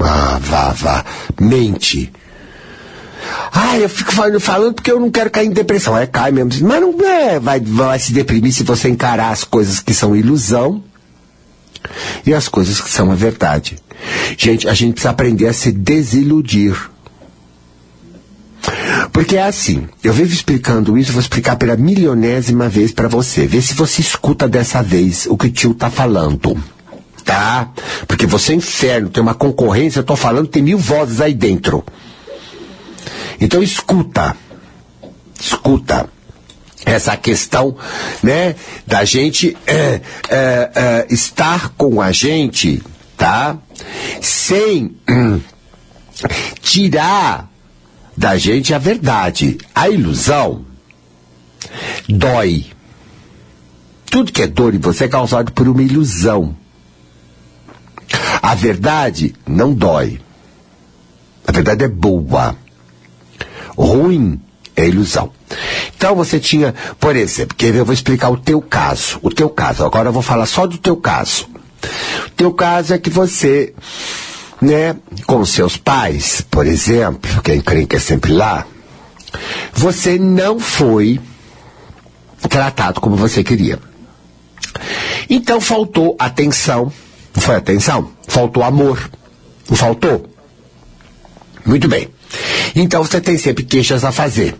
Ah, 0.00 0.40
vá, 0.40 0.70
vá. 0.70 1.04
Mente. 1.40 2.12
Ah, 3.52 3.78
eu 3.78 3.88
fico 3.88 4.12
falando, 4.12 4.40
falando 4.40 4.74
porque 4.74 4.90
eu 4.90 5.00
não 5.00 5.10
quero 5.10 5.30
cair 5.30 5.46
em 5.46 5.52
depressão. 5.52 5.96
É, 5.96 6.06
cai 6.06 6.30
mesmo. 6.30 6.66
Mas 6.66 6.80
não 6.80 6.94
é, 7.06 7.38
vai, 7.38 7.60
vai 7.60 7.98
se 7.98 8.12
deprimir 8.12 8.52
se 8.52 8.62
você 8.62 8.88
encarar 8.88 9.30
as 9.30 9.44
coisas 9.44 9.80
que 9.80 9.92
são 9.92 10.16
ilusão 10.16 10.82
e 12.26 12.32
as 12.32 12.48
coisas 12.48 12.80
que 12.80 12.90
são 12.90 13.10
a 13.10 13.14
verdade. 13.14 13.76
Gente, 14.36 14.68
a 14.68 14.74
gente 14.74 14.92
precisa 14.92 15.10
aprender 15.10 15.46
a 15.46 15.52
se 15.52 15.72
desiludir. 15.72 16.76
Porque 19.12 19.36
é 19.36 19.42
assim, 19.42 19.88
eu 20.02 20.12
vivo 20.12 20.32
explicando 20.32 20.96
isso, 20.96 21.12
vou 21.12 21.20
explicar 21.20 21.56
pela 21.56 21.76
milionésima 21.76 22.68
vez 22.68 22.92
para 22.92 23.08
você. 23.08 23.46
Vê 23.46 23.60
se 23.60 23.74
você 23.74 24.00
escuta 24.00 24.48
dessa 24.48 24.82
vez 24.82 25.26
o 25.26 25.36
que 25.36 25.46
o 25.46 25.50
tio 25.50 25.74
tá 25.74 25.90
falando. 25.90 26.56
Tá? 27.24 27.70
Porque 28.06 28.26
você 28.26 28.52
é 28.52 28.56
inferno, 28.56 29.10
tem 29.10 29.22
uma 29.22 29.34
concorrência, 29.34 30.00
eu 30.00 30.04
tô 30.04 30.16
falando, 30.16 30.48
tem 30.48 30.62
mil 30.62 30.78
vozes 30.78 31.20
aí 31.20 31.34
dentro. 31.34 31.84
Então 33.40 33.62
escuta, 33.62 34.36
escuta 35.40 36.08
essa 36.84 37.16
questão, 37.16 37.76
né, 38.22 38.54
da 38.86 39.04
gente 39.04 39.56
é, 39.66 40.00
é, 40.28 40.70
é, 40.74 41.06
estar 41.10 41.70
com 41.70 42.00
a 42.00 42.12
gente, 42.12 42.82
tá, 43.16 43.58
sem 44.20 44.96
hum, 45.08 45.40
tirar 46.60 47.48
da 48.16 48.36
gente 48.36 48.74
a 48.74 48.78
verdade, 48.78 49.58
a 49.74 49.88
ilusão 49.88 50.64
dói. 52.08 52.66
Tudo 54.10 54.32
que 54.32 54.42
é 54.42 54.46
dor 54.46 54.74
em 54.74 54.78
você 54.78 55.04
é 55.04 55.08
causado 55.08 55.52
por 55.52 55.68
uma 55.68 55.82
ilusão. 55.82 56.56
A 58.40 58.54
verdade 58.54 59.34
não 59.46 59.74
dói. 59.74 60.20
A 61.46 61.52
verdade 61.52 61.84
é 61.84 61.88
boa. 61.88 62.56
Ruim 63.78 64.40
é 64.76 64.86
ilusão. 64.88 65.30
Então 65.96 66.16
você 66.16 66.40
tinha, 66.40 66.74
por 66.98 67.14
exemplo, 67.14 67.56
ver, 67.58 67.76
eu 67.76 67.84
vou 67.84 67.94
explicar 67.94 68.28
o 68.28 68.36
teu 68.36 68.60
caso. 68.60 69.20
O 69.22 69.30
teu 69.30 69.48
caso. 69.48 69.84
Agora 69.84 70.08
eu 70.08 70.12
vou 70.12 70.22
falar 70.22 70.46
só 70.46 70.66
do 70.66 70.76
teu 70.76 70.96
caso. 70.96 71.48
O 72.26 72.30
teu 72.36 72.52
caso 72.52 72.92
é 72.92 72.98
que 72.98 73.08
você, 73.08 73.72
né, 74.60 74.96
com 75.26 75.44
seus 75.44 75.76
pais, 75.76 76.44
por 76.50 76.66
exemplo, 76.66 77.40
quem 77.42 77.60
crê 77.60 77.86
que 77.86 77.96
é 77.96 78.00
sempre 78.00 78.32
lá, 78.32 78.66
você 79.72 80.18
não 80.18 80.58
foi 80.58 81.20
tratado 82.48 83.00
como 83.00 83.14
você 83.14 83.44
queria. 83.44 83.78
Então 85.30 85.60
faltou 85.60 86.16
atenção. 86.18 86.92
Não 87.34 87.42
foi 87.42 87.54
atenção? 87.54 88.10
Faltou 88.26 88.64
amor. 88.64 89.08
Faltou? 89.66 90.28
Muito 91.64 91.86
bem. 91.86 92.08
Então 92.80 93.02
você 93.02 93.20
tem 93.20 93.36
sempre 93.36 93.64
queixas 93.64 94.04
a 94.04 94.12
fazer. 94.12 94.54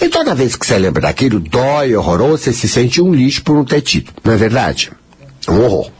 E 0.00 0.08
toda 0.08 0.34
vez 0.34 0.56
que 0.56 0.66
você 0.66 0.78
lembra 0.78 1.02
daquilo, 1.02 1.38
dói, 1.38 1.94
horroroso, 1.94 2.44
você 2.44 2.52
se 2.54 2.66
sente 2.66 3.02
um 3.02 3.12
lixo 3.12 3.42
por 3.42 3.54
não 3.54 3.66
ter 3.66 3.82
tido. 3.82 4.10
Não 4.24 4.32
é 4.32 4.36
verdade? 4.36 4.90
Um 5.46 5.60
horror. 5.60 5.90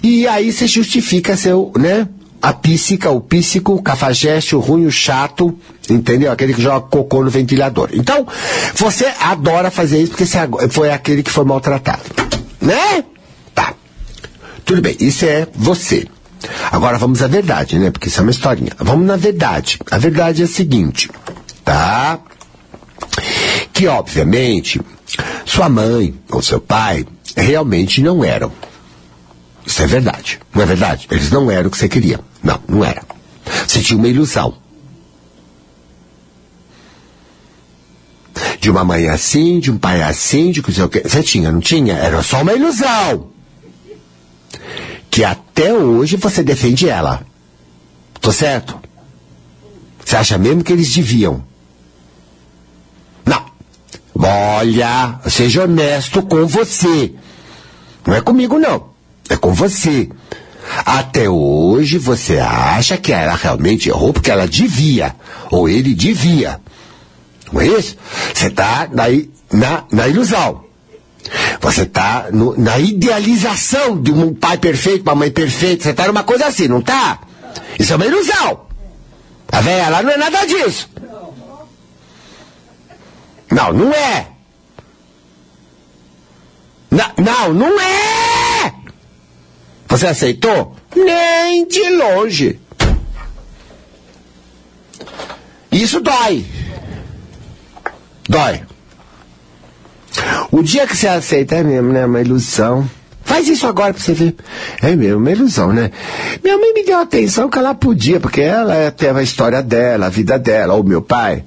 E 0.00 0.28
aí 0.28 0.52
você 0.52 0.68
justifica 0.68 1.36
seu, 1.36 1.72
né? 1.76 2.06
A 2.40 2.52
píssica, 2.52 3.10
o 3.10 3.20
píssico, 3.20 3.74
o 3.74 3.82
cafajeste, 3.82 4.54
o 4.54 4.60
ruim, 4.60 4.86
o 4.86 4.92
chato, 4.92 5.58
entendeu? 5.90 6.30
Aquele 6.30 6.54
que 6.54 6.62
joga 6.62 6.86
cocô 6.86 7.24
no 7.24 7.30
ventilador. 7.30 7.90
Então, 7.92 8.26
você 8.74 9.12
adora 9.20 9.70
fazer 9.70 10.00
isso 10.00 10.12
porque 10.12 10.24
você 10.24 10.38
foi 10.70 10.90
aquele 10.90 11.22
que 11.22 11.30
foi 11.30 11.44
maltratado. 11.44 12.02
Né? 12.60 13.04
Tá. 13.54 13.74
Tudo 14.64 14.80
bem, 14.80 14.96
isso 15.00 15.24
é 15.24 15.48
você. 15.54 16.06
Agora 16.70 16.98
vamos 16.98 17.22
à 17.22 17.26
verdade, 17.26 17.78
né? 17.78 17.90
Porque 17.90 18.08
isso 18.08 18.20
é 18.20 18.22
uma 18.22 18.30
historinha. 18.30 18.72
Vamos 18.78 19.06
na 19.06 19.16
verdade. 19.16 19.78
A 19.90 19.98
verdade 19.98 20.42
é 20.42 20.44
a 20.44 20.48
seguinte, 20.48 21.10
tá? 21.64 22.18
Que, 23.72 23.86
obviamente, 23.86 24.80
sua 25.44 25.68
mãe 25.68 26.14
ou 26.30 26.42
seu 26.42 26.60
pai 26.60 27.06
realmente 27.36 28.02
não 28.02 28.24
eram. 28.24 28.52
Isso 29.66 29.82
é 29.82 29.86
verdade. 29.86 30.38
Não 30.54 30.62
é 30.62 30.66
verdade? 30.66 31.06
Eles 31.10 31.30
não 31.30 31.50
eram 31.50 31.68
o 31.68 31.70
que 31.70 31.78
você 31.78 31.88
queria. 31.88 32.20
Não, 32.42 32.60
não 32.66 32.84
era. 32.84 33.02
Você 33.66 33.80
tinha 33.80 33.98
uma 33.98 34.08
ilusão. 34.08 34.54
De 38.60 38.70
uma 38.70 38.84
mãe 38.84 39.08
assim, 39.08 39.58
de 39.58 39.70
um 39.70 39.78
pai 39.78 40.02
assim, 40.02 40.52
de 40.52 40.62
que 40.62 40.72
você 40.72 41.22
tinha, 41.22 41.50
não 41.50 41.60
tinha? 41.60 41.94
Era 41.94 42.22
só 42.22 42.42
uma 42.42 42.52
ilusão. 42.52 43.30
Que 45.10 45.24
até 45.24 45.49
hoje 45.64 46.16
você 46.16 46.42
defende 46.42 46.88
ela. 46.88 47.24
Tô 48.20 48.32
certo? 48.32 48.78
Você 50.04 50.16
acha 50.16 50.38
mesmo 50.38 50.62
que 50.62 50.72
eles 50.72 50.92
deviam? 50.92 51.44
Não. 53.24 53.44
Olha, 54.14 55.20
seja 55.28 55.64
honesto 55.64 56.22
com 56.22 56.46
você. 56.46 57.14
Não 58.06 58.14
é 58.14 58.20
comigo, 58.20 58.58
não. 58.58 58.90
É 59.28 59.36
com 59.36 59.52
você. 59.52 60.08
Até 60.84 61.28
hoje 61.28 61.98
você 61.98 62.38
acha 62.38 62.96
que 62.96 63.12
ela 63.12 63.34
realmente 63.34 63.88
errou 63.88 64.12
porque 64.12 64.30
ela 64.30 64.46
devia. 64.46 65.14
Ou 65.50 65.68
ele 65.68 65.94
devia. 65.94 66.60
Não 67.52 67.60
é 67.60 67.66
isso? 67.66 67.96
Você 68.34 68.46
está 68.46 68.88
na, 68.92 69.04
na, 69.52 69.84
na 69.90 70.08
ilusão. 70.08 70.64
Você 71.60 71.82
está 71.82 72.26
na 72.30 72.78
idealização 72.78 74.00
de 74.00 74.10
um 74.12 74.34
pai 74.34 74.58
perfeito, 74.58 75.02
uma 75.02 75.14
mãe 75.14 75.30
perfeita. 75.30 75.84
Você 75.84 75.90
está 75.90 76.06
numa 76.06 76.24
coisa 76.24 76.46
assim, 76.46 76.68
não 76.68 76.80
está? 76.80 77.20
Isso 77.78 77.92
é 77.92 77.96
uma 77.96 78.06
ilusão. 78.06 78.66
A 79.52 79.60
velha 79.60 79.88
lá 79.88 80.02
não 80.02 80.10
é 80.10 80.16
nada 80.16 80.46
disso. 80.46 80.88
Não, 83.50 83.72
não 83.72 83.92
é. 83.92 84.28
Não, 86.90 87.12
não, 87.18 87.54
não 87.54 87.80
é! 87.80 88.74
Você 89.88 90.06
aceitou? 90.06 90.76
Nem 90.94 91.66
de 91.66 91.90
longe. 91.90 92.60
Isso 95.70 96.00
dói. 96.00 96.44
Dói. 98.28 98.62
O 100.50 100.62
dia 100.62 100.86
que 100.86 100.96
você 100.96 101.08
aceita, 101.08 101.56
é 101.56 101.62
mesmo, 101.62 101.92
né? 101.92 102.04
Uma 102.06 102.20
ilusão. 102.20 102.88
Faz 103.22 103.46
isso 103.46 103.66
agora 103.66 103.94
pra 103.94 104.02
você 104.02 104.12
ver. 104.12 104.34
É 104.82 104.96
mesmo, 104.96 105.18
uma 105.18 105.30
ilusão, 105.30 105.72
né? 105.72 105.90
Minha 106.42 106.58
mãe 106.58 106.74
me 106.74 106.84
deu 106.84 106.98
a 106.98 107.02
atenção 107.02 107.48
que 107.48 107.58
ela 107.58 107.74
podia, 107.74 108.18
porque 108.18 108.40
ela 108.40 108.90
teve 108.90 109.20
a 109.20 109.22
história 109.22 109.62
dela, 109.62 110.06
a 110.06 110.10
vida 110.10 110.38
dela, 110.38 110.74
ou 110.74 110.82
meu 110.82 111.00
pai. 111.00 111.44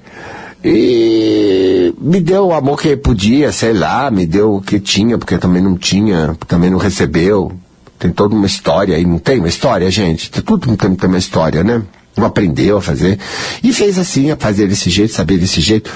E 0.63 1.93
me 1.99 2.21
deu 2.21 2.47
o 2.47 2.53
amor 2.53 2.80
que 2.80 2.95
podia, 2.95 3.51
sei 3.51 3.74
lá, 3.74 4.09
me 4.09 4.26
deu 4.26 4.55
o 4.55 4.61
que 4.61 4.80
tinha, 4.80 5.17
porque 5.17 5.38
também 5.38 5.61
não 5.61 5.78
tinha, 5.78 6.38
também 6.47 6.69
não 6.69 6.78
recebeu. 6.78 7.51
Tem 7.99 8.11
toda 8.11 8.34
uma 8.34 8.45
história 8.45 8.95
aí, 8.95 9.05
não 9.05 9.19
tem 9.19 9.39
uma 9.39 9.49
história, 9.49 9.91
gente? 9.91 10.32
Tudo 10.32 10.78
tem, 10.78 10.95
tem 10.95 11.09
uma 11.09 11.17
história, 11.17 11.63
né? 11.63 11.82
Não 12.15 12.26
aprendeu 12.26 12.78
a 12.78 12.82
fazer. 12.82 13.19
E 13.61 13.74
fez 13.74 13.99
assim, 13.99 14.32
a 14.32 14.38
fazer 14.38 14.67
desse 14.67 14.89
jeito, 14.89 15.13
saber 15.13 15.38
desse 15.38 15.59
jeito. 15.59 15.91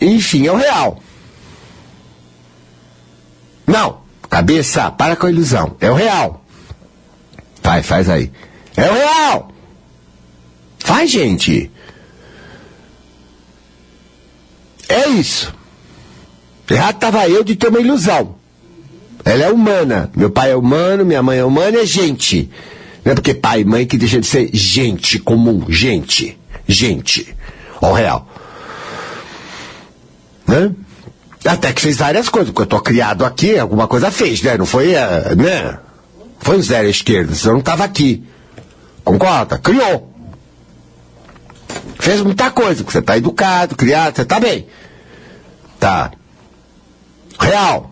Enfim, 0.00 0.46
é 0.46 0.52
o 0.52 0.56
real. 0.56 1.00
Não, 3.66 3.98
cabeça, 4.28 4.90
para 4.90 5.16
com 5.16 5.26
a 5.26 5.30
ilusão. 5.30 5.76
É 5.80 5.90
o 5.90 5.94
real. 5.94 6.44
Vai, 7.62 7.82
faz 7.82 8.08
aí. 8.08 8.30
É 8.76 8.90
o 8.90 8.94
real. 8.94 9.52
Faz, 10.78 11.10
gente. 11.10 11.70
É 14.88 15.08
isso. 15.08 15.52
Errado 16.70 16.96
estava 16.96 17.28
eu 17.28 17.42
de 17.42 17.56
ter 17.56 17.68
uma 17.68 17.80
ilusão. 17.80 18.36
Ela 19.24 19.44
é 19.44 19.50
humana. 19.50 20.10
Meu 20.14 20.30
pai 20.30 20.50
é 20.50 20.56
humano, 20.56 21.04
minha 21.04 21.22
mãe 21.22 21.38
é 21.38 21.44
humana, 21.44 21.78
é 21.78 21.86
gente. 21.86 22.50
Não 23.04 23.12
é 23.12 23.14
porque 23.14 23.34
pai 23.34 23.60
e 23.60 23.64
mãe 23.64 23.86
que 23.86 23.96
deixa 23.96 24.20
de 24.20 24.26
ser 24.26 24.50
gente 24.52 25.18
comum. 25.18 25.64
Gente. 25.68 26.38
Gente. 26.66 27.34
Ó, 27.80 27.92
real. 27.92 28.28
Né? 30.46 30.74
Até 31.44 31.72
que 31.72 31.82
fez 31.82 31.98
várias 31.98 32.28
coisas, 32.28 32.50
porque 32.50 32.62
eu 32.62 32.66
tô 32.66 32.80
criado 32.80 33.24
aqui, 33.24 33.58
alguma 33.58 33.86
coisa 33.86 34.10
fez, 34.10 34.40
né? 34.42 34.56
Não 34.56 34.64
foi, 34.64 34.94
uh, 34.94 35.36
né? 35.36 35.78
Foi 36.40 36.60
zero 36.62 36.88
esquerda, 36.88 37.34
senão 37.34 37.56
não 37.56 37.60
tava 37.60 37.84
aqui. 37.84 38.24
Concorda? 39.04 39.58
Criou. 39.58 40.10
Fez 41.98 42.22
muita 42.22 42.50
coisa, 42.50 42.82
porque 42.82 42.92
você 42.92 43.02
tá 43.02 43.16
educado, 43.16 43.76
criado, 43.76 44.16
você 44.16 44.24
tá 44.24 44.40
bem. 44.40 44.66
Tá. 45.78 46.12
Real. 47.38 47.90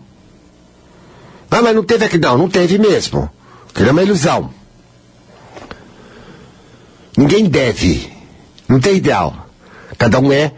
Ah, 1.49 1.61
mas 1.61 1.75
não 1.75 1.83
teve 1.83 2.05
aqui, 2.05 2.17
não, 2.17 2.35
não 2.35 2.49
teve 2.49 2.79
mesmo. 2.79 3.29
Aquilo 3.69 3.89
é 3.89 3.91
uma 3.91 4.01
ilusão. 4.01 4.49
Ninguém 7.15 7.45
deve. 7.45 8.11
Não 8.67 8.79
tem 8.79 8.95
ideal. 8.95 9.47
Cada 9.97 10.19
um 10.19 10.33
é 10.33 10.51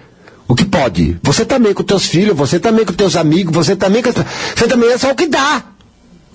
o 0.48 0.56
que 0.56 0.66
pode. 0.66 1.18
Você 1.24 1.44
também 1.46 1.74
com 1.74 1.84
teus 1.84 2.06
filhos, 2.06 2.36
você 2.38 2.60
também 2.60 2.86
com 2.86 2.94
teus 2.94 3.16
amigos, 3.16 3.54
você 3.54 3.76
também 3.76 4.02
com... 4.04 4.12
Você 4.12 4.68
também 4.68 4.92
é 4.92 4.98
só 4.98 5.12
o 5.12 5.16
que 5.16 5.28
dá. 5.28 5.64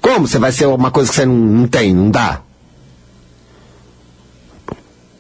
Como 0.00 0.26
você 0.26 0.38
vai 0.38 0.50
ser 0.50 0.66
uma 0.66 0.90
coisa 0.90 1.10
que 1.10 1.16
você 1.16 1.26
não, 1.26 1.34
não 1.34 1.68
tem, 1.68 1.94
não 1.94 2.10
dá? 2.10 2.40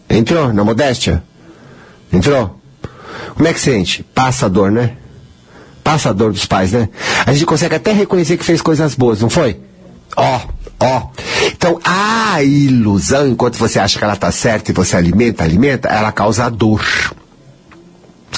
Entrou 0.08 0.52
na 0.52 0.64
modéstia? 0.64 1.22
Entrou? 2.12 2.58
Como 3.34 3.46
é 3.46 3.52
que 3.52 3.60
sente? 3.60 4.02
Passa 4.02 4.46
a 4.46 4.48
dor, 4.48 4.72
né? 4.72 4.96
Passa 5.84 6.10
a 6.10 6.12
dor 6.12 6.32
dos 6.32 6.46
pais, 6.46 6.72
né? 6.72 6.88
A 7.24 7.32
gente 7.32 7.46
consegue 7.46 7.76
até 7.76 7.92
reconhecer 7.92 8.36
que 8.36 8.44
fez 8.44 8.60
coisas 8.60 8.94
boas, 8.94 9.20
não 9.20 9.30
foi? 9.30 9.60
Ó, 10.16 10.40
ó. 10.80 11.08
Então, 11.46 11.78
a 11.84 12.42
ilusão, 12.42 13.28
enquanto 13.28 13.56
você 13.56 13.78
acha 13.78 13.98
que 13.98 14.04
ela 14.04 14.14
está 14.14 14.32
certa 14.32 14.70
e 14.70 14.74
você 14.74 14.96
alimenta, 14.96 15.44
alimenta, 15.44 15.88
ela 15.88 16.10
causa 16.10 16.50
dor. 16.50 16.82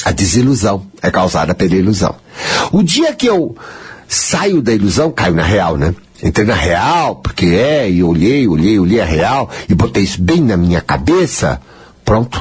A 0.05 0.11
desilusão 0.11 0.87
é 1.01 1.11
causada 1.11 1.55
pela 1.55 1.75
ilusão. 1.75 2.15
O 2.73 2.83
dia 2.83 3.13
que 3.15 3.27
eu 3.27 3.57
saio 4.09 4.61
da 4.61 4.73
ilusão, 4.73 5.11
caio 5.11 5.35
na 5.35 5.43
real, 5.43 5.77
né? 5.77 5.95
Entrei 6.23 6.47
na 6.47 6.55
real, 6.55 7.17
porque 7.17 7.47
é, 7.47 7.91
e 7.91 8.03
olhei, 8.03 8.47
olhei, 8.47 8.79
olhei 8.79 9.01
a 9.01 9.05
real, 9.05 9.51
e 9.69 9.75
botei 9.75 10.05
isso 10.05 10.21
bem 10.21 10.41
na 10.41 10.57
minha 10.57 10.81
cabeça, 10.81 11.61
pronto. 12.05 12.39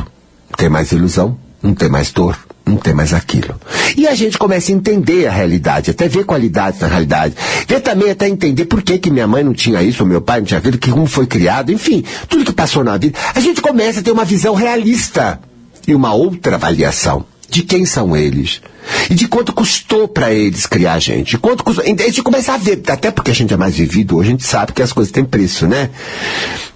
Não 0.49 0.57
tem 0.57 0.69
mais 0.69 0.91
ilusão, 0.91 1.37
não 1.63 1.73
tem 1.73 1.89
mais 1.89 2.11
dor, 2.11 2.37
não 2.65 2.75
tem 2.77 2.93
mais 2.93 3.13
aquilo. 3.13 3.59
E 3.97 4.07
a 4.07 4.13
gente 4.13 4.37
começa 4.37 4.71
a 4.71 4.75
entender 4.75 5.27
a 5.27 5.31
realidade, 5.31 5.89
até 5.89 6.07
ver 6.07 6.25
qualidades 6.25 6.79
na 6.79 6.87
realidade. 6.87 7.35
Ver 7.67 7.79
também 7.79 8.11
até 8.11 8.27
entender 8.27 8.65
por 8.65 8.81
que, 8.81 8.99
que 8.99 9.09
minha 9.09 9.27
mãe 9.27 9.43
não 9.43 9.53
tinha 9.53 9.81
isso, 9.81 10.03
ou 10.03 10.09
meu 10.09 10.21
pai 10.21 10.39
não 10.39 10.45
tinha 10.45 10.59
aquilo, 10.59 10.77
que 10.77 10.91
como 10.91 11.07
foi 11.07 11.25
criado, 11.25 11.71
enfim, 11.71 12.03
tudo 12.27 12.45
que 12.45 12.53
passou 12.53 12.83
na 12.83 12.97
vida. 12.97 13.17
A 13.33 13.39
gente 13.39 13.61
começa 13.61 14.01
a 14.01 14.03
ter 14.03 14.11
uma 14.11 14.25
visão 14.25 14.53
realista 14.53 15.39
e 15.87 15.95
uma 15.95 16.13
outra 16.13 16.55
avaliação. 16.55 17.25
De 17.51 17.63
quem 17.63 17.85
são 17.85 18.15
eles. 18.15 18.61
E 19.09 19.13
de 19.13 19.27
quanto 19.27 19.51
custou 19.51 20.07
para 20.07 20.33
eles 20.33 20.65
criar 20.65 20.93
a 20.93 20.99
gente. 20.99 21.37
Quanto 21.37 21.63
custou. 21.63 21.83
A 21.83 21.87
gente 21.87 22.23
começa 22.23 22.53
a 22.53 22.57
ver, 22.57 22.81
até 22.87 23.11
porque 23.11 23.29
a 23.29 23.33
gente 23.35 23.53
é 23.53 23.57
mais 23.57 23.75
vivido 23.75 24.17
hoje, 24.17 24.29
a 24.29 24.31
gente 24.31 24.45
sabe 24.45 24.71
que 24.71 24.81
as 24.81 24.93
coisas 24.93 25.11
têm 25.11 25.25
preço, 25.25 25.67
né? 25.67 25.89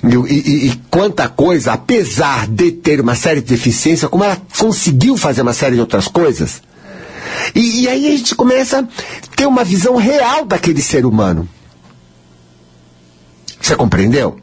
E, 0.04 0.34
e, 0.34 0.68
e 0.68 0.82
quanta 0.92 1.30
coisa, 1.30 1.72
apesar 1.72 2.46
de 2.48 2.74
ter 2.74 3.00
uma 3.00 3.16
série 3.16 3.42
de 3.42 3.48
deficiências, 3.48 4.12
como 4.12 4.26
ela 4.26 4.40
conseguiu 4.60 5.16
fazer 5.16 5.42
uma 5.42 5.54
série 5.54 5.76
de 5.76 5.82
outras 5.82 6.10
coisas. 6.10 6.62
E, 7.56 7.84
e 7.84 7.88
aí 7.88 8.08
a 8.08 8.18
gente 8.18 8.36
começa 8.36 8.80
a 8.80 9.36
ter 9.36 9.48
uma 9.48 9.64
visão 9.64 9.96
real 9.96 10.46
daquele 10.46 10.82
ser 10.82 11.06
humano. 11.06 11.48
Você 13.62 13.76
compreendeu? 13.78 14.38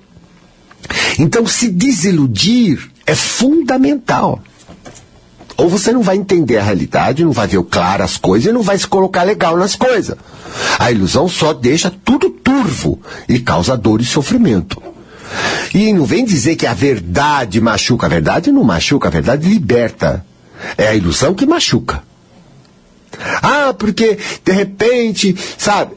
Então, 1.19 1.47
se 1.47 1.69
desiludir 1.69 2.91
é 3.07 3.15
fundamental. 3.15 4.43
Ou 5.57 5.69
você 5.69 5.93
não 5.93 6.03
vai 6.03 6.17
entender 6.17 6.59
a 6.59 6.63
realidade, 6.63 7.25
não 7.25 7.33
vai 7.33 7.47
ver 7.47 7.63
claro 7.65 8.03
as 8.03 8.17
coisas 8.17 8.51
e 8.51 8.53
não 8.53 8.63
vai 8.63 8.79
se 8.79 8.87
colocar 8.87 9.23
legal 9.23 9.57
nas 9.57 9.75
coisas. 9.75 10.17
A 10.79 10.91
ilusão 10.91 11.29
só 11.29 11.53
deixa 11.53 11.93
tudo 12.05 12.31
turvo 12.31 13.01
e 13.29 13.39
causa 13.39 13.77
dor 13.77 14.01
e 14.01 14.05
sofrimento. 14.05 14.83
E 15.75 15.93
não 15.93 16.05
vem 16.05 16.25
dizer 16.25 16.57
que 16.57 16.67
a 16.67 16.75
verdade 16.75 17.61
machuca. 17.61 18.07
A 18.07 18.09
verdade 18.09 18.53
não 18.53 18.65
machuca, 18.65 19.09
a 19.09 19.11
verdade 19.11 19.49
liberta. 19.49 20.25
É 20.77 20.89
a 20.89 20.95
ilusão 20.95 21.35
que 21.35 21.47
machuca. 21.47 22.03
Ah, 23.43 23.75
porque 23.77 24.19
de 24.45 24.53
repente, 24.53 25.37
sabe, 25.59 25.95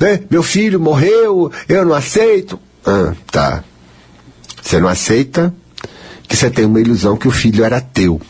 né, 0.00 0.20
meu 0.30 0.42
filho 0.42 0.80
morreu, 0.80 1.50
eu 1.68 1.84
não 1.84 1.94
aceito. 1.94 2.58
Ah, 2.86 3.14
tá. 3.30 3.64
Você 4.62 4.78
não 4.78 4.88
aceita 4.88 5.54
que 6.26 6.36
você 6.36 6.50
tem 6.50 6.64
uma 6.64 6.80
ilusão 6.80 7.16
que 7.16 7.28
o 7.28 7.30
filho 7.30 7.64
era 7.64 7.80
teu. 7.80 8.20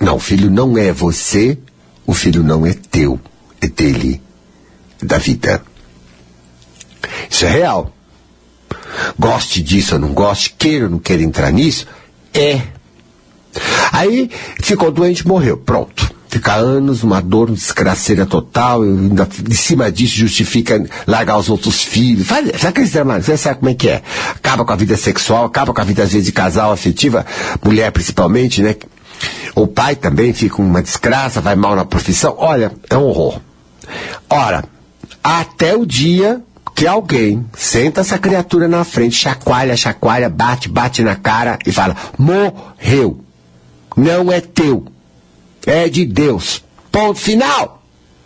Não, 0.00 0.16
o 0.16 0.20
filho 0.20 0.50
não 0.50 0.76
é 0.76 0.92
você, 0.92 1.58
o 2.06 2.12
filho 2.12 2.42
não 2.42 2.66
é 2.66 2.74
teu, 2.74 3.20
é 3.60 3.66
dele, 3.66 4.20
da 5.02 5.18
vida. 5.18 5.62
Isso 7.30 7.44
é 7.46 7.50
real. 7.50 7.92
Goste 9.18 9.62
disso 9.62 9.94
ou 9.94 10.00
não 10.00 10.12
goste, 10.12 10.54
queira 10.58 10.84
ou 10.84 10.90
não 10.90 10.98
queira 10.98 11.22
entrar 11.22 11.50
nisso, 11.50 11.86
é. 12.32 12.62
Aí 13.92 14.30
ficou 14.62 14.90
doente, 14.90 15.26
morreu, 15.26 15.56
pronto. 15.56 16.14
Fica 16.28 16.54
anos, 16.54 17.02
uma 17.02 17.22
dor, 17.22 17.48
uma 17.48 17.56
desgraceira 17.56 18.26
total, 18.26 18.82
ainda 18.82 19.26
de 19.26 19.56
cima 19.56 19.90
disso 19.90 20.16
justifica 20.16 20.84
largar 21.06 21.38
os 21.38 21.48
outros 21.48 21.82
filhos. 21.82 22.26
Faz, 22.26 22.46
sabe 22.48 22.66
aqueles 22.66 22.92
dramas? 22.92 23.24
Você 23.24 23.36
sabe 23.38 23.60
como 23.60 23.70
é 23.70 23.74
que 23.74 23.88
é? 23.88 24.02
Acaba 24.34 24.64
com 24.64 24.72
a 24.72 24.76
vida 24.76 24.96
sexual, 24.98 25.46
acaba 25.46 25.72
com 25.72 25.80
a 25.80 25.84
vida, 25.84 26.02
às 26.02 26.12
vezes, 26.12 26.26
de 26.26 26.32
casal 26.32 26.72
afetiva, 26.72 27.24
mulher 27.64 27.90
principalmente, 27.90 28.60
né? 28.60 28.76
O 29.54 29.66
pai 29.66 29.96
também 29.96 30.32
fica 30.32 30.60
uma 30.60 30.82
desgraça, 30.82 31.40
vai 31.40 31.56
mal 31.56 31.74
na 31.74 31.84
profissão. 31.84 32.34
Olha, 32.38 32.72
é 32.90 32.96
um 32.96 33.04
horror. 33.04 33.40
Ora, 34.28 34.64
até 35.22 35.74
o 35.74 35.86
dia 35.86 36.42
que 36.74 36.86
alguém 36.86 37.46
senta 37.56 38.02
essa 38.02 38.18
criatura 38.18 38.68
na 38.68 38.84
frente, 38.84 39.16
chacoalha, 39.16 39.76
chacoalha, 39.76 40.28
bate, 40.28 40.68
bate 40.68 41.02
na 41.02 41.16
cara 41.16 41.58
e 41.66 41.72
fala: 41.72 41.96
morreu. 42.18 43.24
Não 43.96 44.30
é 44.30 44.42
teu. 44.42 44.84
É 45.66 45.88
de 45.88 46.04
Deus. 46.04 46.62
Ponto 46.92 47.18
final. 47.18 47.82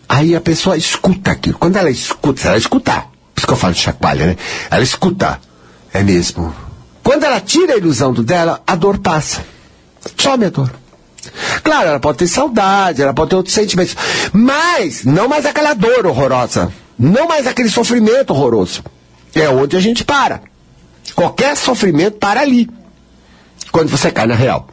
Aí 0.08 0.34
a 0.34 0.40
pessoa 0.40 0.76
escuta 0.76 1.30
aquilo. 1.30 1.56
Quando 1.56 1.76
ela 1.76 1.90
escuta, 1.90 2.48
ela 2.48 2.58
escutar. 2.58 3.02
Por 3.32 3.38
isso 3.38 3.46
que 3.46 3.52
eu 3.52 3.56
falo 3.56 3.74
de 3.74 3.80
chacoalha, 3.80 4.26
né? 4.26 4.36
Ela 4.68 4.82
escuta. 4.82 5.40
É 5.92 6.02
mesmo. 6.02 6.52
Quando 7.04 7.24
ela 7.24 7.40
tira 7.40 7.74
a 7.74 7.76
ilusão 7.76 8.12
do 8.12 8.24
dela, 8.24 8.60
a 8.66 8.74
dor 8.74 8.98
passa. 8.98 9.44
Some 10.16 10.44
a 10.44 10.50
dor. 10.50 10.70
Claro, 11.62 11.88
ela 11.88 12.00
pode 12.00 12.18
ter 12.18 12.26
saudade, 12.26 13.02
ela 13.02 13.12
pode 13.12 13.30
ter 13.30 13.36
outros 13.36 13.54
sentimentos, 13.54 13.96
mas 14.32 15.04
não 15.04 15.28
mais 15.28 15.44
aquela 15.44 15.74
dor 15.74 16.06
horrorosa, 16.06 16.72
não 16.98 17.28
mais 17.28 17.46
aquele 17.46 17.68
sofrimento 17.68 18.30
horroroso. 18.30 18.82
É 19.34 19.48
onde 19.48 19.76
a 19.76 19.80
gente 19.80 20.04
para. 20.04 20.40
Qualquer 21.14 21.56
sofrimento 21.56 22.18
para 22.18 22.40
ali, 22.40 22.68
quando 23.70 23.88
você 23.88 24.10
cai 24.10 24.26
na 24.26 24.34
real. 24.34 24.68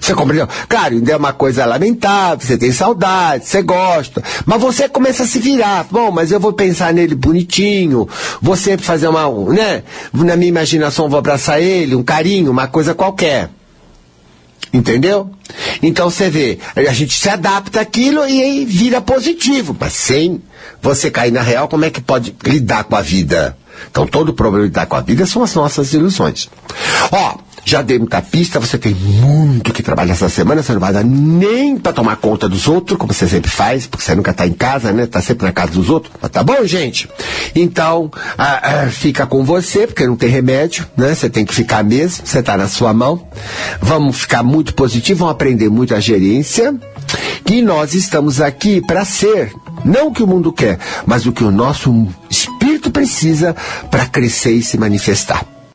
Você 0.00 0.14
compreendeu? 0.14 0.48
Claro, 0.68 0.94
ainda 0.94 1.12
é 1.12 1.16
uma 1.16 1.32
coisa 1.32 1.64
lamentável, 1.64 2.46
você 2.46 2.58
tem 2.58 2.72
saudade, 2.72 3.46
você 3.46 3.62
gosta, 3.62 4.22
mas 4.44 4.60
você 4.60 4.88
começa 4.88 5.22
a 5.22 5.26
se 5.26 5.38
virar. 5.38 5.86
Bom, 5.90 6.10
mas 6.10 6.32
eu 6.32 6.40
vou 6.40 6.52
pensar 6.52 6.92
nele 6.92 7.14
bonitinho, 7.14 8.08
vou 8.40 8.56
sempre 8.56 8.84
fazer 8.84 9.08
uma, 9.08 9.28
né? 9.52 9.82
Na 10.12 10.36
minha 10.36 10.48
imaginação 10.48 11.08
vou 11.08 11.18
abraçar 11.18 11.60
ele, 11.60 11.94
um 11.94 12.02
carinho, 12.02 12.50
uma 12.50 12.66
coisa 12.66 12.94
qualquer. 12.94 13.50
Entendeu? 14.72 15.30
Então 15.82 16.08
você 16.08 16.30
vê, 16.30 16.58
a 16.74 16.92
gente 16.94 17.18
se 17.18 17.28
adapta 17.28 17.80
àquilo 17.80 18.26
e 18.26 18.42
aí 18.42 18.64
vira 18.64 19.02
positivo, 19.02 19.76
mas 19.78 19.92
sem 19.92 20.40
você 20.80 21.10
cair 21.10 21.30
na 21.30 21.42
real, 21.42 21.68
como 21.68 21.84
é 21.84 21.90
que 21.90 22.00
pode 22.00 22.34
lidar 22.44 22.84
com 22.84 22.96
a 22.96 23.02
vida? 23.02 23.56
Então 23.90 24.06
todo 24.06 24.32
problema 24.32 24.64
de 24.64 24.70
lidar 24.70 24.86
com 24.86 24.96
a 24.96 25.00
vida 25.00 25.26
são 25.26 25.42
as 25.42 25.54
nossas 25.54 25.92
ilusões. 25.92 26.48
Ó, 27.10 27.36
já 27.64 27.80
dei 27.80 27.98
muita 27.98 28.20
pista, 28.20 28.58
você 28.58 28.76
tem 28.76 28.94
muito 28.94 29.72
que 29.72 29.82
trabalhar 29.82 30.12
essa 30.12 30.28
semana, 30.28 30.62
você 30.62 30.72
não 30.72 30.80
vai 30.80 30.92
dar 30.92 31.04
nem 31.04 31.78
para 31.78 31.92
tomar 31.92 32.16
conta 32.16 32.48
dos 32.48 32.66
outros, 32.66 32.98
como 32.98 33.12
você 33.12 33.28
sempre 33.28 33.50
faz, 33.50 33.86
porque 33.86 34.04
você 34.04 34.14
nunca 34.14 34.32
está 34.32 34.46
em 34.46 34.52
casa, 34.52 34.92
né? 34.92 35.06
Tá 35.06 35.20
sempre 35.20 35.46
na 35.46 35.52
casa 35.52 35.72
dos 35.72 35.88
outros. 35.88 36.12
Mas 36.20 36.30
tá 36.30 36.42
bom, 36.42 36.64
gente? 36.64 37.08
Então, 37.54 38.10
ah, 38.36 38.84
ah, 38.84 38.90
fica 38.90 39.26
com 39.26 39.44
você, 39.44 39.86
porque 39.86 40.06
não 40.06 40.16
tem 40.16 40.28
remédio, 40.28 40.86
né? 40.96 41.14
Você 41.14 41.30
tem 41.30 41.44
que 41.44 41.54
ficar 41.54 41.84
mesmo, 41.84 42.26
você 42.26 42.40
está 42.40 42.56
na 42.56 42.68
sua 42.68 42.92
mão. 42.92 43.26
Vamos 43.80 44.20
ficar 44.20 44.42
muito 44.42 44.74
positivo, 44.74 45.20
vamos 45.20 45.32
aprender 45.32 45.68
muito 45.68 45.94
a 45.94 46.00
gerência. 46.00 46.74
E 47.48 47.62
nós 47.62 47.94
estamos 47.94 48.40
aqui 48.40 48.80
para 48.80 49.04
ser, 49.04 49.52
não 49.84 50.08
o 50.08 50.12
que 50.12 50.22
o 50.22 50.26
mundo 50.26 50.52
quer, 50.52 50.78
mas 51.06 51.26
o 51.26 51.32
que 51.32 51.44
o 51.44 51.50
nosso 51.50 52.08
espírito 52.30 52.90
precisa 52.90 53.54
para 53.90 54.06
crescer 54.06 54.52
e 54.52 54.62
se 54.62 54.78
manifestar. 54.78 55.44